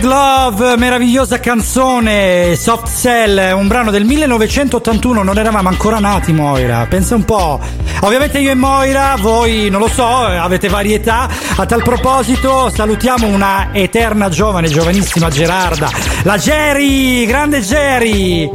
Tainted 0.00 0.04
Love, 0.04 0.76
meravigliosa 0.76 1.40
canzone, 1.40 2.56
Soft 2.56 2.88
Cell, 2.88 3.54
un 3.54 3.66
brano 3.68 3.90
del 3.90 4.04
1981, 4.04 5.22
non 5.22 5.38
eravamo 5.38 5.68
ancora 5.68 5.98
nati 5.98 6.32
Moira, 6.32 6.86
pensa 6.88 7.14
un 7.14 7.24
po'. 7.24 7.60
Ovviamente 8.00 8.38
io 8.38 8.50
e 8.50 8.54
Moira, 8.54 9.16
voi 9.18 9.68
non 9.68 9.80
lo 9.80 9.88
so, 9.88 10.04
avete 10.04 10.68
varietà. 10.68 11.28
A 11.56 11.66
tal 11.66 11.82
proposito 11.82 12.70
salutiamo 12.70 13.26
una 13.26 13.70
eterna 13.72 14.28
giovane, 14.28 14.68
giovanissima 14.68 15.28
Gerarda, 15.28 15.90
la 16.22 16.38
Jerry, 16.38 17.26
grande 17.26 17.60
Jerry, 17.60 18.50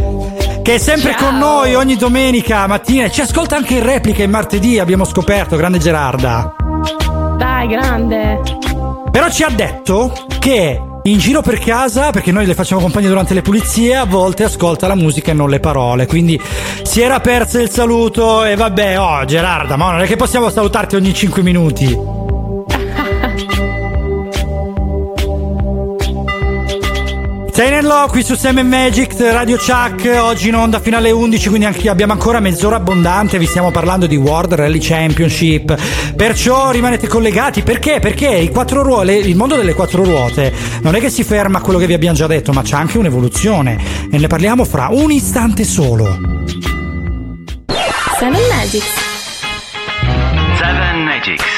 che 0.64 0.76
è 0.76 0.78
sempre 0.78 1.16
Ciao. 1.18 1.30
con 1.30 1.38
noi 1.38 1.76
ogni 1.76 1.96
domenica 1.96 2.66
mattina 2.66 3.06
e 3.06 3.12
ci 3.12 3.22
ascolta 3.22 3.56
anche 3.56 3.76
in 3.76 3.84
replica 3.84 4.24
il 4.24 4.30
martedì, 4.30 4.80
abbiamo 4.80 5.06
scoperto, 5.06 5.56
grande 5.58 5.78
Gerarda. 5.78 6.56
Dai, 7.38 7.68
grande. 7.68 8.42
Però 9.12 9.30
ci 9.30 9.44
ha 9.44 9.50
detto 9.50 10.12
che 10.40 10.82
in 11.08 11.20
giro 11.20 11.42
per 11.42 11.60
casa, 11.60 12.10
perché 12.10 12.32
noi 12.32 12.46
le 12.46 12.56
facciamo 12.56 12.82
compagnia 12.82 13.10
durante 13.10 13.34
le 13.34 13.42
pulizie, 13.42 13.96
a 13.96 14.06
volte 14.06 14.44
ascolta 14.44 14.88
la 14.88 14.96
musica 14.96 15.32
e 15.32 15.34
non 15.36 15.50
le 15.50 15.60
parole. 15.60 16.08
Quindi 16.08 16.40
si 16.84 17.02
era 17.02 17.20
perso 17.20 17.60
il 17.60 17.70
saluto 17.70 18.44
e 18.44 18.56
vabbè, 18.56 19.00
oh 19.00 19.24
Gerarda, 19.26 19.76
ma 19.76 19.92
non 19.92 20.02
è 20.02 20.08
che 20.08 20.16
possiamo 20.16 20.50
salutarti 20.50 20.96
ogni 20.96 21.14
5 21.14 21.42
minuti. 21.44 22.15
Tenenlo 27.56 28.08
qui 28.10 28.22
su 28.22 28.36
Sam 28.36 28.60
Magic 28.68 29.18
Radio 29.18 29.56
Chuck, 29.56 30.14
oggi 30.20 30.50
in 30.50 30.56
onda 30.56 30.82
fino 30.82 30.98
alle 30.98 31.12
11, 31.12 31.48
quindi 31.48 31.66
anche 31.66 31.88
abbiamo 31.88 32.12
ancora 32.12 32.42
mezz'ora 32.42 32.76
abbondante, 32.76 33.40
vi 33.40 33.46
stiamo 33.46 33.72
parlando 33.72 34.08
di 34.08 34.18
World 34.18 34.56
Rally 34.56 34.78
Championship. 34.82 36.14
Perciò 36.18 36.72
rimanete 36.72 37.08
collegati, 37.08 37.62
perché? 37.62 38.00
Perché 38.02 38.28
i 38.28 38.50
quattro 38.50 38.84
ruote, 38.84 39.14
il 39.14 39.38
mondo 39.38 39.56
delle 39.56 39.74
quattro 39.74 40.04
ruote 40.04 40.54
non 40.82 40.96
è 40.96 41.00
che 41.00 41.10
si 41.10 41.24
ferma 41.24 41.60
a 41.60 41.62
quello 41.62 41.80
che 41.80 41.88
vi 41.88 41.94
abbiamo 41.94 42.18
già 42.18 42.28
detto, 42.28 42.52
ma 42.52 42.62
c'è 42.62 42.76
anche 42.76 42.98
un'evoluzione 42.98 43.82
e 44.12 44.18
ne 44.18 44.28
parliamo 44.28 44.66
fra 44.66 44.90
un 44.92 45.10
istante 45.12 45.64
solo. 45.64 46.08
Seven 48.20 48.42
Magics. 48.52 48.94
Seven 50.58 51.04
Magics. 51.06 51.55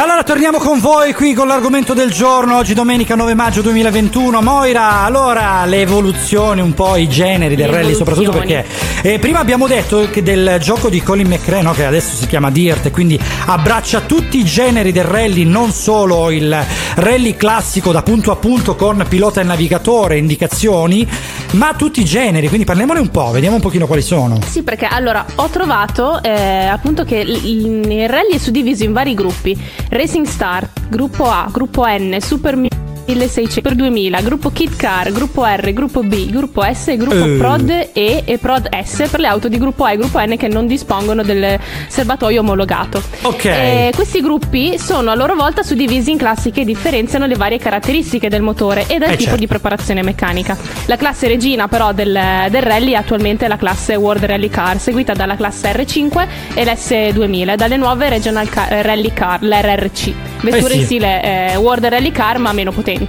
Allora 0.00 0.22
torniamo 0.22 0.56
con 0.56 0.80
voi 0.80 1.12
qui 1.12 1.34
con 1.34 1.46
l'argomento 1.46 1.92
del 1.92 2.10
giorno, 2.10 2.56
oggi 2.56 2.72
domenica 2.72 3.14
9 3.16 3.34
maggio 3.34 3.60
2021. 3.60 4.40
Moira, 4.40 5.02
allora 5.02 5.66
le 5.66 5.82
evoluzioni, 5.82 6.62
un 6.62 6.72
po' 6.72 6.96
i 6.96 7.06
generi 7.06 7.54
del 7.54 7.68
Le 7.68 7.76
rally, 7.76 7.94
soprattutto 7.94 8.30
perché 8.30 8.64
eh, 9.02 9.18
prima 9.18 9.40
abbiamo 9.40 9.66
detto 9.66 10.08
che 10.10 10.22
del 10.22 10.56
gioco 10.58 10.88
di 10.88 11.02
Colin 11.02 11.26
McRae, 11.26 11.60
no, 11.60 11.72
che 11.72 11.84
adesso 11.84 12.16
si 12.16 12.26
chiama 12.26 12.50
Dirt, 12.50 12.90
quindi 12.90 13.20
abbraccia 13.44 14.00
tutti 14.00 14.38
i 14.38 14.44
generi 14.44 14.90
del 14.90 15.04
rally, 15.04 15.44
non 15.44 15.70
solo 15.70 16.30
il 16.30 16.64
rally 16.94 17.36
classico 17.36 17.92
da 17.92 18.02
punto 18.02 18.30
a 18.30 18.36
punto 18.36 18.76
con 18.76 19.04
pilota 19.06 19.42
e 19.42 19.44
navigatore, 19.44 20.16
indicazioni, 20.16 21.06
ma 21.52 21.74
tutti 21.74 22.00
i 22.00 22.04
generi, 22.04 22.46
quindi 22.48 22.64
parliamone 22.64 23.00
un 23.00 23.08
po', 23.08 23.30
vediamo 23.30 23.56
un 23.56 23.62
pochino 23.62 23.86
quali 23.86 24.02
sono. 24.02 24.38
Sì, 24.46 24.62
perché 24.62 24.86
allora 24.86 25.24
ho 25.36 25.48
trovato 25.48 26.22
eh, 26.22 26.30
appunto 26.66 27.04
che 27.04 27.16
il, 27.16 27.44
il- 27.44 28.08
rally 28.08 28.34
è 28.34 28.38
suddiviso 28.38 28.84
in 28.84 28.92
vari 28.92 29.14
gruppi: 29.14 29.56
Racing 29.88 30.26
Star, 30.26 30.68
gruppo 30.88 31.24
A, 31.28 31.48
gruppo 31.50 31.84
N, 31.86 32.16
Super 32.20 32.56
1600, 33.14 33.50
Super 33.50 33.74
2000, 33.74 34.20
gruppo 34.20 34.50
Kit 34.50 34.76
Car, 34.76 35.10
gruppo 35.12 35.44
R, 35.44 35.72
gruppo 35.72 36.02
B, 36.02 36.30
gruppo 36.30 36.62
S 36.62 36.88
e 36.88 36.96
gruppo 36.96 37.24
Eh. 37.24 37.36
Prod 37.36 37.88
E 37.92 38.22
e 38.24 38.38
Prod 38.38 38.68
S 38.82 39.08
per 39.10 39.20
le 39.20 39.26
auto 39.26 39.48
di 39.48 39.58
gruppo 39.58 39.84
A 39.84 39.92
e 39.92 39.96
gruppo 39.96 40.18
N 40.20 40.36
che 40.36 40.48
non 40.48 40.66
dispongono 40.66 41.22
del 41.22 41.58
serbatoio 41.88 42.40
omologato. 42.40 43.02
Ok. 43.22 43.44
Eh, 43.44 43.92
questi 43.94 44.20
gruppi 44.20 44.78
sono 44.78 45.10
a 45.10 45.14
loro 45.14 45.34
volta 45.34 45.62
suddivisi 45.62 46.10
in 46.10 46.18
classi 46.18 46.50
che 46.50 46.64
differenziano 46.64 47.26
le 47.26 47.34
varie 47.34 47.58
caratteristiche 47.58 48.28
del 48.28 48.42
motore 48.42 48.84
e 48.86 48.98
dal 48.98 49.08
Eh, 49.08 49.12
tipo 49.12 49.22
certo. 49.30 49.36
di 49.38 49.46
preparazione 49.46 50.02
meccanica. 50.02 50.56
La 50.86 50.96
classe 50.96 51.26
regina 51.28 51.66
però 51.68 51.92
del, 51.92 52.18
del 52.50 52.62
rally 52.62 52.92
è 52.92 52.96
attualmente 52.96 53.48
la 53.48 53.56
classe 53.56 53.94
World 53.96 54.24
Rally 54.24 54.48
Car, 54.48 54.78
seguita 54.78 55.12
dalla 55.14 55.36
classe 55.36 55.70
R5 55.72 56.26
e 56.54 56.64
l'S2000, 56.64 57.56
dalle 57.56 57.76
nuove 57.76 58.08
Regional 58.08 58.48
Car- 58.48 58.72
eh, 58.72 58.82
Rally 58.82 59.12
Car, 59.12 59.42
l'RRC. 59.42 60.12
Vetture 60.42 60.68
Eh 60.68 60.68
sì. 60.74 60.78
in 60.78 60.84
stile 60.84 61.22
eh, 61.52 61.56
World 61.56 61.84
Rally 61.86 62.12
Car 62.12 62.38
ma 62.38 62.52
meno 62.52 62.72
potenti. 62.72 62.99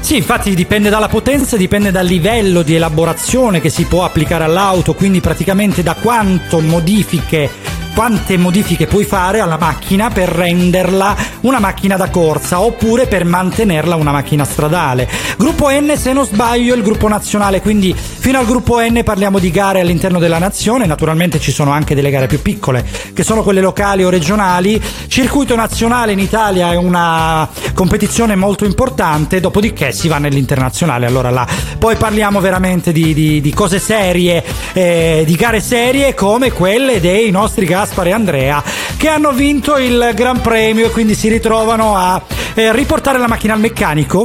Sì, 0.00 0.16
infatti 0.16 0.54
dipende 0.54 0.90
dalla 0.90 1.08
potenza, 1.08 1.56
dipende 1.56 1.90
dal 1.90 2.06
livello 2.06 2.62
di 2.62 2.74
elaborazione 2.74 3.60
che 3.60 3.70
si 3.70 3.84
può 3.84 4.04
applicare 4.04 4.44
all'auto, 4.44 4.94
quindi 4.94 5.20
praticamente 5.20 5.82
da 5.82 5.94
quanto 5.94 6.60
modifiche 6.60 7.48
quante 7.94 8.36
modifiche 8.38 8.86
puoi 8.86 9.04
fare 9.04 9.40
alla 9.40 9.58
macchina 9.58 10.10
per 10.10 10.28
renderla 10.28 11.14
una 11.40 11.58
macchina 11.58 11.96
da 11.96 12.08
corsa 12.08 12.60
oppure 12.60 13.06
per 13.06 13.24
mantenerla 13.24 13.96
una 13.96 14.12
macchina 14.12 14.44
stradale. 14.44 15.08
Gruppo 15.36 15.68
N, 15.70 15.92
se 15.96 16.12
non 16.12 16.24
sbaglio, 16.24 16.72
è 16.72 16.76
il 16.76 16.82
gruppo 16.82 17.08
nazionale, 17.08 17.60
quindi 17.60 17.94
fino 17.94 18.38
al 18.38 18.46
gruppo 18.46 18.80
N 18.80 19.02
parliamo 19.04 19.38
di 19.38 19.50
gare 19.50 19.80
all'interno 19.80 20.18
della 20.18 20.38
nazione, 20.38 20.86
naturalmente 20.86 21.38
ci 21.38 21.52
sono 21.52 21.70
anche 21.70 21.94
delle 21.94 22.10
gare 22.10 22.26
più 22.26 22.40
piccole, 22.40 22.84
che 23.12 23.22
sono 23.22 23.42
quelle 23.42 23.60
locali 23.60 24.04
o 24.04 24.08
regionali. 24.08 24.80
Circuito 25.08 25.54
nazionale 25.54 26.12
in 26.12 26.18
Italia 26.18 26.72
è 26.72 26.76
una 26.76 27.48
competizione 27.74 28.34
molto 28.36 28.64
importante, 28.64 29.40
dopodiché 29.40 29.92
si 29.92 30.08
va 30.08 30.18
nell'internazionale. 30.18 31.06
Allora 31.06 31.30
là 31.30 31.46
poi 31.78 31.96
parliamo 31.96 32.40
veramente 32.40 32.92
di, 32.92 33.12
di- 33.12 33.40
di 33.40 33.52
cose 33.52 33.78
serie, 33.78 34.42
eh, 34.72 35.24
di 35.26 35.34
gare 35.34 35.60
serie 35.60 36.14
come 36.14 36.52
quelle 36.52 37.00
dei 37.00 37.30
nostri 37.30 37.66
Gaspar 37.82 38.06
e 38.06 38.12
Andrea 38.12 38.62
che 38.96 39.08
hanno 39.08 39.32
vinto 39.32 39.76
il 39.76 40.12
Gran 40.14 40.40
Premio 40.40 40.86
e 40.86 40.90
quindi 40.90 41.16
si 41.16 41.28
ritrovano 41.28 41.96
a 41.96 42.22
eh, 42.54 42.72
riportare 42.72 43.18
la 43.18 43.26
macchina 43.26 43.54
al 43.54 43.60
meccanico. 43.60 44.24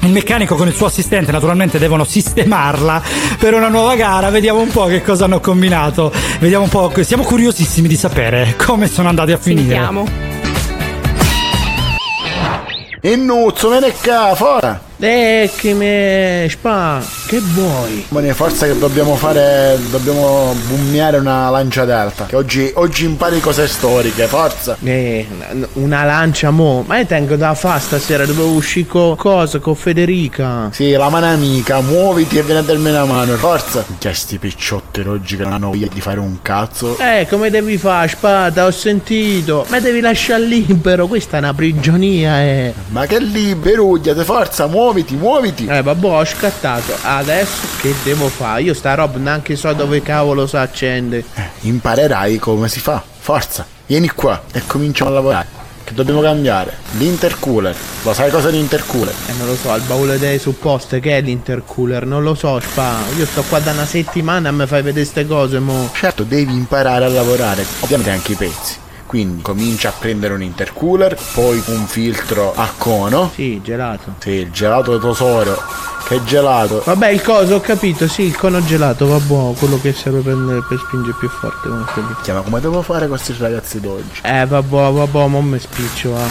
Il 0.00 0.10
meccanico 0.10 0.56
con 0.56 0.66
il 0.66 0.74
suo 0.74 0.86
assistente 0.86 1.30
naturalmente 1.30 1.78
devono 1.78 2.02
sistemarla 2.02 3.00
per 3.38 3.54
una 3.54 3.68
nuova 3.68 3.94
gara. 3.94 4.30
Vediamo 4.30 4.58
un 4.58 4.70
po' 4.70 4.86
che 4.86 5.02
cosa 5.02 5.26
hanno 5.26 5.38
combinato. 5.38 6.12
Vediamo 6.40 6.64
un 6.64 6.70
po'. 6.70 6.90
Siamo 7.02 7.22
curiosissimi 7.22 7.86
di 7.86 7.96
sapere 7.96 8.56
come 8.56 8.88
sono 8.88 9.08
andati 9.08 9.30
a 9.30 9.38
finire. 9.38 9.74
Sentiamo. 9.74 10.08
Innuzzo, 13.02 13.68
vieni 13.68 13.92
qua, 14.02 14.32
fora. 14.34 14.89
Eccomi, 15.02 16.46
spa, 16.50 17.02
che 17.26 17.40
vuoi? 17.40 18.04
Buone 18.10 18.34
forza 18.34 18.66
che 18.66 18.76
dobbiamo 18.76 19.14
fare. 19.14 19.78
Dobbiamo 19.90 20.54
bummiare 20.68 21.16
una 21.16 21.48
lancia 21.48 21.86
delta. 21.86 22.26
Che 22.26 22.36
oggi, 22.36 22.70
oggi 22.74 23.06
impari 23.06 23.40
cose 23.40 23.66
storiche, 23.66 24.26
forza. 24.26 24.76
Eh, 24.82 25.26
una 25.74 26.04
lancia 26.04 26.50
mo. 26.50 26.84
Ma 26.86 26.98
io 26.98 27.06
tengo 27.06 27.36
da 27.36 27.54
fa 27.54 27.78
stasera, 27.78 28.26
dovevo 28.26 28.50
uscire 28.50 28.86
con 28.86 29.16
cosa, 29.16 29.58
con 29.58 29.74
Federica. 29.74 30.68
Sì, 30.70 30.90
la 30.90 31.08
mano 31.08 31.26
amica, 31.32 31.80
muoviti 31.80 32.36
e 32.36 32.42
vieni 32.42 32.60
a 32.60 32.62
darmi 32.62 32.90
una 32.90 33.06
mano, 33.06 33.32
forza. 33.36 33.82
Che 33.98 34.12
sti 34.12 34.36
picciotti 34.36 35.00
oggi 35.00 35.38
che 35.38 35.44
non 35.44 35.54
hanno 35.54 35.68
voglia 35.68 35.88
di 35.90 36.00
fare 36.02 36.20
un 36.20 36.42
cazzo. 36.42 36.98
Eh, 36.98 37.26
come 37.26 37.48
devi 37.48 37.78
fare, 37.78 38.06
spada? 38.08 38.66
Ho 38.66 38.70
sentito. 38.70 39.64
Ma 39.70 39.80
devi 39.80 40.00
lasciare 40.00 40.44
libero, 40.44 41.06
questa 41.06 41.36
è 41.36 41.40
una 41.40 41.54
prigionia, 41.54 42.42
eh. 42.42 42.74
Ma 42.88 43.06
che 43.06 43.18
liberugliate, 43.18 44.24
forza, 44.24 44.66
muoviti, 44.66 44.88
muoviti. 45.16 45.66
Eh, 45.66 45.82
vabbè, 45.82 46.06
ho 46.06 46.24
scattato. 46.24 46.94
Adesso 47.00 47.66
che 47.80 47.94
devo 48.02 48.28
fare? 48.28 48.62
Io 48.62 48.74
sta 48.74 48.94
roba 48.94 49.18
neanche 49.18 49.56
so 49.56 49.72
dove 49.72 50.02
cavolo 50.02 50.46
si 50.46 50.56
accende. 50.56 51.24
Imparerai 51.60 52.38
come 52.38 52.68
si 52.68 52.80
fa, 52.80 53.02
forza. 53.18 53.66
Vieni 53.86 54.08
qua 54.08 54.42
e 54.52 54.62
cominciamo 54.66 55.10
a 55.10 55.14
lavorare. 55.14 55.46
Che 55.84 55.94
dobbiamo 55.94 56.20
cambiare. 56.20 56.76
L'intercooler. 56.98 57.74
Lo 58.02 58.12
sai 58.12 58.30
cosa 58.30 58.48
è 58.48 58.52
l'intercooler? 58.52 59.14
Eh, 59.28 59.32
non 59.38 59.46
lo 59.46 59.56
so, 59.56 59.74
il 59.74 59.82
baule 59.82 60.18
dei 60.18 60.38
supposte, 60.38 61.00
che 61.00 61.18
è 61.18 61.20
l'intercooler? 61.20 62.06
Non 62.06 62.22
lo 62.22 62.34
so, 62.34 62.60
spa. 62.60 62.98
Io 63.16 63.26
sto 63.26 63.42
qua 63.48 63.58
da 63.58 63.72
una 63.72 63.86
settimana 63.86 64.48
e 64.48 64.52
mi 64.52 64.66
fai 64.66 64.82
vedere 64.82 65.04
ste 65.04 65.26
cose, 65.26 65.58
mo. 65.58 65.90
Certo, 65.92 66.22
devi 66.22 66.52
imparare 66.52 67.04
a 67.04 67.08
lavorare. 67.08 67.64
Ovviamente 67.80 68.10
anche 68.10 68.32
i 68.32 68.36
pezzi. 68.36 68.76
Quindi 69.10 69.42
comincia 69.42 69.88
a 69.88 69.92
prendere 69.98 70.34
un 70.34 70.40
intercooler, 70.40 71.18
poi 71.34 71.60
un 71.66 71.84
filtro 71.88 72.54
a 72.54 72.70
cono. 72.78 73.28
Sì, 73.34 73.60
gelato. 73.60 74.14
Sì, 74.20 74.30
il 74.30 74.52
gelato 74.52 75.00
tesoro. 75.00 75.60
Che 76.06 76.22
gelato. 76.22 76.80
Vabbè, 76.84 77.08
il 77.08 77.20
coso, 77.20 77.56
ho 77.56 77.60
capito, 77.60 78.06
sì, 78.06 78.22
il 78.22 78.36
cono 78.36 78.64
gelato, 78.64 79.08
va 79.08 79.18
buono, 79.18 79.50
quello 79.54 79.80
che 79.80 79.92
serve 79.92 80.20
per, 80.20 80.64
per 80.68 80.78
spingere 80.78 81.16
più 81.18 81.28
forte. 81.28 81.68
comunque 81.68 82.02
lì. 82.02 82.14
Chiama 82.22 82.42
come 82.42 82.60
devo 82.60 82.82
fare 82.82 83.08
questi 83.08 83.34
ragazzi 83.36 83.80
d'oggi? 83.80 84.20
Eh, 84.22 84.46
vabbè, 84.46 84.92
vabbè, 84.92 85.26
mo 85.26 85.42
mi 85.42 85.58
spiccio, 85.58 86.12
va. 86.12 86.28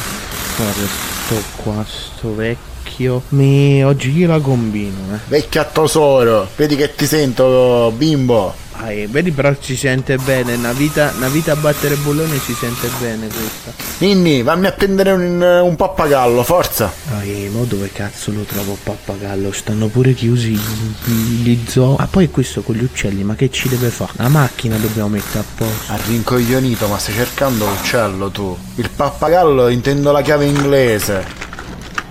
Guarda, 0.56 0.88
sto 1.26 1.36
qua, 1.58 1.86
sto 1.86 2.34
vecchio. 2.34 3.24
Mi, 3.30 3.84
oggi 3.84 4.18
io 4.18 4.30
la 4.30 4.40
combino, 4.40 5.16
eh. 5.16 5.20
Vecchia 5.28 5.66
tesoro. 5.66 6.48
Vedi 6.56 6.78
che 6.78 6.96
ti 6.96 7.06
sento, 7.06 7.92
bimbo. 7.94 8.68
Dai, 8.82 9.08
vedi 9.08 9.32
però 9.32 9.54
si 9.60 9.76
sente 9.76 10.16
bene, 10.18 10.54
una 10.54 10.72
vita, 10.72 11.12
una 11.18 11.28
vita 11.28 11.52
a 11.52 11.56
battere 11.58 11.96
bulloni 11.96 12.40
si 12.40 12.54
sente 12.54 12.90
bene 13.00 13.28
questa. 13.28 13.74
Ninni, 13.98 14.42
fammi 14.42 14.68
a 14.68 14.72
prendere 14.72 15.12
un, 15.12 15.42
un 15.42 15.76
pappagallo, 15.76 16.42
forza. 16.44 16.90
Dai, 17.10 17.50
mo 17.52 17.66
dove 17.66 17.92
cazzo 17.92 18.32
lo 18.32 18.44
trovo 18.44 18.78
pappagallo? 18.82 19.52
Stanno 19.52 19.88
pure 19.88 20.14
chiusi 20.14 20.52
gli- 20.52 21.42
gli 21.44 21.60
zoo. 21.68 21.98
Ma 21.98 22.08
poi 22.08 22.30
questo 22.32 22.62
con 22.62 22.76
gli 22.76 22.84
uccelli, 22.84 23.22
ma 23.24 23.36
che 23.36 23.52
ci 23.52 23.68
deve 23.68 23.90
fare? 23.90 24.14
La 24.16 24.30
macchina 24.30 24.78
dobbiamo 24.78 25.10
mettere 25.10 25.40
a 25.40 25.44
posto. 25.56 25.92
Ha 25.92 25.98
rincoglionito, 26.08 26.88
ma 26.88 26.98
stai 26.98 27.16
cercando 27.16 27.66
l'uccello 27.66 28.30
tu. 28.30 28.58
Il 28.76 28.90
pappagallo 28.96 29.68
intendo 29.68 30.14
la 30.14 30.22
chiave 30.22 30.46
inglese. 30.46 31.26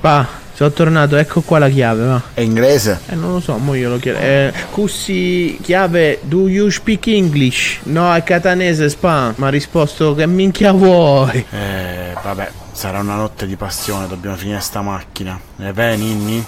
Pa, 0.01 0.29
sono 0.59 0.73
tornato, 0.73 1.15
ecco 1.15 1.41
qua 1.43 1.61
la 1.61 1.69
chiave, 1.69 2.05
va. 2.05 2.21
È 2.35 2.41
inglese? 2.41 2.99
Eh, 3.07 3.15
non 3.15 3.35
lo 3.35 3.39
so, 3.39 3.59
mo 3.59 3.75
io 3.75 3.91
lo 3.91 3.99
chiedo. 4.01 4.19
Eh, 4.19 4.53
Cussi, 4.73 5.57
chiave, 5.63 6.19
do 6.23 6.49
you 6.49 6.69
speak 6.69 7.07
English? 7.07 7.79
No, 7.85 8.13
è 8.13 8.25
catanese, 8.25 8.89
spa. 8.89 9.33
Ma 9.37 9.47
ha 9.47 9.51
risposto 9.51 10.17
che 10.17 10.27
minchia 10.27 10.73
vuoi? 10.73 11.47
Eh, 11.49 12.13
vabbè, 12.21 12.51
sarà 12.73 12.99
una 12.99 13.15
notte 13.15 13.47
di 13.47 13.55
passione, 13.55 14.09
dobbiamo 14.09 14.35
finire 14.35 14.59
sta 14.59 14.83
macchina. 14.83 15.39
E 15.61 15.73
beh, 15.73 15.95
Ninni? 15.95 16.45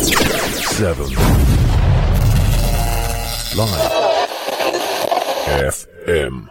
7 0.00 0.94
Live 3.52 3.90
FM 5.70 6.48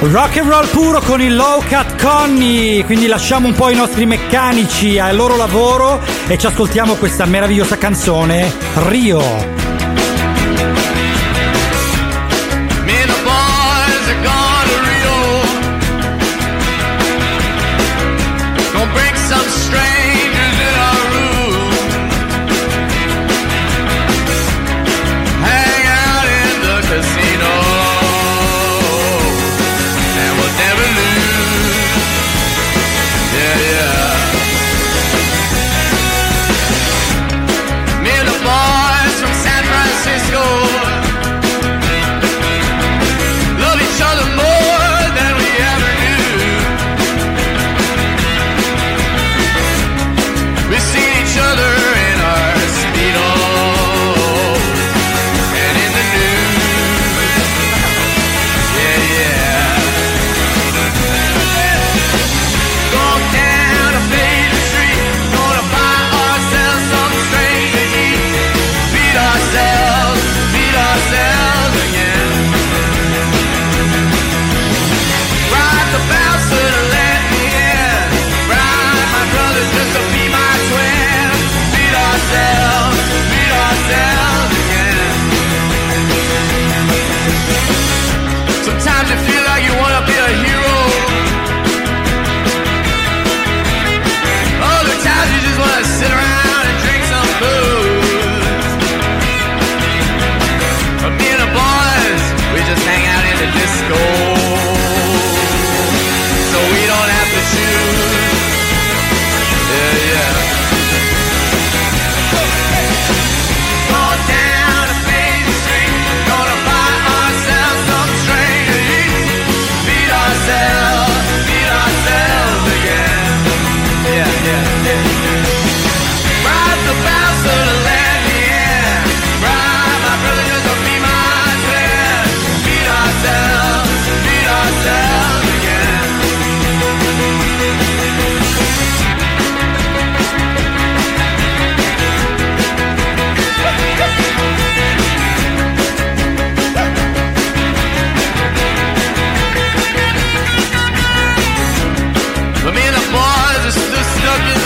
Rock 0.00 0.36
and 0.38 0.48
roll 0.48 0.68
puro 0.68 1.00
con 1.00 1.20
il 1.20 1.34
low 1.34 1.60
cut 1.60 2.00
Conny, 2.00 2.84
quindi 2.84 3.08
lasciamo 3.08 3.48
un 3.48 3.54
po' 3.54 3.68
i 3.68 3.74
nostri 3.74 4.06
meccanici 4.06 4.96
al 4.96 5.16
loro 5.16 5.36
lavoro 5.36 6.00
e 6.28 6.38
ci 6.38 6.46
ascoltiamo 6.46 6.94
questa 6.94 7.26
meravigliosa 7.26 7.76
canzone 7.78 8.50
Rio. 8.86 9.67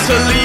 to 0.06 0.14
leave. 0.26 0.41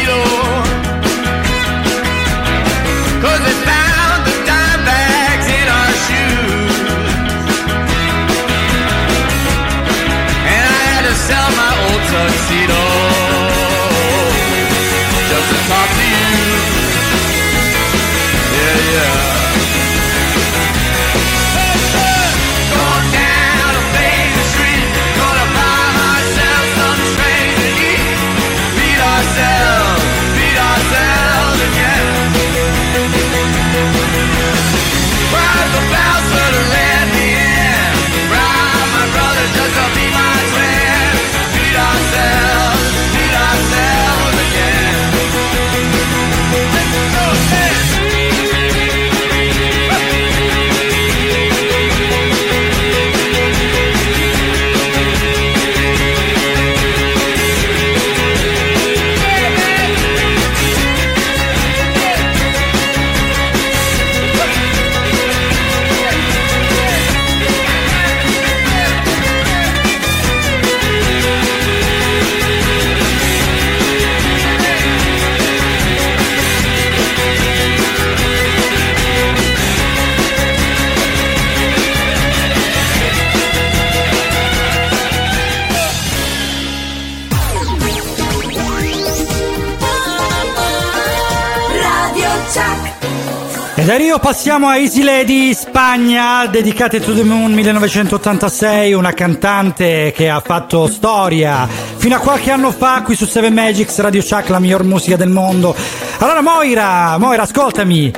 Adesso 94.17 94.33
passiamo 94.33 94.67
a 94.67 94.77
Easy 94.77 95.03
Lady 95.03 95.53
Spagna, 95.53 96.47
dedicate 96.47 96.99
to 96.99 97.13
the 97.13 97.23
Moon 97.23 97.53
1986, 97.53 98.93
una 98.93 99.13
cantante 99.13 100.11
che 100.15 100.27
ha 100.27 100.39
fatto 100.39 100.87
storia 100.87 101.67
fino 101.67 102.15
a 102.15 102.19
qualche 102.19 102.49
anno 102.49 102.71
fa 102.71 103.03
qui 103.03 103.15
su 103.15 103.27
Seven 103.27 103.53
Magics 103.53 103.99
Radio 103.99 104.23
Chuck, 104.23 104.49
la 104.49 104.59
miglior 104.59 104.83
musica 104.83 105.17
del 105.17 105.29
mondo. 105.29 105.75
Allora 106.17 106.41
Moira, 106.41 107.17
Moira, 107.19 107.43
ascoltami. 107.43 108.11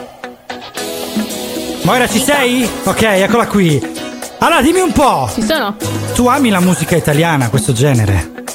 Moira, 1.82 2.08
ci 2.08 2.20
sei? 2.20 2.70
Ok, 2.86 3.02
eccola 3.02 3.48
qui. 3.48 3.82
Allora, 4.38 4.62
dimmi 4.62 4.80
un 4.80 4.94
po'. 4.94 5.30
Ci 5.34 5.44
sono. 5.44 5.76
Tu 6.14 6.26
ami 6.28 6.50
la 6.50 6.62
musica 6.62 6.96
italiana, 6.96 7.50
questo 7.50 7.74
genere? 7.74 8.46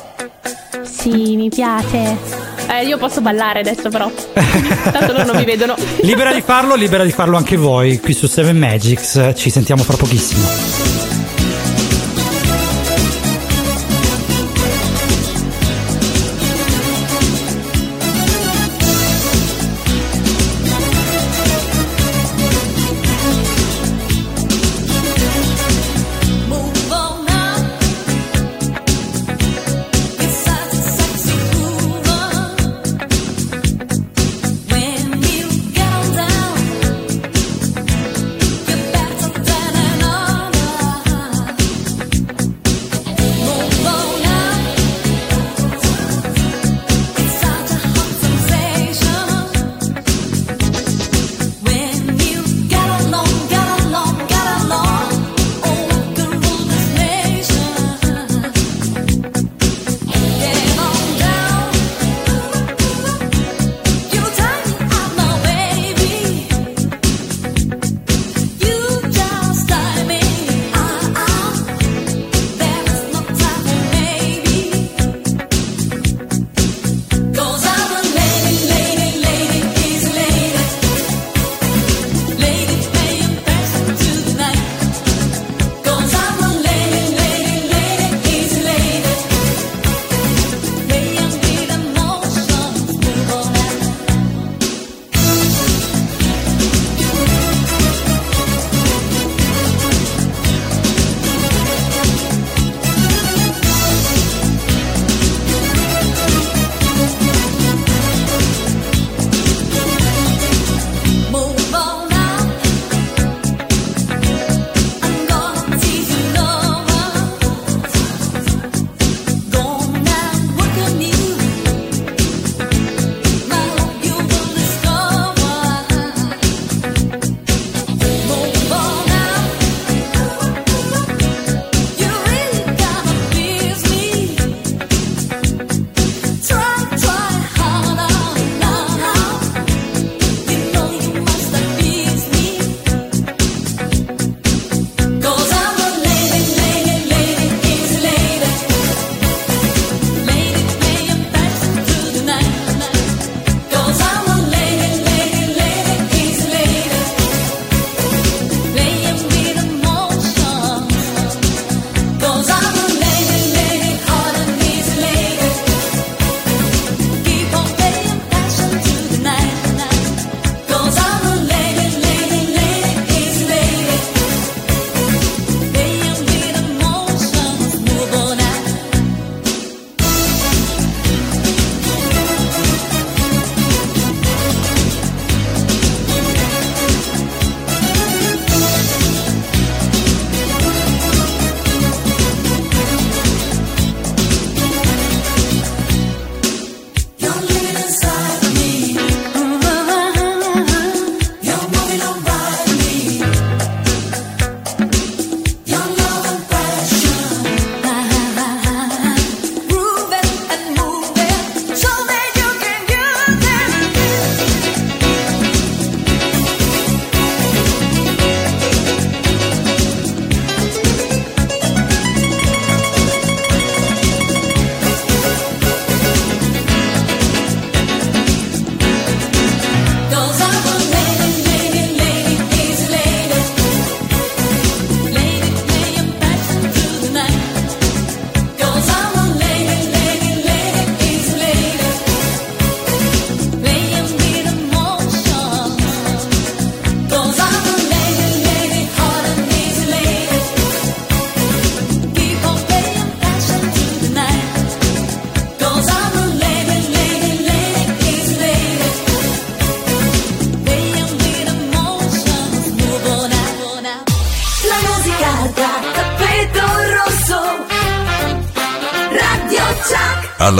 Sì, 0.82 1.36
mi 1.36 1.50
piace. 1.50 2.43
Eh, 2.68 2.84
io 2.86 2.96
posso 2.98 3.20
ballare 3.20 3.60
adesso, 3.60 3.88
però. 3.88 4.10
Tanto 4.32 5.12
loro 5.12 5.24
non 5.24 5.36
mi 5.36 5.44
vedono. 5.44 5.74
libera 6.02 6.32
di 6.32 6.40
farlo, 6.40 6.74
libera 6.74 7.04
di 7.04 7.12
farlo 7.12 7.36
anche 7.36 7.56
voi 7.56 7.98
qui 8.00 8.12
su 8.14 8.26
Seven 8.26 8.56
Magics. 8.56 9.16
Eh, 9.16 9.34
ci 9.34 9.50
sentiamo 9.50 9.82
fra 9.82 9.96
pochissimo. 9.96 11.13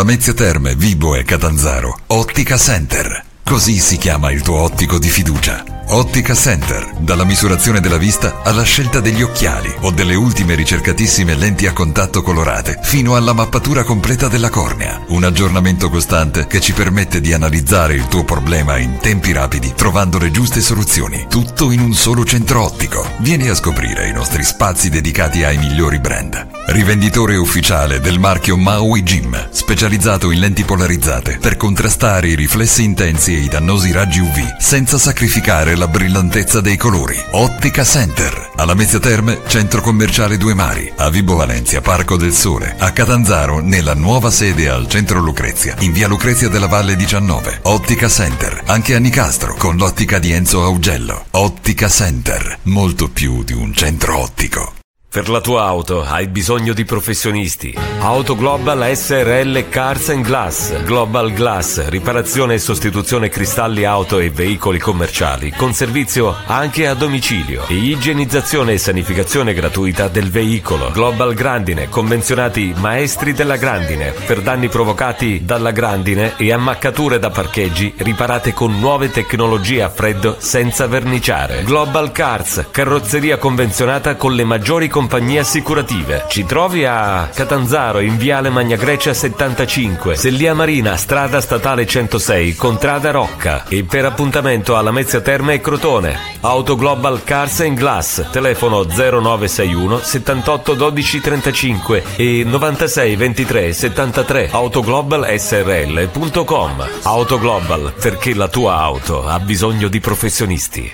Lamezia 0.05 0.35
Terme, 0.35 0.75
Vibo 0.77 1.15
e 1.15 1.25
Catanzaro. 1.25 1.99
Ottica 2.09 2.59
Center. 2.59 3.25
Così 3.43 3.79
si 3.79 3.97
chiama 3.97 4.31
il 4.33 4.43
tuo 4.43 4.57
ottico 4.57 4.99
di 4.99 5.09
fiducia. 5.09 5.65
Ottica 5.89 6.35
Center, 6.35 6.93
dalla 6.99 7.25
misurazione 7.25 7.81
della 7.81 7.97
vista 7.97 8.43
alla 8.43 8.65
scelta 8.65 9.01
degli 9.01 9.23
occhiali 9.23 9.73
o 9.81 9.91
delle 9.93 10.15
ultime 10.15 10.57
ricercatissime 10.57 11.35
lenti 11.35 11.67
a 11.67 11.73
contatto 11.73 12.21
colorate, 12.21 12.81
fino 12.83 13.17
alla 13.17 13.33
mappatura 13.33 13.83
completa 13.83 14.29
della 14.29 14.51
cornea. 14.51 15.01
Un 15.09 15.25
aggiornamento 15.25 15.89
costante 15.89 16.47
che 16.49 16.61
ci 16.61 16.75
permette 16.75 17.23
di 17.23 17.33
analizzare 17.33 17.95
il 17.95 18.07
tuo 18.07 18.25
problema 18.25 18.77
in 18.77 18.99
tempi 19.01 19.33
rapidi, 19.33 19.73
trovando 19.75 20.19
le 20.19 20.31
giuste 20.31 20.61
soluzioni. 20.61 21.25
Tutto 21.31 21.71
in 21.71 21.81
un 21.81 21.95
solo 21.95 22.27
centro 22.27 22.63
ottico. 22.63 23.09
Vieni 23.21 23.49
a 23.49 23.55
scoprire 23.55 24.07
i 24.07 24.13
nostri 24.13 24.45
spazi 24.45 24.91
dedicati 24.91 25.45
ai 25.45 25.57
migliori 25.57 25.99
brand. 25.99 26.54
Rivenditore 26.67 27.37
ufficiale 27.37 28.01
del 28.01 28.19
marchio 28.19 28.57
Maui 28.57 29.03
Jim, 29.03 29.49
specializzato 29.51 30.31
in 30.31 30.41
lenti 30.41 30.65
polarizzate 30.65 31.37
per 31.39 31.59
contrastare 31.59 32.29
i 32.29 32.35
riflessi 32.35 32.83
intensi 32.83 33.35
e 33.35 33.41
i 33.41 33.49
dannosi 33.49 33.93
raggi 33.93 34.21
UV 34.21 34.57
senza 34.57 34.97
sacrificare 34.97 35.77
la 35.77 35.89
brillantezza 35.89 36.63
dei 36.63 36.79
colori. 36.79 37.23
Ottica 37.33 37.85
Center, 37.85 38.53
alla 38.57 38.73
Mezzia 38.73 38.99
Terme, 38.99 39.41
centro 39.47 39.83
commerciale 39.83 40.39
Due 40.39 40.55
Mari, 40.55 40.91
a 40.97 41.11
Vibo 41.11 41.37
Valencia, 41.37 41.83
Parco 41.83 42.17
del 42.17 42.33
Sole, 42.33 42.75
a 42.79 42.93
Catanzaro, 42.93 43.61
nella 43.61 43.95
nuova 43.95 44.31
sede 44.31 44.71
al 44.71 44.89
centro 44.89 45.21
Lucrezia, 45.21 45.77
in 45.81 45.93
via 45.93 46.09
Lucrezia 46.09 46.49
della 46.49 46.67
Valle 46.67 46.97
19. 46.97 47.61
Ottica 47.65 48.09
Center, 48.09 48.63
anche 48.65 48.95
a 48.95 48.99
Nicastro, 48.99 49.55
con 49.55 49.77
l'ottica 49.77 50.19
di 50.19 50.33
Enzo 50.33 50.65
Augello. 50.65 51.27
Ottica 51.33 51.89
Center, 51.91 52.59
molto 52.63 53.11
più 53.11 53.45
di 53.45 53.53
un 53.53 53.75
centro 53.75 54.19
ottico. 54.19 54.74
Per 55.15 55.29
la 55.29 55.41
tua 55.41 55.63
auto 55.63 56.03
hai 56.03 56.27
bisogno 56.27 56.73
di 56.73 56.85
professionisti. 56.85 57.94
Auto 58.05 58.37
Global 58.37 58.95
SRL 58.95 59.71
Cars 59.71 60.11
and 60.11 60.27
Glass. 60.27 60.83
Global 60.83 61.33
Glass, 61.33 61.89
riparazione 61.89 62.53
e 62.53 62.59
sostituzione 62.59 63.31
cristalli 63.31 63.87
auto 63.87 64.19
e 64.19 64.29
veicoli 64.29 64.79
commerciali, 64.79 65.51
con 65.53 65.73
servizio 65.73 66.37
anche 66.45 66.87
a 66.87 66.93
domicilio. 66.93 67.67
E 67.67 67.77
igienizzazione 67.77 68.75
e 68.75 68.79
sanificazione 68.79 69.55
gratuita 69.55 70.09
del 70.09 70.31
veicolo. 70.31 70.91
Global 70.91 71.33
Grandine, 71.33 71.89
convenzionati 71.89 72.75
maestri 72.77 73.33
della 73.33 73.57
grandine, 73.57 74.13
per 74.27 74.43
danni 74.43 74.69
provocati 74.69 75.41
dalla 75.43 75.71
grandine 75.71 76.35
e 76.37 76.53
ammaccature 76.53 77.19
da 77.19 77.31
parcheggi 77.31 77.95
riparate 77.97 78.53
con 78.53 78.79
nuove 78.79 79.11
tecnologie 79.11 79.83
a 79.83 79.89
freddo 79.89 80.37
senza 80.39 80.87
verniciare. 80.87 81.63
Global 81.63 82.13
Cars, 82.13 82.67
carrozzeria 82.71 83.39
convenzionata 83.39 84.17
con 84.17 84.35
le 84.35 84.45
maggiori 84.45 84.89
compagnie 84.89 85.39
assicurative. 85.39 86.27
Ci 86.29 86.45
trovi 86.45 86.85
a 86.85 87.31
Catanzaro 87.33 87.93
in 88.01 88.17
Viale 88.17 88.51
Magna 88.51 88.77
Grecia 88.77 89.15
75, 89.15 90.17
Sellia 90.17 90.55
Marina, 90.55 90.97
strada 90.97 91.41
statale 91.41 91.87
106, 91.87 92.57
Contrada 92.57 93.11
Rocca 93.11 93.65
e 93.69 93.85
per 93.85 94.05
appuntamento 94.05 94.77
alla 94.77 94.91
Mezzia 94.91 95.21
Terme 95.21 95.55
e 95.55 95.61
Crotone. 95.61 96.19
Auto 96.41 96.75
Global 96.77 97.23
Cars 97.25 97.61
and 97.61 97.77
Glass, 97.77 98.31
telefono 98.31 98.85
0961 98.85 99.99
78 99.99 100.75
12 100.75 101.21
35 101.21 102.03
e 102.17 102.43
96 102.45 103.17
23 103.17 103.73
73 103.73 104.49
autoglobalsrl.com. 104.51 106.89
Auto 107.03 107.39
Global, 107.39 107.93
perché 108.01 108.35
la 108.35 108.49
tua 108.49 108.77
auto 108.77 109.27
ha 109.27 109.39
bisogno 109.41 109.89
di 109.89 110.01
professionisti. 110.01 110.93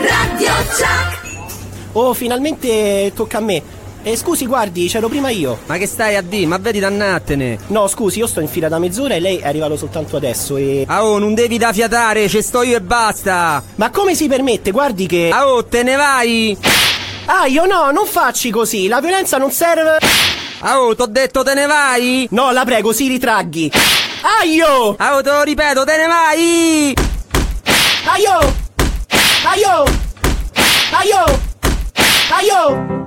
Radio 0.00 0.52
Chuck. 0.76 1.19
Oh, 1.92 2.14
finalmente 2.14 3.12
tocca 3.14 3.38
a 3.38 3.40
me. 3.40 3.62
Eh, 4.02 4.16
scusi, 4.16 4.46
guardi, 4.46 4.88
c'ero 4.88 5.08
prima 5.08 5.28
io. 5.28 5.58
Ma 5.66 5.76
che 5.76 5.86
stai 5.86 6.16
a 6.16 6.22
di? 6.22 6.46
Ma 6.46 6.56
vedi 6.56 6.78
dannatene. 6.78 7.58
No, 7.66 7.86
scusi, 7.86 8.18
io 8.20 8.26
sto 8.26 8.40
in 8.40 8.48
fila 8.48 8.68
da 8.68 8.78
mezz'ora 8.78 9.14
e 9.14 9.20
lei 9.20 9.36
è 9.36 9.46
arrivato 9.46 9.76
soltanto 9.76 10.16
adesso 10.16 10.56
e... 10.56 10.84
Ah 10.86 11.04
oh, 11.04 11.18
non 11.18 11.34
devi 11.34 11.58
da 11.58 11.72
fiatare, 11.72 12.26
ci 12.26 12.40
sto 12.40 12.62
io 12.62 12.76
e 12.76 12.80
basta. 12.80 13.62
Ma 13.74 13.90
come 13.90 14.14
si 14.14 14.26
permette? 14.26 14.70
Guardi 14.70 15.06
che... 15.06 15.28
Ah 15.30 15.52
oh, 15.52 15.66
te 15.66 15.82
ne 15.82 15.96
vai. 15.96 16.56
Ah, 17.26 17.46
io 17.46 17.66
no, 17.66 17.90
non 17.90 18.06
facci 18.06 18.50
così, 18.50 18.88
la 18.88 19.00
violenza 19.00 19.36
non 19.36 19.50
serve... 19.50 19.98
Ah 20.60 20.80
oh, 20.80 20.94
t'ho 20.94 21.06
detto 21.06 21.42
te 21.42 21.52
ne 21.54 21.66
vai. 21.66 22.26
No, 22.30 22.52
la 22.52 22.64
prego, 22.64 22.92
si 22.92 23.06
ritraghi. 23.06 23.70
Ah, 24.22 24.44
io! 24.44 24.94
Ah 24.98 25.16
oh, 25.16 25.22
te 25.22 25.30
lo 25.30 25.42
ripeto, 25.42 25.84
te 25.84 25.96
ne 25.96 26.06
vai. 26.06 26.94
Ah, 28.04 28.18
io! 28.18 28.54
Ah, 29.42 29.56
io! 32.40 32.54
Ah, 32.56 32.64
io! 32.64 32.66
Ah, 32.66 32.94
io! 32.94 32.98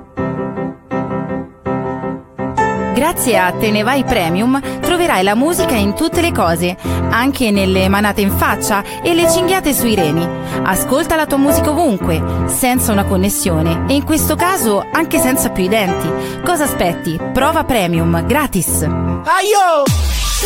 Grazie 2.94 3.38
a 3.38 3.52
Te 3.52 3.72
ne 3.72 3.84
vai 3.84 4.04
Premium 4.04 4.62
troverai 4.80 5.24
la 5.24 5.36
musica 5.36 5.74
in 5.76 5.96
tutte 5.96 6.22
le 6.22 6.32
cose, 6.32 6.78
anche 7.10 7.52
nelle 7.52 7.90
manate 7.90 8.22
in 8.22 8.32
faccia 8.32 8.84
e 9.02 9.14
le 9.14 9.30
cinghiate 9.30 9.74
sui 9.74 9.96
reni. 9.96 10.28
Ascolta 10.64 11.16
la 11.16 11.26
tua 11.26 11.38
musica 11.38 11.72
ovunque, 11.72 12.24
senza 12.46 12.92
una 12.92 13.04
connessione 13.06 13.86
e 13.88 13.96
in 13.96 14.04
questo 14.04 14.36
caso 14.36 14.86
anche 14.92 15.20
senza 15.20 15.50
più 15.50 15.64
i 15.64 15.70
denti. 15.70 16.42
Cosa 16.44 16.66
aspetti? 16.66 17.20
Prova 17.34 17.64
Premium, 17.64 18.26
gratis. 18.26 18.84
Ah, 18.84 19.42
io! 19.42 19.84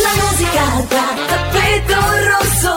La 0.02 0.22
musica 0.22 0.86
da 0.88 1.04
tappeto 1.26 2.00
rosso. 2.26 2.74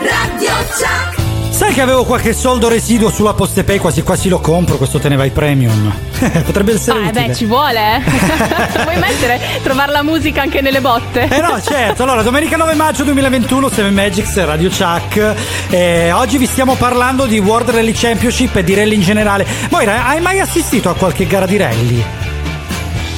Radio 0.00 0.52
Chuck. 0.76 1.13
Sai 1.54 1.72
che 1.72 1.80
avevo 1.82 2.02
qualche 2.04 2.32
soldo 2.32 2.68
residuo 2.68 3.10
sulla 3.10 3.32
Postepay, 3.32 3.78
quasi 3.78 4.02
quasi 4.02 4.28
lo 4.28 4.40
compro, 4.40 4.76
questo 4.76 4.98
te 4.98 5.08
ne 5.08 5.14
vai 5.14 5.30
premium. 5.30 5.92
Potrebbe 6.44 6.72
essere 6.74 6.98
Ah, 6.98 7.08
utile. 7.08 7.26
beh, 7.28 7.34
ci 7.34 7.44
vuole, 7.44 7.78
eh. 7.96 8.00
Vuoi 8.82 8.96
mettere, 8.98 9.40
trovare 9.62 9.92
la 9.92 10.02
musica 10.02 10.42
anche 10.42 10.60
nelle 10.60 10.80
botte? 10.80 11.28
Eh 11.30 11.40
no, 11.40 11.60
certo. 11.62 12.02
Allora, 12.02 12.22
domenica 12.22 12.56
9 12.56 12.74
maggio 12.74 13.04
2021, 13.04 13.68
7 13.68 13.90
Magics, 13.90 14.44
Radio 14.44 14.68
Chuck. 14.68 15.34
Eh, 15.70 16.10
oggi 16.10 16.38
vi 16.38 16.46
stiamo 16.46 16.74
parlando 16.74 17.24
di 17.24 17.38
World 17.38 17.70
Rally 17.70 17.92
Championship 17.92 18.56
e 18.56 18.64
di 18.64 18.74
rally 18.74 18.96
in 18.96 19.02
generale. 19.02 19.46
Moira, 19.70 20.06
hai 20.06 20.20
mai 20.20 20.40
assistito 20.40 20.90
a 20.90 20.94
qualche 20.94 21.24
gara 21.24 21.46
di 21.46 21.56
rally? 21.56 22.04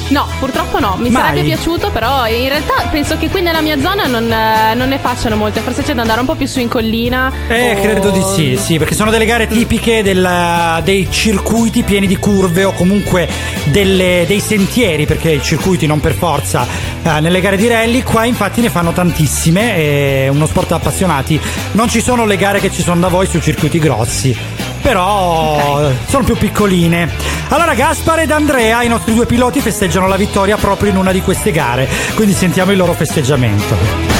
No, 0.09 0.25
purtroppo 0.39 0.79
no, 0.79 0.95
mi 0.99 1.09
Mai? 1.09 1.21
sarebbe 1.21 1.43
piaciuto, 1.43 1.89
però 1.91 2.25
in 2.27 2.47
realtà 2.47 2.87
penso 2.89 3.17
che 3.17 3.29
qui 3.29 3.41
nella 3.41 3.59
mia 3.59 3.77
zona 3.79 4.05
non, 4.05 4.31
eh, 4.31 4.73
non 4.73 4.87
ne 4.87 4.99
facciano 4.99 5.35
molte, 5.35 5.59
forse 5.59 5.83
c'è 5.83 5.93
da 5.93 6.01
andare 6.01 6.21
un 6.21 6.25
po' 6.25 6.35
più 6.35 6.47
su 6.47 6.59
in 6.61 6.69
collina. 6.69 7.29
Eh, 7.49 7.75
o- 7.77 7.81
credo 7.81 8.09
di 8.11 8.21
sì, 8.33 8.57
sì, 8.57 8.77
perché 8.77 8.95
sono 8.95 9.11
delle 9.11 9.25
gare 9.25 9.47
tipiche 9.47 10.03
del- 10.03 10.81
dei 10.85 11.09
circuiti 11.11 11.83
pieni 11.83 12.07
di 12.07 12.15
curve 12.17 12.63
o 12.63 12.71
comunque 12.71 13.27
delle- 13.65 14.23
dei 14.27 14.39
sentieri, 14.39 15.05
perché 15.05 15.31
i 15.31 15.41
circuiti 15.43 15.85
non 15.87 15.99
per 15.99 16.13
forza 16.13 16.65
eh, 17.03 17.19
nelle 17.19 17.41
gare 17.41 17.57
di 17.57 17.67
rally, 17.67 18.01
qua 18.01 18.23
infatti 18.23 18.61
ne 18.61 18.69
fanno 18.69 18.91
tantissime, 18.93 19.75
è 19.75 20.27
uno 20.29 20.45
sport 20.45 20.69
da 20.69 20.75
appassionati. 20.77 21.39
Non 21.73 21.89
ci 21.89 22.01
sono 22.01 22.25
le 22.25 22.37
gare 22.37 22.59
che 22.59 22.71
ci 22.71 22.81
sono 22.81 22.99
da 23.01 23.07
voi 23.09 23.27
sui 23.27 23.41
circuiti 23.41 23.77
grossi. 23.77 24.35
Però 24.87 25.81
eh, 25.85 25.97
sono 26.07 26.23
più 26.23 26.37
piccoline. 26.37 27.11
Allora 27.49 27.73
Gaspar 27.73 28.19
ed 28.19 28.31
Andrea, 28.31 28.83
i 28.83 28.87
nostri 28.87 29.13
due 29.13 29.25
piloti, 29.25 29.59
festeggiano 29.59 30.07
la 30.07 30.15
vittoria 30.15 30.55
proprio 30.55 30.91
in 30.91 30.95
una 30.95 31.11
di 31.11 31.19
queste 31.19 31.51
gare. 31.51 31.89
Quindi 32.15 32.33
sentiamo 32.33 32.71
il 32.71 32.77
loro 32.77 32.93
festeggiamento. 32.93 34.16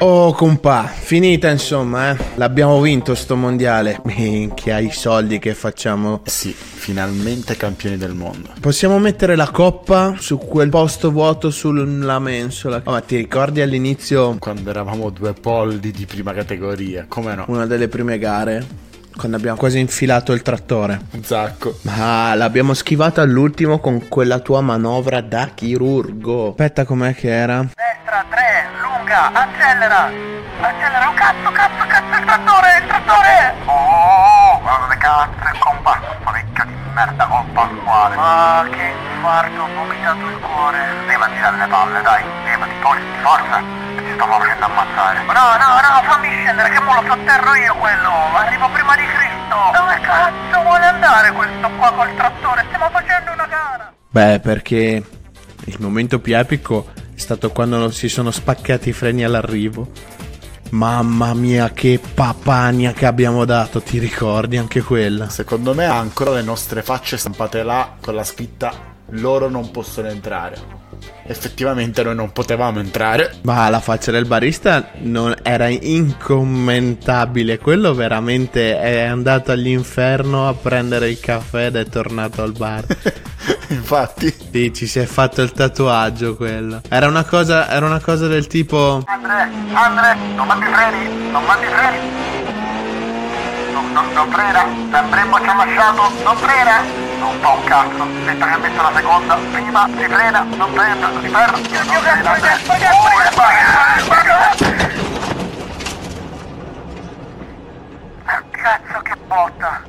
Oh 0.00 0.32
compa, 0.32 0.84
finita 0.84 1.50
insomma, 1.50 2.12
eh. 2.12 2.16
L'abbiamo 2.36 2.80
vinto 2.80 3.16
sto 3.16 3.34
mondiale. 3.34 4.00
Minchia, 4.06 4.78
i 4.78 4.92
soldi 4.92 5.40
che 5.40 5.54
facciamo. 5.54 6.20
Sì, 6.24 6.52
finalmente 6.52 7.56
campioni 7.56 7.96
del 7.96 8.14
mondo. 8.14 8.50
Possiamo 8.60 9.00
mettere 9.00 9.34
la 9.34 9.50
coppa 9.50 10.14
su 10.16 10.38
quel 10.38 10.68
posto 10.68 11.10
vuoto 11.10 11.50
sulla 11.50 12.20
mensola. 12.20 12.80
Oh, 12.84 12.92
ma 12.92 13.00
ti 13.00 13.16
ricordi 13.16 13.60
all'inizio 13.60 14.36
Quando 14.38 14.70
eravamo 14.70 15.10
due 15.10 15.32
polli 15.32 15.90
di 15.90 16.06
prima 16.06 16.32
categoria, 16.32 17.06
come 17.08 17.34
no? 17.34 17.46
una 17.48 17.66
delle 17.66 17.88
prime 17.88 18.18
gare? 18.18 18.87
Quando 19.18 19.36
abbiamo 19.36 19.56
quasi 19.58 19.80
infilato 19.80 20.32
il 20.32 20.42
trattore. 20.42 21.00
Un 21.10 21.24
sacco. 21.24 21.76
Ma 21.82 22.36
l'abbiamo 22.36 22.72
schivata 22.72 23.20
all'ultimo 23.20 23.80
con 23.80 24.06
quella 24.06 24.38
tua 24.38 24.60
manovra 24.60 25.20
da 25.20 25.48
chirurgo. 25.52 26.50
Aspetta, 26.50 26.84
com'è 26.84 27.12
che 27.16 27.28
era? 27.28 27.58
Destra, 27.62 28.24
3, 28.30 28.66
lunga, 28.80 29.32
accelera. 29.32 30.04
Accelera, 30.60 31.08
oh 31.08 31.14
cazzo, 31.14 31.50
cazzo, 31.50 31.86
cazzo, 31.88 32.16
il 32.16 32.24
trattore, 32.24 32.78
il 32.78 32.86
trattore. 32.86 33.54
Oh, 33.66 34.60
guarda 34.62 34.86
che 34.86 34.98
cazzo, 34.98 35.48
il 35.52 35.58
compa. 35.58 36.00
Parecchio 36.22 36.64
di 36.64 36.74
merda 36.94 37.26
col 37.26 37.44
Pasquale. 37.52 38.14
Ma 38.14 38.66
che 38.70 38.94
infarto, 39.16 39.62
ho 39.62 39.68
vomitato 39.74 40.26
il 40.28 40.38
cuore. 40.38 40.78
Levati 41.08 41.40
dalle 41.40 41.66
palle, 41.66 42.02
dai, 42.02 42.22
levati, 42.44 42.72
togliti, 42.80 43.18
forza. 43.22 43.87
Ci 44.18 44.24
stiamo 44.24 44.40
facendo 44.42 44.64
ammazzare. 44.64 45.22
No, 45.22 45.48
no, 45.62 45.78
no, 45.78 46.02
fammi 46.10 46.28
scendere, 46.28 46.70
che 46.70 46.80
mo 46.80 46.94
lo 46.94 47.02
sotterro 47.06 47.54
io 47.54 47.74
quello. 47.76 48.10
Arrivo 48.34 48.68
prima 48.70 48.96
di 48.96 49.04
Cristo. 49.04 49.56
Dove 49.72 50.00
cazzo 50.00 50.62
vuole 50.64 50.84
andare 50.84 51.32
questo 51.32 51.70
qua 51.78 51.92
col 51.92 52.14
trattore? 52.16 52.64
Stiamo 52.66 52.90
facendo 52.90 53.32
una 53.32 53.46
gara. 53.46 53.94
Beh, 54.10 54.40
perché 54.40 55.04
il 55.66 55.76
momento 55.78 56.18
più 56.18 56.36
epico 56.36 56.88
è 57.14 57.18
stato 57.18 57.52
quando 57.52 57.78
non 57.78 57.92
si 57.92 58.08
sono 58.08 58.32
spaccati 58.32 58.88
i 58.88 58.92
freni 58.92 59.22
all'arrivo. 59.22 59.88
Mamma 60.70 61.32
mia, 61.34 61.70
che 61.70 62.00
papania 62.00 62.92
che 62.92 63.06
abbiamo 63.06 63.44
dato, 63.44 63.80
ti 63.80 64.00
ricordi 64.00 64.56
anche 64.56 64.82
quella? 64.82 65.28
Secondo 65.28 65.74
me 65.74 65.86
ha 65.86 65.96
ancora 65.96 66.32
le 66.32 66.42
nostre 66.42 66.82
facce 66.82 67.16
stampate 67.16 67.62
là 67.62 67.94
con 68.00 68.16
la 68.16 68.24
scritta 68.24 68.96
loro 69.12 69.48
non 69.48 69.70
possono 69.70 70.08
entrare. 70.08 70.77
Effettivamente 71.28 72.02
noi 72.02 72.14
non 72.14 72.32
potevamo 72.32 72.80
entrare. 72.80 73.34
Ma 73.42 73.68
la 73.68 73.80
faccia 73.80 74.10
del 74.10 74.26
barista 74.26 74.90
non 75.00 75.34
era 75.42 75.68
incommentabile. 75.68 77.58
Quello 77.58 77.94
veramente 77.94 78.78
è 78.78 79.02
andato 79.02 79.52
all'inferno 79.52 80.48
a 80.48 80.54
prendere 80.54 81.10
il 81.10 81.20
caffè 81.20 81.66
ed 81.66 81.76
è 81.76 81.84
tornato 81.86 82.42
al 82.42 82.52
bar. 82.52 82.84
Infatti. 83.68 84.34
Sì, 84.50 84.72
ci 84.74 84.86
si 84.86 84.98
è 84.98 85.04
fatto 85.04 85.42
il 85.42 85.52
tatuaggio 85.52 86.34
quello. 86.34 86.80
Era 86.88 87.06
una 87.06 87.24
cosa, 87.24 87.68
era 87.68 87.86
una 87.86 88.00
cosa 88.00 88.26
del 88.26 88.46
tipo. 88.46 89.02
Andre, 89.06 89.48
Andre, 89.72 90.16
non 90.34 90.46
mandi 90.46 90.66
freni, 90.66 91.30
non 91.30 91.44
mandi 91.44 91.66
freni. 91.66 91.98
Non, 93.72 93.92
non, 93.92 94.12
non 94.12 94.30
frena, 94.30 94.64
Brembo 95.08 95.38
ci 95.40 95.48
ha 95.48 95.54
lasciato, 95.54 96.02
non 96.24 96.36
frena. 96.36 97.07
Non 97.18 97.38
fa 97.40 97.48
un 97.52 97.64
cazzo, 97.64 98.02
aspetta 98.02 98.46
che 98.50 98.56
metto 98.58 98.82
la 98.82 98.92
seconda, 98.94 99.36
prima 99.52 99.86
si 99.86 100.04
frena, 100.04 100.42
non 100.42 100.72
frena, 100.72 101.10
si 101.20 101.28
ferma. 101.28 101.58
Io 101.58 102.00
Cazzo 108.50 109.00
che 109.02 109.14
botta! 109.26 109.82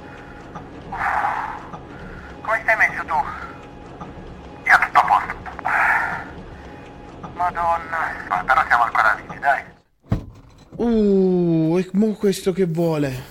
Come 2.41 2.59
stai 2.63 2.75
messo 2.77 3.03
tu? 3.05 3.15
Io 4.63 4.79
tutto 4.79 4.99
a 4.99 5.03
posto. 5.03 5.35
Madonna. 7.33 7.97
Ma 8.29 8.43
però 8.45 8.63
siamo 8.67 8.83
ancora 8.83 9.17
vivi, 9.21 9.39
dai. 9.39 9.63
Uh, 10.75 11.77
e 11.79 11.89
mo 11.93 12.13
questo 12.13 12.53
che 12.53 12.65
vuole? 12.65 13.23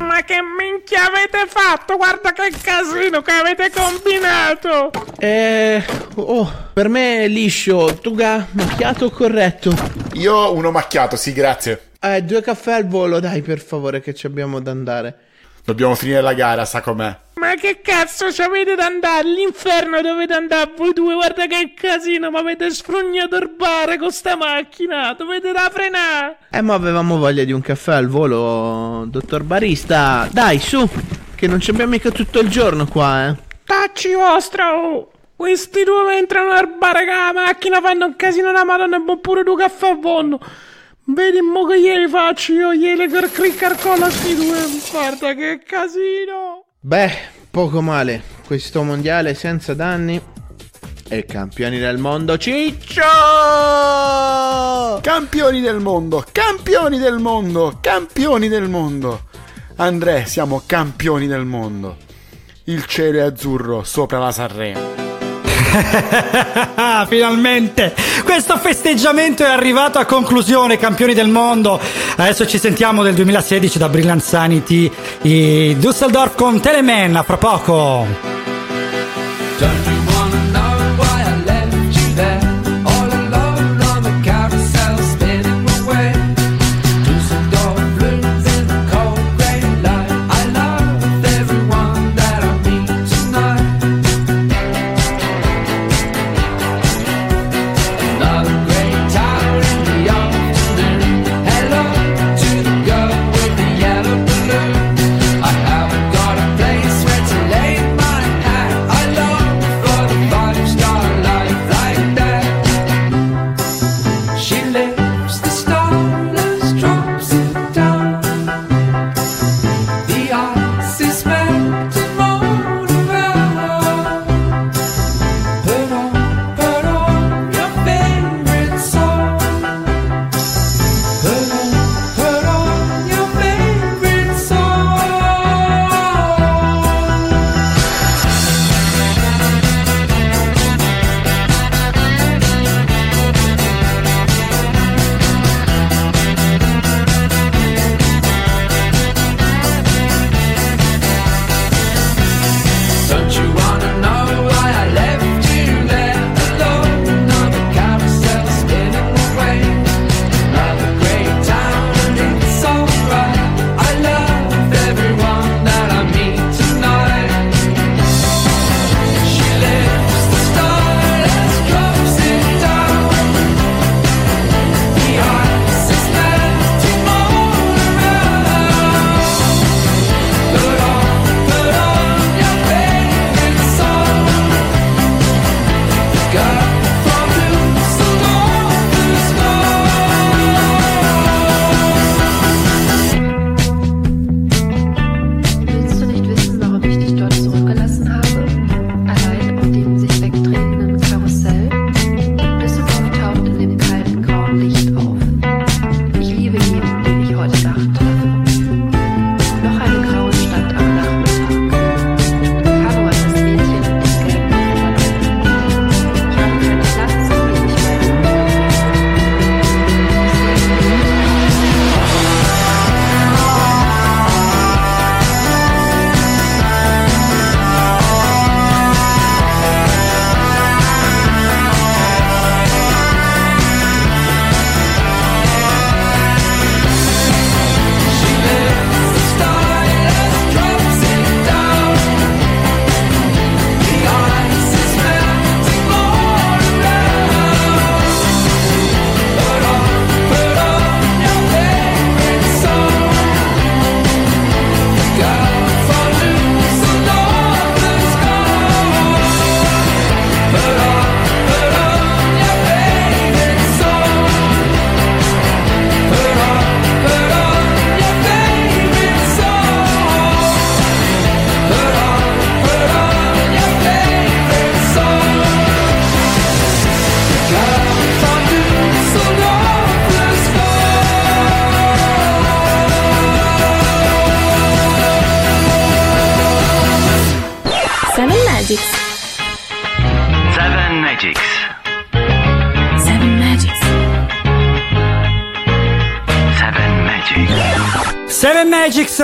Ma 0.00 0.22
che 0.24 0.38
minchia 0.42 1.06
avete 1.06 1.46
fatto? 1.48 1.96
Guarda 1.96 2.32
che 2.32 2.50
casino 2.60 3.22
che 3.22 3.30
avete 3.30 3.70
combinato! 3.70 4.90
Eh. 5.18 5.82
Oh, 6.16 6.50
per 6.72 6.88
me 6.88 7.24
è 7.24 7.28
liscio. 7.28 7.98
Tuga, 8.00 8.46
macchiato 8.50 9.06
o 9.06 9.10
corretto? 9.10 9.74
Io 10.14 10.52
uno 10.52 10.70
macchiato, 10.70 11.16
sì, 11.16 11.32
grazie. 11.32 11.90
Eh, 12.00 12.22
due 12.22 12.42
caffè 12.42 12.72
al 12.72 12.86
volo, 12.86 13.20
dai, 13.20 13.42
per 13.42 13.60
favore, 13.60 14.00
che 14.00 14.14
ci 14.14 14.26
abbiamo 14.26 14.60
da 14.60 14.70
andare. 14.70 15.16
Dobbiamo 15.64 15.94
finire 15.94 16.20
la 16.20 16.34
gara, 16.34 16.64
sa 16.64 16.80
com'è. 16.80 17.21
Ma 17.42 17.54
che 17.56 17.80
cazzo 17.82 18.30
ci 18.30 18.40
avete 18.40 18.76
da 18.76 18.84
andare? 18.84 19.26
All'inferno 19.26 20.00
dovete 20.00 20.32
andare 20.32 20.70
voi 20.76 20.92
due, 20.92 21.14
guarda 21.14 21.46
che 21.46 21.74
casino, 21.74 22.30
ma 22.30 22.38
avete 22.38 22.70
sfrugnato 22.70 23.34
il 23.34 23.48
bar 23.48 23.98
con 23.98 24.12
sta 24.12 24.36
macchina, 24.36 25.12
dovete 25.14 25.50
da 25.50 25.68
frenare! 25.68 26.36
Eh, 26.52 26.60
ma 26.60 26.74
avevamo 26.74 27.18
voglia 27.18 27.42
di 27.42 27.50
un 27.50 27.60
caffè 27.60 27.94
al 27.94 28.06
volo, 28.06 29.06
dottor 29.08 29.42
barista. 29.42 30.28
Dai, 30.30 30.60
su, 30.60 30.88
che 31.34 31.48
non 31.48 31.58
ci 31.58 31.70
abbiamo 31.70 31.90
mica 31.90 32.12
tutto 32.12 32.38
il 32.38 32.48
giorno 32.48 32.86
qua, 32.86 33.30
eh. 33.30 33.34
Tacci 33.64 34.14
vostra, 34.14 34.76
oh! 34.76 35.10
Questi 35.34 35.82
due 35.82 36.18
entrano 36.18 36.52
al 36.52 36.76
bar 36.78 36.98
che 36.98 37.06
la 37.06 37.32
macchina 37.34 37.80
fanno 37.80 38.06
un 38.06 38.14
casino 38.14 38.52
la 38.52 38.64
madonna 38.64 38.98
e 38.98 39.00
buon 39.00 39.20
pure 39.20 39.42
tu 39.42 39.56
caffè 39.56 39.88
a 39.88 39.96
vonno! 39.96 40.38
Vedi 41.06 41.40
mo 41.40 41.66
che 41.66 41.80
glieli 41.80 42.06
faccio 42.06 42.52
io, 42.52 42.72
glieli 42.72 43.08
car 43.08 43.28
cricar 43.32 43.76
con 43.80 44.08
sti 44.08 44.36
due, 44.36 44.60
guarda 44.92 45.34
che 45.34 45.60
casino! 45.66 46.66
Beh, 46.84 47.12
poco 47.48 47.80
male. 47.80 48.20
Questo 48.44 48.82
mondiale 48.82 49.34
senza 49.34 49.72
danni. 49.72 50.20
E 51.08 51.24
campioni 51.26 51.78
del 51.78 51.96
mondo, 51.96 52.36
Ciccio! 52.36 53.02
Campioni 55.00 55.60
del 55.60 55.78
mondo, 55.78 56.26
campioni 56.32 56.98
del 56.98 57.18
mondo, 57.18 57.78
campioni 57.80 58.48
del 58.48 58.68
mondo. 58.68 59.26
Andrea, 59.76 60.24
siamo 60.24 60.64
campioni 60.66 61.28
del 61.28 61.44
mondo. 61.44 61.98
Il 62.64 62.84
cielo 62.86 63.18
è 63.18 63.22
azzurro 63.22 63.84
sopra 63.84 64.18
la 64.18 64.32
Sanremo. 64.32 65.01
Finalmente 67.08 67.94
questo 68.24 68.56
festeggiamento 68.56 69.44
è 69.44 69.48
arrivato 69.48 69.98
a 69.98 70.04
conclusione, 70.04 70.78
campioni 70.78 71.14
del 71.14 71.28
mondo. 71.28 71.80
Adesso 72.16 72.46
ci 72.46 72.58
sentiamo 72.58 73.02
del 73.02 73.14
2016 73.14 73.78
da 73.78 73.88
Brilliant 73.88 74.22
Sanity, 74.22 74.90
i 75.22 75.76
Dusseldorf 75.78 76.34
con 76.34 76.60
Teleman. 76.60 77.16
A 77.16 77.22
fra 77.22 77.36
poco. 77.36 78.06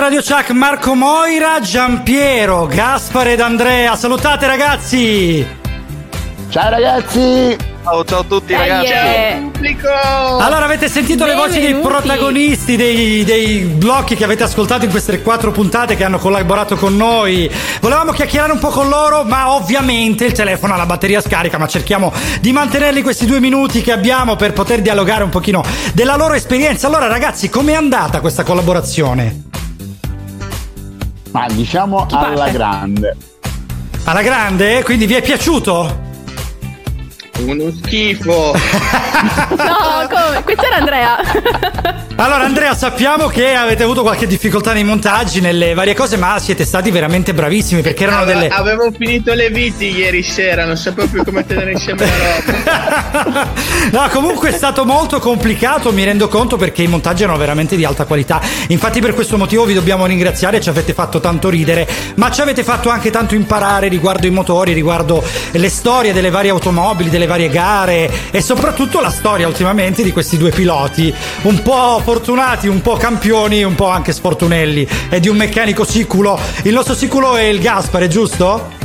Radio 0.09 0.23
Chuck, 0.23 0.49
Marco 0.53 0.95
Moira, 0.95 1.59
Giampiero, 1.59 2.65
Gaspare 2.65 3.33
ed 3.33 3.41
Andrea. 3.41 3.95
Salutate 3.95 4.47
ragazzi! 4.47 5.45
Ciao 6.49 6.69
ragazzi! 6.71 7.55
Ciao, 7.83 8.03
ciao 8.03 8.19
a 8.21 8.23
tutti 8.23 8.53
ragazzi. 8.53 8.91
Allora 9.85 10.65
avete 10.65 10.89
sentito 10.89 11.27
le 11.27 11.35
voci 11.35 11.59
dei 11.59 11.73
Benvenuti. 11.73 11.87
protagonisti 11.87 12.75
dei, 12.75 13.23
dei 13.23 13.59
blocchi 13.59 14.15
che 14.15 14.23
avete 14.23 14.41
ascoltato 14.41 14.83
in 14.85 14.89
queste 14.89 15.21
quattro 15.21 15.51
puntate 15.51 15.95
che 15.95 16.03
hanno 16.03 16.17
collaborato 16.17 16.75
con 16.75 16.97
noi. 16.97 17.47
Volevamo 17.79 18.11
chiacchierare 18.11 18.51
un 18.51 18.59
po' 18.59 18.69
con 18.69 18.89
loro, 18.89 19.23
ma 19.25 19.51
ovviamente 19.51 20.25
il 20.25 20.31
telefono 20.31 20.73
ha 20.73 20.77
la 20.77 20.87
batteria 20.87 21.21
scarica, 21.21 21.59
ma 21.59 21.67
cerchiamo 21.67 22.11
di 22.41 22.51
mantenerli 22.51 23.03
questi 23.03 23.27
due 23.27 23.39
minuti 23.39 23.83
che 23.83 23.91
abbiamo 23.91 24.35
per 24.35 24.53
poter 24.53 24.81
dialogare 24.81 25.23
un 25.23 25.29
pochino 25.29 25.63
della 25.93 26.15
loro 26.15 26.33
esperienza. 26.33 26.87
Allora 26.87 27.05
ragazzi, 27.05 27.47
com'è 27.47 27.75
andata 27.75 28.21
questa 28.21 28.41
collaborazione? 28.41 29.48
Ma 31.31 31.47
diciamo 31.47 32.05
alla 32.09 32.33
parte? 32.35 32.51
grande. 32.51 33.17
Alla 34.05 34.21
grande? 34.21 34.83
Quindi 34.83 35.05
vi 35.05 35.13
è 35.15 35.21
piaciuto? 35.21 36.07
Uno 37.39 37.71
schifo. 37.71 38.53
No, 39.19 40.07
come? 40.07 40.43
Questo 40.43 40.65
era 40.65 40.77
Andrea. 40.77 41.17
Allora 42.19 42.43
Andrea, 42.43 42.75
sappiamo 42.75 43.27
che 43.27 43.53
avete 43.53 43.83
avuto 43.83 44.01
qualche 44.01 44.27
difficoltà 44.27 44.73
nei 44.73 44.83
montaggi, 44.83 45.39
nelle 45.39 45.73
varie 45.73 45.95
cose, 45.95 46.17
ma 46.17 46.37
siete 46.37 46.65
stati 46.65 46.91
veramente 46.91 47.33
bravissimi 47.33 47.81
perché 47.81 48.03
erano 48.03 48.23
Ave- 48.23 48.33
delle... 48.33 48.47
Avevo 48.49 48.91
finito 48.91 49.33
le 49.33 49.49
viti 49.49 49.95
ieri 49.95 50.21
sera, 50.21 50.65
non 50.65 50.75
sapevo 50.75 51.07
più 51.07 51.23
come 51.23 51.45
tenere 51.45 51.71
insieme 51.71 52.05
la 52.05 52.11
roba. 52.35 53.67
No, 53.91 54.07
comunque 54.11 54.49
è 54.49 54.51
stato 54.51 54.85
molto 54.85 55.19
complicato, 55.19 55.93
mi 55.93 56.03
rendo 56.03 56.27
conto 56.27 56.57
perché 56.57 56.83
i 56.83 56.87
montaggi 56.87 57.23
erano 57.23 57.37
veramente 57.37 57.77
di 57.77 57.85
alta 57.85 58.03
qualità. 58.03 58.41
Infatti 58.67 58.99
per 58.99 59.13
questo 59.13 59.37
motivo 59.37 59.63
vi 59.63 59.73
dobbiamo 59.73 60.05
ringraziare, 60.05 60.59
ci 60.59 60.67
avete 60.67 60.93
fatto 60.93 61.21
tanto 61.21 61.49
ridere, 61.49 61.87
ma 62.15 62.29
ci 62.29 62.41
avete 62.41 62.63
fatto 62.63 62.89
anche 62.89 63.09
tanto 63.09 63.33
imparare 63.33 63.87
riguardo 63.87 64.27
i 64.27 64.31
motori, 64.31 64.73
riguardo 64.73 65.23
le 65.51 65.69
storie 65.69 66.11
delle 66.11 66.29
varie 66.29 66.51
automobili, 66.51 67.09
delle 67.09 67.25
varie 67.25 67.47
gare 67.47 68.11
e 68.29 68.41
soprattutto 68.41 68.99
la 68.99 69.09
storia 69.09 69.47
ultimamente 69.47 70.03
di 70.03 70.11
questi 70.11 70.37
due 70.37 70.51
piloti, 70.51 71.13
un 71.43 71.61
po' 71.61 72.01
fortunati, 72.09 72.67
un 72.67 72.81
po' 72.81 72.97
campioni, 72.97 73.61
un 73.61 73.75
po' 73.75 73.87
anche 73.87 74.13
sfortunelli 74.13 74.87
e 75.11 75.19
di 75.19 75.27
un 75.27 75.37
meccanico 75.37 75.83
siculo. 75.83 76.39
Il 76.63 76.73
nostro 76.73 76.95
siculo 76.95 77.35
è 77.35 77.43
il 77.43 77.59
Gaspare, 77.59 78.07
giusto? 78.07 78.78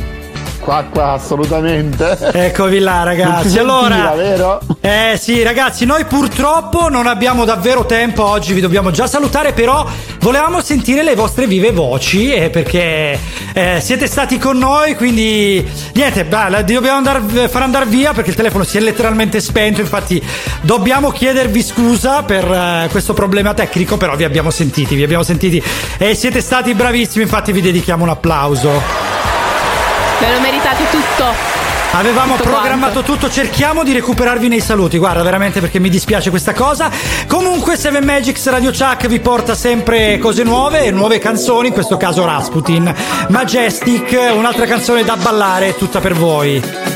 Qua, 0.65 0.83
qua, 0.91 1.11
assolutamente. 1.11 2.17
Eccovi 2.33 2.79
là, 2.79 3.03
ragazzi. 3.03 3.59
Allora, 3.59 4.13
vero? 4.15 4.59
eh 4.81 5.15
sì, 5.15 5.43
ragazzi, 5.43 5.85
noi 5.85 6.05
purtroppo 6.05 6.89
non 6.89 7.05
abbiamo 7.05 7.45
davvero 7.45 7.85
tempo 7.85 8.25
oggi, 8.25 8.53
vi 8.53 8.61
dobbiamo 8.61 8.89
già 8.89 9.05
salutare, 9.05 9.53
però 9.53 9.85
volevamo 10.21 10.61
sentire 10.61 11.03
le 11.03 11.13
vostre 11.13 11.45
vive 11.45 11.71
voci 11.71 12.33
eh, 12.33 12.49
perché 12.49 13.19
eh, 13.53 13.77
siete 13.79 14.07
stati 14.07 14.39
con 14.39 14.57
noi, 14.57 14.95
quindi 14.95 15.63
niente, 15.93 16.25
la- 16.27 16.63
dobbiamo 16.63 16.97
andar- 16.97 17.47
far 17.47 17.61
andare 17.61 17.85
via 17.85 18.13
perché 18.13 18.31
il 18.31 18.35
telefono 18.35 18.63
si 18.63 18.77
è 18.77 18.81
letteralmente 18.81 19.39
spento, 19.41 19.81
infatti 19.81 20.19
dobbiamo 20.61 21.11
chiedervi 21.11 21.61
scusa 21.61 22.23
per 22.23 22.43
eh, 22.43 22.87
questo 22.89 23.13
problema 23.13 23.53
tecnico, 23.53 23.97
però 23.97 24.15
vi 24.15 24.23
abbiamo 24.23 24.49
sentiti, 24.49 24.95
vi 24.95 25.03
abbiamo 25.03 25.21
sentiti 25.21 25.61
e 25.99 26.15
siete 26.15 26.41
stati 26.41 26.73
bravissimi, 26.73 27.21
infatti 27.21 27.51
vi 27.51 27.61
dedichiamo 27.61 28.01
un 28.01 28.09
applauso. 28.09 29.24
Ve 30.19 30.31
lo 30.31 30.39
meritate 30.39 30.83
tutto. 30.89 31.63
Avevamo 31.91 32.35
Tutto 32.35 32.49
programmato 32.49 33.03
tutto, 33.03 33.29
cerchiamo 33.29 33.83
di 33.83 33.93
recuperarvi 33.93 34.49
nei 34.49 34.59
saluti. 34.59 34.97
Guarda, 34.97 35.23
veramente 35.23 35.61
perché 35.61 35.79
mi 35.79 35.89
dispiace 35.89 36.29
questa 36.29 36.53
cosa. 36.53 36.89
Comunque, 37.27 37.77
Seven 37.77 38.03
Magics 38.03 38.49
Radio 38.49 38.71
Chuck 38.71 39.07
vi 39.07 39.19
porta 39.21 39.55
sempre 39.55 40.17
cose 40.17 40.43
nuove, 40.43 40.91
nuove 40.91 41.19
canzoni, 41.19 41.67
in 41.67 41.73
questo 41.73 41.95
caso 41.95 42.25
Rasputin. 42.25 42.93
Majestic, 43.29 44.11
un'altra 44.33 44.65
canzone 44.65 45.05
da 45.05 45.15
ballare, 45.15 45.77
tutta 45.77 46.01
per 46.01 46.13
voi. 46.13 46.94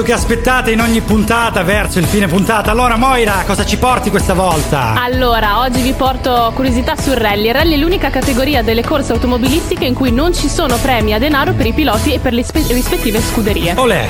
Momento 0.00 0.02
che 0.02 0.12
aspettate 0.12 0.72
in 0.72 0.80
ogni 0.80 1.00
puntata 1.00 1.62
verso 1.62 1.98
il 1.98 2.06
fine 2.06 2.26
puntata. 2.26 2.70
Allora, 2.70 2.96
Moira, 2.96 3.42
cosa 3.46 3.64
ci 3.64 3.76
porti 3.76 4.10
questa 4.10 4.34
volta? 4.34 4.94
Allora, 4.96 5.60
oggi 5.60 5.80
vi 5.82 5.92
porto 5.92 6.52
curiosità 6.54 6.96
sul 6.96 7.14
rally. 7.14 7.48
Il 7.48 7.54
rally 7.54 7.74
è 7.74 7.76
l'unica 7.76 8.10
categoria 8.10 8.62
delle 8.62 8.82
corse 8.82 9.12
automobilistiche 9.12 9.84
in 9.84 9.94
cui 9.94 10.12
non 10.12 10.34
ci 10.34 10.48
sono 10.48 10.76
premi 10.76 11.14
a 11.14 11.18
denaro 11.18 11.52
per 11.52 11.66
i 11.66 11.72
piloti 11.72 12.12
e 12.12 12.18
per 12.18 12.32
le 12.32 12.44
spe- 12.44 12.64
rispettive 12.68 13.20
scuderie. 13.20 13.74
Olè! 13.76 14.08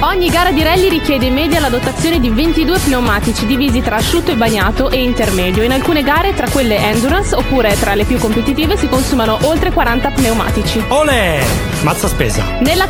Ogni 0.00 0.28
gara 0.28 0.50
di 0.50 0.62
rally 0.62 0.88
richiede 0.88 1.26
in 1.26 1.34
media 1.34 1.60
la 1.60 1.70
dotazione 1.70 2.20
di 2.20 2.28
22 2.28 2.78
pneumatici 2.78 3.46
divisi 3.46 3.80
tra 3.80 3.96
asciutto 3.96 4.32
e 4.32 4.36
bagnato 4.36 4.90
e 4.90 5.02
intermedio. 5.02 5.62
In 5.62 5.72
alcune 5.72 6.02
gare, 6.02 6.34
tra 6.34 6.48
quelle 6.48 6.76
endurance 6.76 7.34
oppure 7.34 7.74
tra 7.78 7.94
le 7.94 8.04
più 8.04 8.18
competitive, 8.18 8.76
si 8.76 8.86
consumano 8.86 9.38
oltre 9.42 9.72
40 9.72 10.10
pneumatici. 10.10 10.84
Olè! 10.88 11.42
Mazza 11.82 12.08
spesa. 12.08 12.42
Nella, 12.60 12.86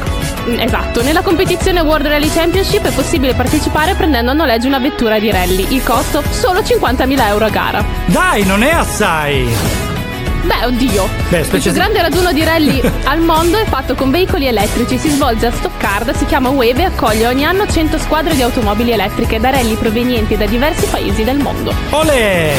esatto, 0.46 1.02
nella 1.02 1.22
competizione 1.22 1.80
World 1.80 2.06
Rally 2.06 2.28
Championship 2.28 2.84
è 2.86 2.92
possibile 2.92 3.34
partecipare 3.34 3.94
prendendo 3.94 4.30
a 4.30 4.34
noleggio 4.34 4.66
una 4.66 4.78
vettura 4.78 5.18
di 5.18 5.30
rally. 5.30 5.66
Il 5.70 5.82
costo 5.82 6.22
solo 6.30 6.60
50.000 6.60 7.26
euro 7.26 7.44
a 7.44 7.50
gara. 7.50 7.84
Dai, 8.06 8.44
non 8.44 8.62
è 8.62 8.70
assai! 8.70 9.82
Beh, 10.44 10.66
oddio. 10.66 11.08
Beh, 11.28 11.38
Il 11.38 11.60
più 11.60 11.72
grande 11.72 12.02
raduno 12.02 12.32
di 12.32 12.44
rally 12.44 12.80
al 13.04 13.20
mondo 13.20 13.58
è 13.58 13.64
fatto 13.64 13.94
con 13.94 14.10
veicoli 14.10 14.46
elettrici, 14.46 14.98
si 14.98 15.08
svolge 15.08 15.46
a 15.46 15.50
Stoccarda, 15.50 16.12
si 16.12 16.26
chiama 16.26 16.50
Wave 16.50 16.82
e 16.82 16.84
accoglie 16.84 17.26
ogni 17.26 17.46
anno 17.46 17.66
100 17.66 17.98
squadre 17.98 18.34
di 18.34 18.42
automobili 18.42 18.92
elettriche 18.92 19.40
da 19.40 19.50
rally 19.50 19.74
provenienti 19.74 20.36
da 20.36 20.46
diversi 20.46 20.86
paesi 20.86 21.24
del 21.24 21.38
mondo. 21.38 21.72
Olè! 21.90 22.52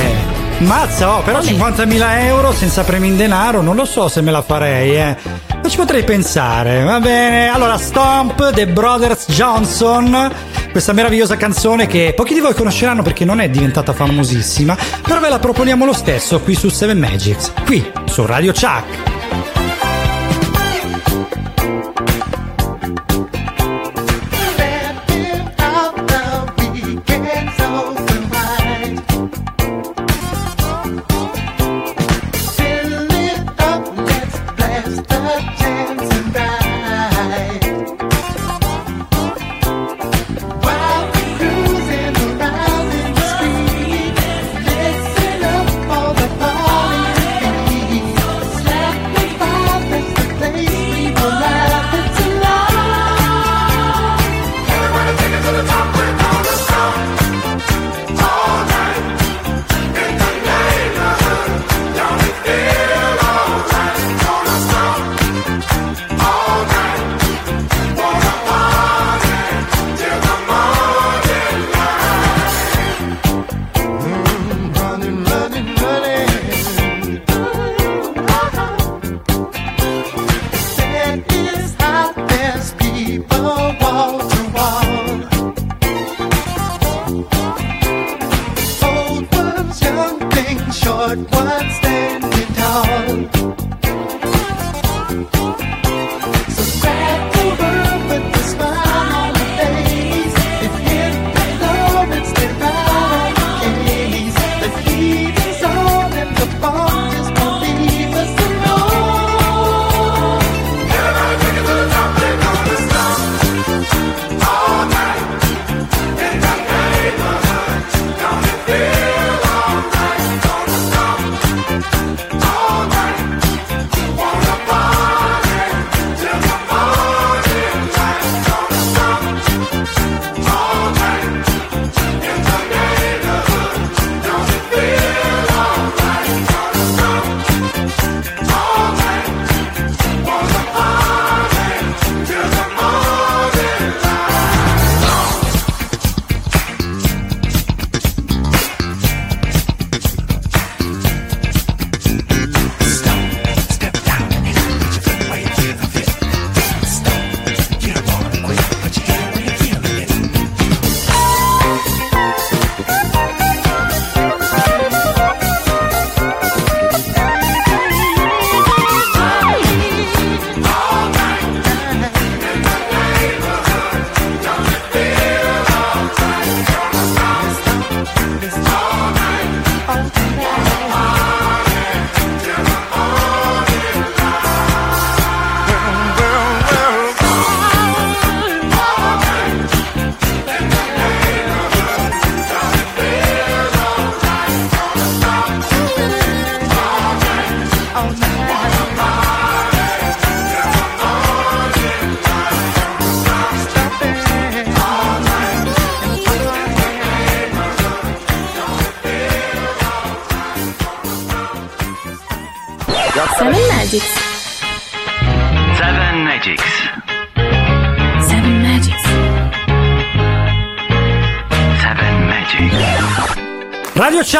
Mazza, 0.60 1.18
oh, 1.18 1.22
però 1.22 1.40
50.000 1.40 2.24
euro 2.24 2.54
senza 2.54 2.84
premi 2.84 3.08
in 3.08 3.18
denaro, 3.18 3.62
non 3.62 3.76
lo 3.76 3.86
so 3.86 4.08
se 4.08 4.22
me 4.22 4.32
la 4.32 4.42
farei, 4.42 4.96
eh. 4.96 5.18
Ma 5.66 5.72
ci 5.72 5.78
potrei 5.78 6.04
pensare, 6.04 6.84
va 6.84 7.00
bene. 7.00 7.48
Allora, 7.48 7.80
Stomp, 7.80 8.54
The 8.54 8.68
Brothers 8.68 9.26
Johnson, 9.30 10.32
questa 10.70 10.94
meravigliosa 10.94 11.38
canzone 11.38 11.88
che 11.88 12.14
pochi 12.16 12.36
di 12.36 12.40
voi 12.40 12.54
conosceranno 12.54 13.02
perché 13.02 13.26
non 13.26 13.40
è 13.40 13.50
diventata 13.50 13.92
famosissima, 13.92 14.78
però 15.02 15.20
ve 15.20 15.30
la 15.30 15.40
proponiamo 15.40 15.84
lo 15.84 15.94
stesso 15.94 16.40
qui 16.42 16.54
su 16.54 16.70
Seven 16.70 17.00
Magics, 17.00 17.52
qui 17.66 17.84
su 18.06 18.28
Radio 18.28 18.52
Chuck. 18.52 19.15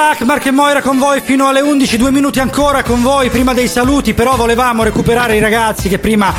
Chuck, 0.08 0.22
Mark 0.22 0.46
e 0.46 0.52
Moira 0.52 0.82
con 0.82 1.00
voi 1.00 1.20
fino 1.20 1.48
alle 1.48 1.62
11, 1.62 1.98
due 1.98 2.12
minuti 2.12 2.40
ancora 2.40 2.84
con 2.84 3.02
voi 3.02 3.32
prima 3.32 3.56
dei 3.56 3.68
saluti, 3.68 4.14
però 4.14 4.36
volevamo 4.36 4.84
recuperare 4.84 5.36
i 5.36 5.40
ragazzi 5.40 5.90
che 5.90 5.98
prima 5.98 6.32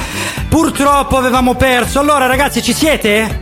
purtroppo 0.49 1.17
avevamo 1.17 1.57
perso. 1.57 1.99
Allora 1.99 2.27
ragazzi 2.27 2.63
ci 2.63 2.73
siete? 2.73 3.41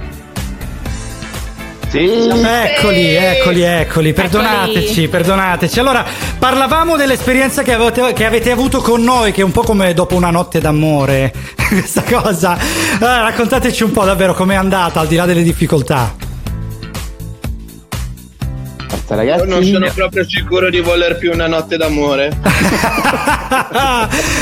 Eccoli, 2.75 3.15
eccoli, 3.15 3.61
eccoli, 3.61 4.13
perdonateci, 4.15 5.09
perdonateci. 5.09 5.79
Allora, 5.79 6.07
parlavamo 6.39 6.97
dell'esperienza 6.97 7.63
che 7.63 7.75
avete, 7.75 8.15
che 8.15 8.25
avete 8.25 8.51
avuto 8.51 8.81
con 8.81 9.03
noi, 9.03 9.31
che 9.31 9.43
è 9.43 9.45
un 9.45 9.53
po' 9.53 9.63
come 9.63 9.93
dopo 9.93 10.15
una 10.15 10.31
notte 10.31 10.59
d'amore, 10.59 11.35
questa 11.69 12.03
cosa. 12.03 12.57
Allora, 12.99 13.21
raccontateci 13.21 13.83
un 13.83 13.93
po' 13.93 14.05
davvero 14.05 14.33
com'è 14.33 14.55
andata, 14.55 15.01
al 15.01 15.07
di 15.07 15.17
là 15.17 15.27
delle 15.27 15.43
difficoltà. 15.43 16.24
Io 19.23 19.45
non 19.45 19.63
sono 19.65 19.91
proprio 19.95 20.25
sicuro 20.29 20.71
di 20.71 20.81
voler 20.81 21.17
più 21.17 21.33
una 21.33 21.47
notte 21.47 21.77
d'amore. 21.77 22.37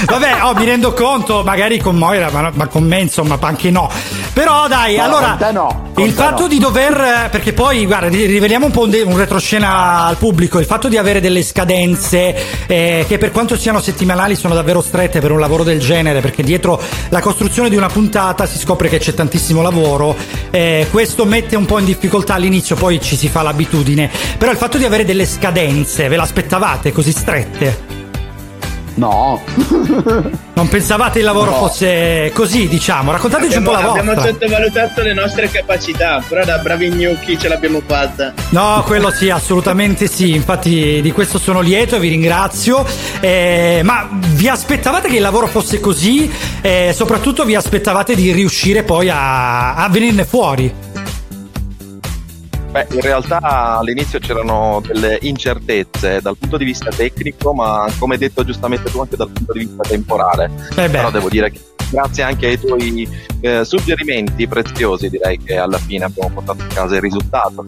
Vabbè, 0.06 0.42
oh, 0.42 0.54
mi 0.54 0.64
rendo 0.64 0.92
conto, 0.92 1.42
magari 1.42 1.78
con 1.78 1.96
Moira, 1.96 2.30
ma, 2.30 2.50
ma 2.54 2.66
con 2.66 2.84
me 2.84 3.00
insomma 3.00 3.38
anche 3.40 3.70
no. 3.70 3.90
Però 4.32 4.66
dai, 4.68 4.96
No, 4.96 5.02
allora 5.04 5.36
no, 5.52 5.90
il 5.96 6.10
fatto 6.12 6.42
no. 6.42 6.48
di 6.48 6.58
dover 6.58 7.28
perché 7.30 7.52
poi 7.52 7.84
guarda, 7.86 8.08
ri- 8.08 8.24
riveliamo 8.26 8.66
un 8.66 8.72
po' 8.72 8.82
un, 8.82 8.90
de- 8.90 9.02
un 9.02 9.16
retroscena 9.16 10.06
al 10.06 10.16
pubblico, 10.16 10.58
il 10.58 10.64
fatto 10.64 10.88
di 10.88 10.96
avere 10.96 11.20
delle 11.20 11.42
scadenze 11.42 12.34
eh, 12.66 13.04
che 13.06 13.18
per 13.18 13.30
quanto 13.30 13.56
siano 13.56 13.80
settimanali 13.80 14.34
sono 14.34 14.54
davvero 14.54 14.80
strette 14.80 15.20
per 15.20 15.30
un 15.30 15.40
lavoro 15.40 15.64
del 15.64 15.80
genere, 15.80 16.20
perché 16.20 16.42
dietro 16.42 16.80
la 17.10 17.20
costruzione 17.20 17.68
di 17.68 17.76
una 17.76 17.88
puntata 17.88 18.46
si 18.46 18.58
scopre 18.58 18.88
che 18.88 18.98
c'è 18.98 19.12
tantissimo 19.14 19.60
lavoro, 19.60 20.16
eh, 20.50 20.86
questo 20.90 21.24
mette 21.26 21.56
un 21.56 21.66
po' 21.66 21.78
in 21.78 21.84
difficoltà 21.84 22.34
all'inizio, 22.34 22.74
poi 22.76 23.00
ci 23.00 23.16
si 23.16 23.28
fa 23.28 23.42
l'abitudine, 23.42 24.10
però 24.38 24.50
il 24.50 24.56
fatto 24.62 24.78
di 24.78 24.84
avere 24.84 25.04
delle 25.04 25.26
scadenze, 25.26 26.06
ve 26.06 26.14
l'aspettavate 26.14 26.92
così 26.92 27.10
strette? 27.10 27.90
No. 28.94 29.40
Non 30.54 30.68
pensavate 30.68 31.18
il 31.18 31.24
lavoro 31.24 31.50
No. 31.50 31.56
fosse 31.56 32.30
così, 32.32 32.68
diciamo? 32.68 33.10
Raccontateci 33.10 33.56
un 33.56 33.64
po' 33.64 33.72
la 33.72 33.78
abbiamo, 33.78 33.98
abbiamo 33.98 34.14
vostra. 34.14 34.32
sottovalutato 34.32 35.00
le 35.02 35.14
nostre 35.14 35.48
capacità, 35.50 36.22
però 36.28 36.44
da 36.44 36.58
bravi 36.58 36.90
gnocchi 36.90 37.36
ce 37.38 37.48
l'abbiamo 37.48 37.80
fatta. 37.84 38.32
No, 38.50 38.84
quello 38.86 39.10
sì, 39.10 39.30
assolutamente 39.30 40.06
sì. 40.06 40.34
Infatti 40.34 41.00
di 41.02 41.10
questo 41.10 41.38
sono 41.38 41.60
lieto 41.62 41.96
e 41.96 41.98
vi 42.00 42.10
ringrazio. 42.10 42.86
Eh, 43.18 43.80
ma 43.82 44.08
vi 44.12 44.46
aspettavate 44.46 45.08
che 45.08 45.16
il 45.16 45.22
lavoro 45.22 45.48
fosse 45.48 45.80
così? 45.80 46.30
E 46.60 46.92
soprattutto 46.94 47.44
vi 47.44 47.56
aspettavate 47.56 48.14
di 48.14 48.30
riuscire 48.30 48.84
poi 48.84 49.08
a, 49.08 49.74
a 49.74 49.88
venirne 49.88 50.24
fuori? 50.24 50.72
Beh, 52.72 52.86
in 52.92 53.02
realtà 53.02 53.38
all'inizio 53.78 54.18
c'erano 54.18 54.82
delle 54.86 55.18
incertezze 55.20 56.22
dal 56.22 56.38
punto 56.38 56.56
di 56.56 56.64
vista 56.64 56.88
tecnico, 56.90 57.52
ma 57.52 57.86
come 57.98 58.14
hai 58.14 58.20
detto 58.20 58.42
giustamente 58.44 58.90
tu 58.90 58.98
anche 58.98 59.14
dal 59.14 59.28
punto 59.28 59.52
di 59.52 59.58
vista 59.58 59.82
temporale. 59.82 60.50
Eh 60.74 60.88
Però 60.88 61.10
devo 61.10 61.28
dire 61.28 61.50
che 61.50 61.60
grazie 61.90 62.22
anche 62.22 62.46
ai 62.46 62.58
tuoi 62.58 63.06
eh, 63.42 63.62
suggerimenti 63.66 64.48
preziosi 64.48 65.10
direi 65.10 65.36
che 65.36 65.58
alla 65.58 65.76
fine 65.76 66.06
abbiamo 66.06 66.30
portato 66.32 66.62
a 66.62 66.66
casa 66.72 66.94
il 66.94 67.02
risultato. 67.02 67.62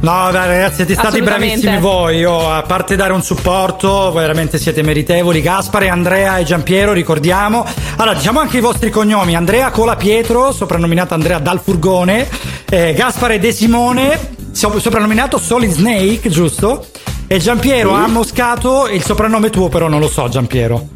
No, 0.00 0.30
dai, 0.30 0.46
ragazzi, 0.46 0.76
siete 0.76 0.94
stati 0.94 1.20
bravissimi 1.20 1.78
voi. 1.80 2.18
Io, 2.18 2.50
a 2.50 2.62
parte 2.62 2.94
dare 2.94 3.12
un 3.12 3.22
supporto, 3.22 3.88
voi 4.12 4.20
veramente 4.20 4.56
siete 4.56 4.82
meritevoli. 4.82 5.42
Gaspare, 5.42 5.88
Andrea 5.88 6.38
e 6.38 6.44
Giampiero, 6.44 6.92
ricordiamo. 6.92 7.66
Allora, 7.96 8.14
diciamo 8.16 8.38
anche 8.38 8.58
i 8.58 8.60
vostri 8.60 8.90
cognomi: 8.90 9.34
Andrea 9.34 9.70
Cola 9.70 9.96
Pietro, 9.96 10.52
soprannominato 10.52 11.14
Andrea 11.14 11.40
Dal 11.40 11.60
Furgone, 11.60 12.28
eh, 12.70 12.92
Gaspare 12.94 13.40
De 13.40 13.50
Simone, 13.50 14.36
so- 14.52 14.78
soprannominato 14.78 15.36
Solid 15.36 15.72
Snake, 15.72 16.28
giusto? 16.30 16.86
E 17.26 17.38
Giampiero 17.38 17.94
Sì. 17.94 18.00
A 18.02 18.06
Moscato, 18.06 18.88
il 18.88 19.02
soprannome 19.02 19.50
tuo, 19.50 19.68
però 19.68 19.88
non 19.88 19.98
lo 19.98 20.08
so, 20.08 20.28
Giampiero. 20.28 20.88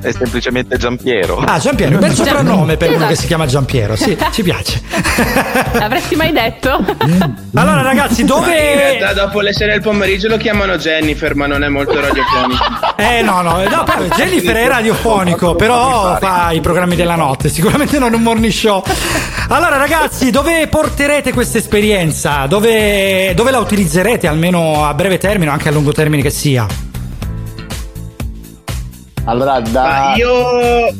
È 0.00 0.12
semplicemente 0.12 0.76
Giampiero. 0.76 1.38
Ah, 1.38 1.58
Giampiero, 1.58 1.94
un 1.94 2.00
bel 2.00 2.14
soprannome 2.14 2.76
per 2.76 2.88
uno 2.88 2.96
Esatto. 2.98 3.12
che 3.12 3.18
si 3.18 3.26
chiama 3.26 3.46
Giampiero, 3.46 3.96
sì, 3.96 4.16
ci 4.30 4.42
piace. 4.42 4.80
L'avresti 5.72 6.14
mai 6.14 6.32
detto? 6.32 6.84
Allora, 7.58 7.80
ragazzi, 7.80 8.22
Ma 8.22 8.34
In 8.34 8.40
dove. 8.40 8.74
realtà 8.74 9.14
dopo 9.14 9.40
le 9.40 9.54
sei 9.54 9.68
del 9.70 9.80
pomeriggio 9.80 10.28
lo 10.28 10.36
chiamano 10.36 10.76
Jennifer, 10.76 11.34
ma 11.34 11.46
non 11.46 11.64
è 11.64 11.68
molto 11.68 11.98
radiofonico. 11.98 12.62
Eh 12.96 13.22
no, 13.22 13.40
no, 13.40 13.62
no 13.62 13.84
Jennifer 14.14 14.54
è 14.56 14.68
radiofonico, 14.68 15.54
però 15.54 16.18
fa 16.20 16.50
i 16.52 16.60
programmi 16.60 16.96
della 16.96 17.14
notte, 17.14 17.48
sicuramente 17.48 17.98
non 17.98 18.12
un 18.12 18.20
morning 18.20 18.52
show. 18.52 18.82
Allora 19.48 19.78
ragazzi, 19.78 20.30
dove 20.30 20.66
porterete 20.66 21.32
questa 21.32 21.56
esperienza? 21.56 22.44
Dove, 22.46 23.32
dove 23.34 23.50
la 23.50 23.58
utilizzerete, 23.58 24.26
almeno 24.26 24.84
a 24.84 24.92
breve 24.92 25.16
termine 25.16 25.48
o 25.50 25.54
anche 25.54 25.68
a 25.70 25.72
lungo 25.72 25.92
termine 25.92 26.20
che 26.20 26.30
sia? 26.30 26.66
Allora, 29.26 29.60
da. 29.60 29.82
Ma 29.82 30.16
io 30.16 30.94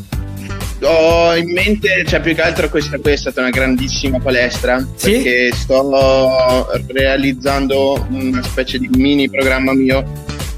ho 0.82 1.35
in 1.35 1.53
mente, 1.53 2.05
cioè 2.07 2.20
più 2.20 2.35
che 2.35 2.43
altro 2.43 2.69
questa 2.69 2.98
qui 2.98 3.12
è 3.12 3.16
stata 3.16 3.40
una 3.40 3.51
grandissima 3.51 4.20
palestra 4.20 4.86
perché 5.01 5.51
sto 5.55 6.69
realizzando 6.89 8.07
una 8.11 8.43
specie 8.43 8.78
di 8.78 8.89
mini 8.89 9.28
programma 9.28 9.73
mio 9.73 10.05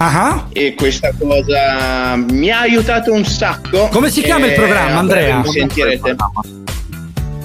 Ah, 0.01 0.47
e 0.53 0.75
questa 0.75 1.13
cosa 1.19 2.15
mi 2.15 2.51
ha 2.51 2.61
aiutato 2.61 3.13
un 3.13 3.25
sacco. 3.25 3.89
Come 3.89 4.11
si 4.11 4.23
chiama 4.23 4.47
il 4.47 4.53
E 4.53 4.55
programma, 4.55 4.99
Andrea? 5.01 5.43
Lo 5.43 5.51
sentirete. 5.51 6.15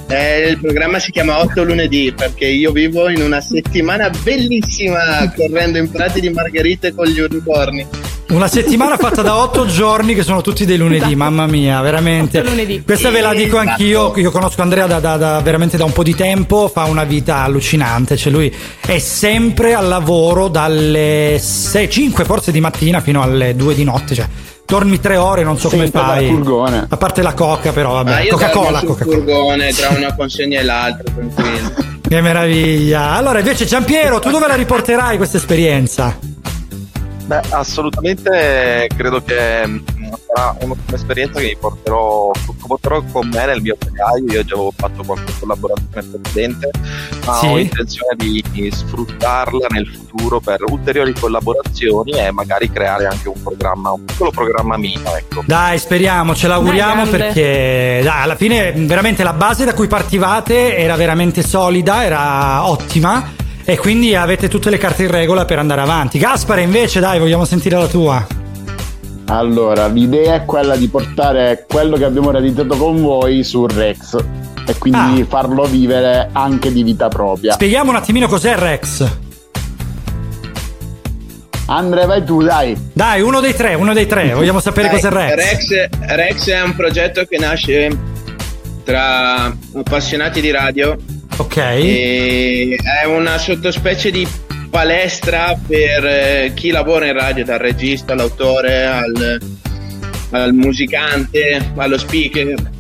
Eh, 0.08 0.50
il 0.50 0.60
programma 0.60 1.00
si 1.00 1.10
chiama 1.10 1.40
8 1.40 1.64
lunedì 1.64 2.14
perché 2.16 2.45
io 2.45 2.72
vivo 2.72 3.10
in 3.10 3.24
una 3.24 3.41
settimana 3.41 4.12
bellissima 4.22 5.32
correndo 5.36 5.80
in 5.80 5.90
prati 5.90 6.22
di 6.22 6.30
margherite 6.30 6.94
con 6.94 7.08
gli 7.08 7.20
unicorni. 7.20 7.88
Una 8.30 8.48
settimana 8.48 8.98
fatta 8.98 9.22
da 9.22 9.36
otto 9.38 9.66
giorni 9.68 10.16
che 10.16 10.24
sono 10.24 10.41
tutti 10.41 10.66
dei 10.66 10.78
lunedì, 10.78 11.14
mamma 11.16 11.45
mia, 11.45 11.82
veramente. 11.82 12.41
Questa 12.84 13.10
ve 13.12 13.22
la 13.22 13.34
dico 13.34 13.58
anch'io, 13.58 14.12
io 14.16 14.32
conosco 14.32 14.62
Andrea 14.64 14.88
da, 14.88 15.00
da- 15.00 15.18
da- 15.18 15.40
veramente 15.41 15.78
da 15.78 15.84
un 15.86 15.91
po' 15.91 16.02
di 16.04 16.16
tempo, 16.16 16.68
fa 16.74 16.86
una 16.86 17.04
vita 17.04 17.44
allucinante, 17.44 18.18
cioè 18.18 18.32
lui 18.32 18.52
è 18.86 18.98
sempre 18.98 19.76
al 19.76 19.88
lavoro 19.88 20.48
dalle 20.48 21.38
6, 21.40 21.90
5 21.90 22.24
forse 22.26 22.52
di 22.52 22.60
mattina 22.60 23.02
fino 23.02 23.22
alle 23.22 23.56
2 23.56 23.76
di 23.76 23.84
notte, 23.84 24.16
cioè 24.16 24.28
dormi 24.66 25.00
tre 25.00 25.18
ore, 25.18 25.44
non 25.44 25.60
so 25.60 25.70
come 25.70 25.84
Sempre 25.84 26.02
dal 26.02 26.10
fai. 26.16 26.28
furgone. 26.28 26.86
A 26.90 26.98
parte 26.98 27.22
la 27.22 27.34
coca 27.34 27.72
però, 27.72 27.94
vabbè, 27.94 28.22
io 28.24 28.32
Coca-Cola, 28.32 28.80
Coca-Cola. 28.84 29.16
furgone 29.18 29.72
tra 29.74 29.90
una 29.90 30.16
consegna 30.16 30.60
e 30.60 30.64
l'altra, 30.64 31.04
tranquillo. 31.14 31.72
Che 32.08 32.22
meraviglia. 32.22 33.12
Allora 33.12 33.40
invece 33.40 33.66
Giampiero, 33.66 34.20
tu 34.20 34.32
dove 34.32 34.48
la 34.48 34.56
riporterai 34.56 35.18
questa 35.18 35.38
esperienza? 35.38 36.18
Beh, 37.26 37.41
assolutamente 37.52 38.90
credo 38.95 39.24
che 39.24 39.66
mm, 39.66 39.78
sarà 40.28 40.56
una- 40.62 40.76
un'esperienza 40.90 41.40
che 41.40 41.45
mi 41.48 41.58
porterò, 41.58 42.32
porterò 42.68 43.02
con 43.12 43.28
me 43.30 43.45
nel 43.45 43.62
mio 43.62 43.78
bagaglio. 43.80 44.34
Io 44.34 44.44
già 44.44 44.54
avevo 44.56 44.74
fatto 44.76 45.04
qualche 45.04 45.32
collaborazione 45.40 46.08
precedente, 46.20 46.70
ma 47.26 47.34
Sì. 47.36 47.45
ho 47.45 47.58
intenzione 47.58 48.16
di 48.18 48.70
sfruttarla 48.72 49.68
nel 49.70 49.88
futuro 49.88 50.40
per 50.41 50.62
ulteriori 50.70 51.14
collaborazioni 51.14 52.12
e 52.12 52.32
magari 52.32 52.70
creare 52.70 53.06
anche 53.06 53.30
un 53.30 53.41
programma, 53.41 53.91
un 53.91 54.04
piccolo 54.04 54.32
programma 54.32 54.76
mio, 54.78 55.00
ecco. 55.16 55.44
Dai, 55.45 55.78
speriamo, 55.80 56.36
ce 56.36 56.48
l'auguriamo 56.48 57.04
Dai, 57.04 57.12
perché 57.12 58.02
dai, 58.04 58.22
alla 58.24 58.36
fine 58.36 58.72
veramente 58.74 59.24
la 59.24 59.34
base 59.34 59.64
da 59.66 59.74
cui 59.74 59.88
partivate 59.88 60.76
era 60.78 60.95
veramente 60.98 61.41
solida, 61.41 62.04
era 62.04 62.68
ottima 62.68 63.32
e 63.65 63.77
quindi 63.77 64.15
avete 64.15 64.48
tutte 64.48 64.69
le 64.69 64.77
carte 64.77 65.03
in 65.03 65.11
regola 65.11 65.45
per 65.45 65.60
andare 65.60 65.81
avanti. 65.81 66.18
Gaspare 66.19 66.61
invece, 66.61 66.99
dai, 66.99 67.19
vogliamo 67.19 67.45
sentire 67.45 67.77
la 67.77 67.88
tua. 67.88 68.26
Allora, 69.27 69.88
l'idea 69.88 70.35
è 70.35 70.45
quella 70.45 70.76
di 70.76 70.88
portare 70.90 71.65
quello 71.68 71.98
che 71.98 72.03
abbiamo 72.03 72.30
realizzato 72.30 72.76
con 72.76 73.02
voi 73.02 73.44
su 73.44 73.65
Rex 73.65 74.23
e 74.65 74.77
quindi 74.77 75.26
farlo 75.27 75.64
vivere 75.64 76.30
anche 76.31 76.72
di 76.72 76.84
vita 76.84 77.07
propria. 77.07 77.53
Spieghiamo 77.53 77.90
un 77.90 77.95
attimino 77.95 78.27
cos'è 78.27 78.56
Rex. 78.56 79.18
Andre, 81.68 82.06
vai 82.06 82.23
tu, 82.26 82.44
dai. 82.44 82.77
Dai, 82.91 83.22
uno 83.22 83.40
dei 83.40 83.56
tre, 83.56 83.73
uno 83.76 83.94
dei 83.94 84.06
tre, 84.06 84.34
vogliamo 84.34 84.60
sapere 84.60 84.90
Dai, 84.90 84.99
cos'è 84.99 85.10
Rex. 85.10 85.35
Rex. 85.35 85.90
Rex 86.15 86.49
è 86.49 86.61
un 86.61 86.76
progetto 86.76 87.23
che 87.23 87.38
nasce 87.38 87.98
tra 88.84 89.45
appassionati 89.45 90.41
di 90.41 90.52
radio. 90.52 90.98
Ok. 91.38 91.57
E 91.57 92.77
è 93.01 93.05
una 93.05 93.38
sottospecie 93.38 94.11
di 94.11 94.27
palestra 94.69 95.57
per 95.68 96.05
eh, 96.05 96.51
chi 96.55 96.72
lavora 96.72 97.05
in 97.05 97.14
radio, 97.14 97.45
dal 97.45 97.60
regista 97.60 98.14
all'autore 98.14 98.85
al, 98.85 99.39
al 100.31 100.53
musicante, 100.53 101.72
allo 101.76 101.97
speaker. 101.97 102.72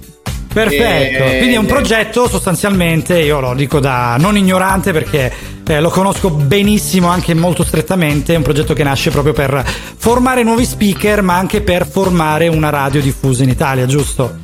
Perfetto, 0.53 1.23
E- 1.23 1.37
quindi 1.39 1.55
è 1.55 1.57
un 1.57 1.65
progetto 1.65 2.27
sostanzialmente, 2.27 3.19
io 3.19 3.39
lo 3.39 3.55
dico 3.55 3.79
da 3.79 4.17
non 4.19 4.37
ignorante 4.37 4.91
perché 4.91 5.31
eh, 5.65 5.79
lo 5.79 5.89
conosco 5.89 6.29
benissimo 6.29 7.07
anche 7.07 7.33
molto 7.33 7.63
strettamente, 7.63 8.33
è 8.33 8.37
un 8.37 8.43
progetto 8.43 8.73
che 8.73 8.83
nasce 8.83 9.09
proprio 9.09 9.33
per 9.33 9.63
formare 9.97 10.43
nuovi 10.43 10.65
speaker 10.65 11.23
ma 11.23 11.37
anche 11.37 11.61
per 11.61 11.87
formare 11.87 12.47
una 12.47 12.69
radio 12.69 13.01
diffusa 13.01 13.43
in 13.43 13.49
Italia, 13.49 13.87
giusto? 13.87 14.42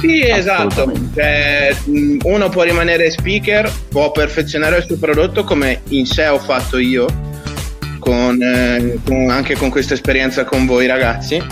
Sì, 0.00 0.26
esatto. 0.26 0.90
Cioè, 1.14 1.76
uno 2.22 2.48
può 2.48 2.62
rimanere 2.62 3.10
speaker, 3.10 3.70
può 3.88 4.10
perfezionare 4.12 4.78
il 4.78 4.84
suo 4.86 4.96
prodotto 4.96 5.44
come 5.44 5.82
in 5.88 6.06
sé 6.06 6.26
ho 6.26 6.38
fatto 6.38 6.78
io, 6.78 7.06
con, 7.98 8.40
eh, 8.42 8.98
con- 9.04 9.30
anche 9.30 9.56
con 9.56 9.70
questa 9.70 9.94
esperienza 9.94 10.44
con 10.44 10.66
voi 10.66 10.86
ragazzi. 10.86 11.42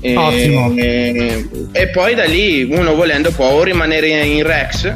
E, 0.00 0.16
Ottimo. 0.16 0.72
E, 0.76 1.48
e 1.72 1.88
poi 1.88 2.14
da 2.14 2.24
lì 2.24 2.62
uno 2.62 2.94
volendo 2.94 3.30
può 3.30 3.46
o 3.50 3.62
rimanere 3.62 4.08
in 4.08 4.42
Rex 4.42 4.94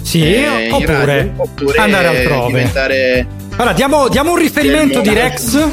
Sì, 0.00 0.32
eh, 0.32 0.70
oppure 0.70 1.04
radio, 1.04 1.32
oppure 1.36 1.78
andare 1.78 2.06
altrove. 2.06 2.46
diventare 2.46 3.26
Allora, 3.56 3.72
diamo, 3.72 4.08
diamo 4.08 4.30
un 4.32 4.38
riferimento 4.38 5.00
di 5.00 5.12
Rex. 5.12 5.68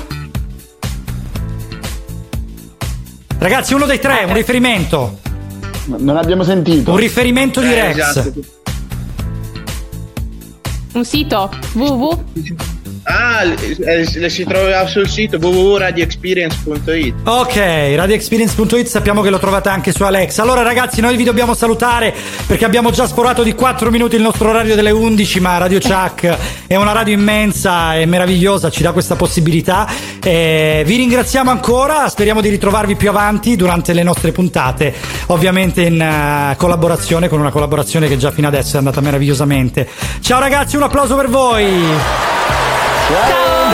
Ragazzi, 3.39 3.73
uno 3.73 3.85
dei 3.85 3.99
tre, 3.99 4.23
un 4.25 4.33
riferimento. 4.33 5.19
Non 5.97 6.17
abbiamo 6.17 6.43
sentito. 6.43 6.91
Un 6.91 6.97
riferimento 6.97 7.61
di 7.61 7.67
Eh, 7.73 7.93
Rex. 7.93 7.97
esatto. 8.17 8.33
Un 10.93 11.05
sito 11.05 11.49
www. 11.73 12.23
Ah, 13.11 13.43
si 14.29 14.45
trova 14.45 14.87
sul 14.87 15.09
sito 15.09 15.37
www.radioexperience.it. 15.37 17.13
Ok, 17.25 17.55
radioexperience.it 17.55 18.87
sappiamo 18.87 19.21
che 19.21 19.29
lo 19.29 19.37
trovate 19.37 19.67
anche 19.67 19.91
su 19.91 20.03
Alexa. 20.03 20.43
Allora 20.43 20.61
ragazzi, 20.61 21.01
noi 21.01 21.17
vi 21.17 21.25
dobbiamo 21.25 21.53
salutare 21.53 22.13
perché 22.47 22.63
abbiamo 22.63 22.91
già 22.91 23.05
sforato 23.07 23.43
di 23.43 23.53
4 23.53 23.91
minuti 23.91 24.15
il 24.15 24.21
nostro 24.21 24.49
orario 24.49 24.75
delle 24.75 24.91
11, 24.91 25.39
ma 25.41 25.57
Radio 25.57 25.79
Chuck 25.79 26.37
è 26.67 26.75
una 26.77 26.93
radio 26.93 27.13
immensa 27.13 27.97
e 27.97 28.05
meravigliosa, 28.05 28.69
ci 28.69 28.81
dà 28.81 28.93
questa 28.93 29.17
possibilità. 29.17 29.89
Eh, 30.23 30.83
vi 30.85 30.95
ringraziamo 30.95 31.49
ancora, 31.49 32.07
speriamo 32.07 32.39
di 32.39 32.47
ritrovarvi 32.47 32.95
più 32.95 33.09
avanti 33.09 33.57
durante 33.57 33.91
le 33.91 34.03
nostre 34.03 34.31
puntate, 34.31 34.93
ovviamente 35.27 35.81
in 35.81 35.99
eh, 35.99 36.55
collaborazione 36.55 37.27
con 37.27 37.41
una 37.41 37.51
collaborazione 37.51 38.07
che 38.07 38.17
già 38.17 38.31
fino 38.31 38.47
adesso 38.47 38.75
è 38.75 38.77
andata 38.77 39.01
meravigliosamente. 39.01 39.85
Ciao 40.21 40.39
ragazzi, 40.39 40.77
un 40.77 40.83
applauso 40.83 41.15
per 41.15 41.27
voi. 41.27 42.60
Ciao, 43.11 43.27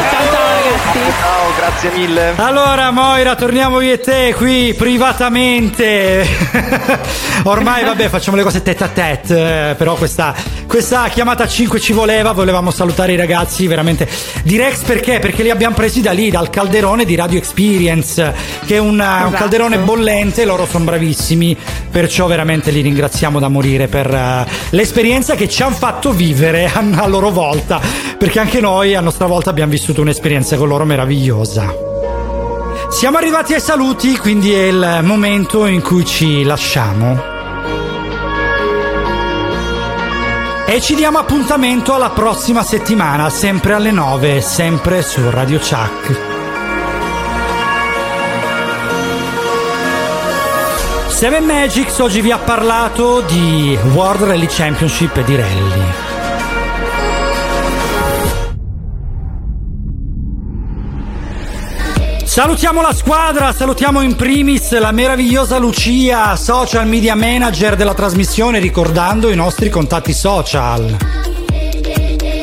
ciao, 0.09 0.31
ciao 0.31 0.47
ragazzi. 0.47 1.36
Ciao, 1.47 1.55
grazie 1.55 1.91
mille. 1.91 2.33
Allora 2.35 2.91
Moira, 2.91 3.35
torniamo 3.35 3.79
io 3.79 3.93
e 3.93 3.99
te 4.01 4.33
qui 4.35 4.73
privatamente. 4.73 6.27
Ormai 7.43 7.85
vabbè 7.85 8.09
facciamo 8.09 8.35
le 8.35 8.43
cose 8.43 8.61
tête 8.61 8.83
a 8.83 8.89
tête, 8.89 9.69
eh, 9.69 9.75
però 9.75 9.95
questa, 9.95 10.35
questa 10.65 11.07
chiamata 11.07 11.43
a 11.43 11.47
5 11.47 11.79
ci 11.79 11.93
voleva, 11.93 12.33
volevamo 12.33 12.69
salutare 12.71 13.13
i 13.13 13.15
ragazzi 13.15 13.65
veramente 13.67 14.09
di 14.43 14.57
Rex 14.57 14.81
perché? 14.81 15.19
Perché 15.19 15.43
li 15.43 15.49
abbiamo 15.49 15.75
presi 15.75 16.01
da 16.01 16.11
lì, 16.11 16.29
dal 16.29 16.49
calderone 16.49 17.05
di 17.05 17.15
Radio 17.15 17.37
Experience, 17.37 18.33
che 18.65 18.75
è 18.75 18.79
un, 18.79 18.95
un 18.95 18.99
Esatto. 18.99 19.35
calderone 19.35 19.77
bollente, 19.77 20.43
loro 20.43 20.65
sono 20.65 20.83
bravissimi, 20.83 21.55
perciò 21.89 22.27
veramente 22.27 22.71
li 22.71 22.81
ringraziamo 22.81 23.39
da 23.39 23.47
morire 23.47 23.87
per 23.87 24.13
eh, 24.13 24.45
l'esperienza 24.71 25.35
che 25.35 25.47
ci 25.47 25.63
hanno 25.63 25.75
fatto 25.75 26.11
vivere 26.11 26.65
a, 26.73 26.83
a 26.95 27.07
loro 27.07 27.29
volta, 27.29 27.79
perché 28.17 28.39
anche 28.39 28.59
noi 28.59 28.95
a 28.95 28.99
nostra 28.99 29.27
volta 29.27 29.49
abbiamo 29.49 29.71
vissuto 29.71 30.01
un'esperienza 30.01 30.57
con 30.57 30.67
loro 30.67 30.83
meravigliosa. 30.83 31.36
Siamo 32.89 33.17
arrivati 33.17 33.53
ai 33.53 33.61
saluti, 33.61 34.17
quindi 34.17 34.53
è 34.53 34.63
il 34.67 34.99
momento 35.03 35.65
in 35.65 35.81
cui 35.81 36.05
ci 36.05 36.43
lasciamo. 36.43 37.35
E 40.65 40.81
ci 40.81 40.95
diamo 40.95 41.17
appuntamento 41.17 41.93
alla 41.93 42.09
prossima 42.09 42.63
settimana, 42.63 43.29
sempre 43.29 43.73
alle 43.73 43.91
9, 43.91 44.41
sempre 44.41 45.01
su 45.01 45.29
Radio 45.29 45.59
Chuck. 45.59 46.35
Seven 51.07 51.45
Magics 51.45 51.97
oggi 51.99 52.21
vi 52.21 52.31
ha 52.31 52.37
parlato 52.37 53.21
di 53.21 53.77
World 53.93 54.23
Rally 54.23 54.47
Championship 54.47 55.17
e 55.17 55.23
di 55.23 55.35
rally. 55.35 56.06
Salutiamo 62.37 62.83
la 62.83 62.93
squadra, 62.93 63.51
salutiamo 63.51 64.01
in 64.01 64.15
primis 64.15 64.77
la 64.77 64.91
meravigliosa 64.91 65.57
Lucia, 65.57 66.35
social 66.35 66.87
media 66.87 67.15
manager 67.15 67.75
della 67.75 67.95
trasmissione, 67.95 68.59
ricordando 68.59 69.31
i 69.31 69.35
nostri 69.35 69.71
contatti 69.71 70.13
social. 70.13 70.97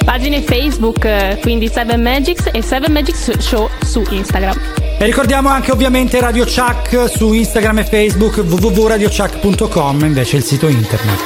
Pagine 0.04 0.42
Facebook, 0.42 1.04
eh, 1.04 1.38
quindi 1.40 1.68
7 1.68 1.96
Magics 1.96 2.48
e 2.50 2.60
7 2.60 2.90
Magics 2.90 3.38
Show 3.38 3.70
su 3.84 4.02
Instagram. 4.10 4.60
E 4.98 5.04
ricordiamo 5.04 5.48
anche 5.48 5.70
ovviamente 5.70 6.18
Radio 6.18 6.44
Chuck 6.44 7.08
su 7.08 7.32
Instagram 7.32 7.78
e 7.78 7.84
Facebook, 7.84 8.42
www.radiochuck.com 8.44 10.00
invece 10.00 10.38
il 10.38 10.42
sito 10.42 10.66
internet. 10.66 11.20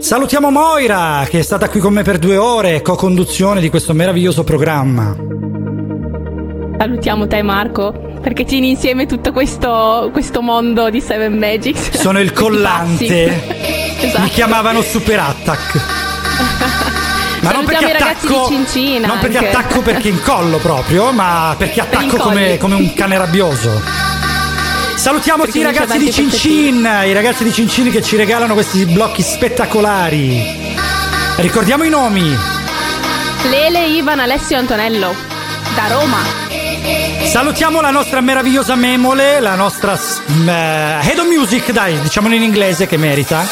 Salutiamo 0.00 0.50
Moira 0.50 1.24
che 1.30 1.38
è 1.38 1.42
stata 1.42 1.68
qui 1.68 1.78
con 1.78 1.92
me 1.92 2.02
per 2.02 2.18
due 2.18 2.36
ore, 2.36 2.82
co-conduzione 2.82 3.60
di 3.60 3.70
questo 3.70 3.94
meraviglioso 3.94 4.42
programma. 4.42 5.34
Salutiamo 6.76 7.26
te 7.28 7.42
Marco, 7.42 7.92
perché 8.20 8.44
tieni 8.44 8.70
insieme 8.70 9.06
tutto 9.06 9.32
questo, 9.32 10.10
questo 10.12 10.42
mondo 10.42 10.90
di 10.90 11.00
Seven 11.00 11.38
Magics. 11.38 11.96
Sono 11.96 12.20
il 12.20 12.32
collante. 12.34 14.00
Esatto. 14.00 14.22
Mi 14.22 14.28
chiamavano 14.28 14.82
Super 14.82 15.20
Attack. 15.20 15.80
Ma 17.40 17.52
non 17.52 17.64
perché 17.64 17.92
attacco, 17.92 18.46
Cincina 18.48 19.06
non 19.06 19.18
perché 19.18 19.36
attacco 19.36 19.80
perché 19.82 20.08
incollo 20.08 20.56
proprio, 20.58 21.12
ma 21.12 21.54
perché 21.56 21.80
attacco 21.82 22.16
come, 22.16 22.52
incolli. 22.52 22.58
come 22.58 22.74
un 22.74 22.92
cane 22.94 23.18
rabbioso. 23.18 23.82
Salutiamo 24.96 25.44
i 25.44 25.62
ragazzi 25.62 25.98
di 25.98 26.10
Cincin, 26.10 26.88
i 27.04 27.12
ragazzi 27.12 27.44
di 27.44 27.52
Cincin 27.52 27.90
che 27.90 28.02
ci 28.02 28.16
regalano 28.16 28.54
questi 28.54 28.86
blocchi 28.86 29.22
spettacolari. 29.22 30.42
Ricordiamo 31.36 31.84
i 31.84 31.90
nomi. 31.90 32.34
Lele, 33.50 33.86
Ivan, 33.88 34.20
Alessio 34.20 34.56
e 34.56 34.60
Antonello. 34.60 35.14
Da 35.74 35.88
Roma. 35.88 36.43
Salutiamo 37.24 37.80
la 37.80 37.90
nostra 37.90 38.20
meravigliosa 38.20 38.74
Memole, 38.74 39.40
la 39.40 39.54
nostra 39.54 39.94
eh, 39.94 41.08
Head 41.08 41.18
of 41.18 41.26
Music, 41.26 41.72
dai, 41.72 41.98
diciamolo 42.00 42.34
in 42.34 42.42
inglese 42.42 42.86
che 42.86 42.96
merita. 42.96 43.44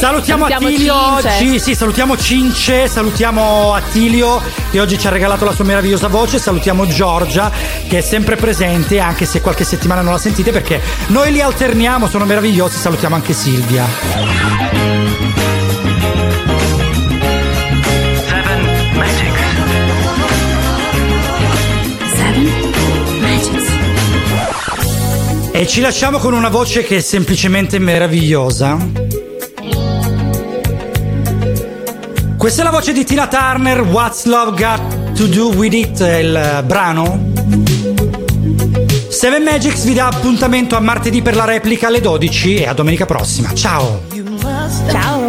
Salutiamo, 0.00 0.48
Salutiamo 0.48 0.66
Attilio 0.66 1.20
Cince. 1.20 1.36
oggi, 1.36 1.58
sì, 1.58 1.74
salutiamo 1.74 2.16
Cince, 2.16 2.88
salutiamo 2.88 3.74
Attilio 3.74 4.42
che 4.70 4.80
oggi 4.80 4.98
ci 4.98 5.06
ha 5.06 5.10
regalato 5.10 5.44
la 5.44 5.52
sua 5.52 5.66
meravigliosa 5.66 6.08
voce, 6.08 6.38
salutiamo 6.38 6.86
Giorgia 6.86 7.52
che 7.86 7.98
è 7.98 8.00
sempre 8.00 8.36
presente 8.36 8.98
anche 8.98 9.26
se 9.26 9.42
qualche 9.42 9.64
settimana 9.64 10.00
non 10.00 10.12
la 10.12 10.18
sentite 10.18 10.52
perché 10.52 10.80
noi 11.08 11.30
li 11.32 11.42
alterniamo, 11.42 12.08
sono 12.08 12.24
meravigliosi, 12.24 12.78
salutiamo 12.78 13.14
anche 13.14 13.34
Silvia. 13.34 13.84
E 25.60 25.66
ci 25.66 25.82
lasciamo 25.82 26.16
con 26.16 26.32
una 26.32 26.48
voce 26.48 26.82
che 26.82 26.96
è 26.96 27.00
semplicemente 27.00 27.78
meravigliosa. 27.78 28.78
Questa 32.38 32.62
è 32.62 32.64
la 32.64 32.70
voce 32.70 32.94
di 32.94 33.04
Tina 33.04 33.28
Turner, 33.28 33.82
What's 33.82 34.24
Love 34.24 34.56
Got 34.56 35.12
to 35.12 35.26
Do 35.26 35.48
With 35.48 35.74
It, 35.74 36.02
è 36.02 36.16
il 36.16 36.34
eh, 36.34 36.62
brano. 36.62 37.32
Seven 39.10 39.42
Magics 39.42 39.84
vi 39.84 39.92
dà 39.92 40.06
appuntamento 40.06 40.76
a 40.76 40.80
martedì 40.80 41.20
per 41.20 41.36
la 41.36 41.44
replica 41.44 41.88
alle 41.88 42.00
12 42.00 42.54
e 42.54 42.66
a 42.66 42.72
domenica 42.72 43.04
prossima. 43.04 43.52
Ciao! 43.52 44.04
Ciao. 44.90 45.28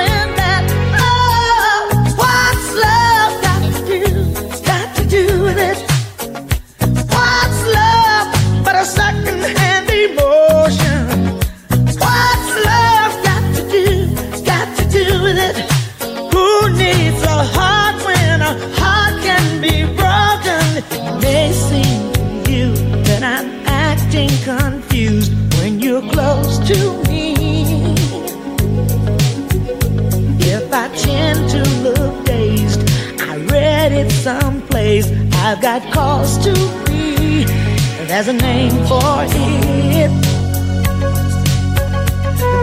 someplace. 34.39 35.07
I've 35.45 35.61
got 35.61 35.81
cause 35.91 36.37
to 36.45 36.53
be. 36.85 37.43
There's 38.07 38.27
a 38.27 38.33
name 38.33 38.75
for 38.89 39.01
it. 39.27 40.11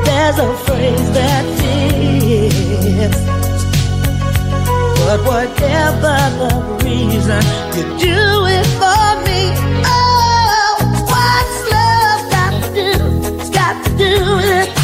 There's 0.06 0.38
a 0.38 0.50
phrase 0.64 1.08
that 1.18 1.44
fits. 1.58 3.20
But 5.00 5.20
whatever 5.30 6.16
the 6.40 6.52
reason, 6.84 7.42
you 7.76 7.84
do 8.08 8.20
it 8.56 8.68
for 8.80 9.08
me. 9.26 9.40
Oh, 9.94 10.74
what's 11.12 11.58
love 11.74 12.22
got 12.34 12.52
to 12.62 12.68
do? 12.80 12.90
It's 13.40 13.50
got 13.50 13.74
to 13.84 13.90
do 13.96 14.12
with 14.36 14.68
it. 14.68 14.77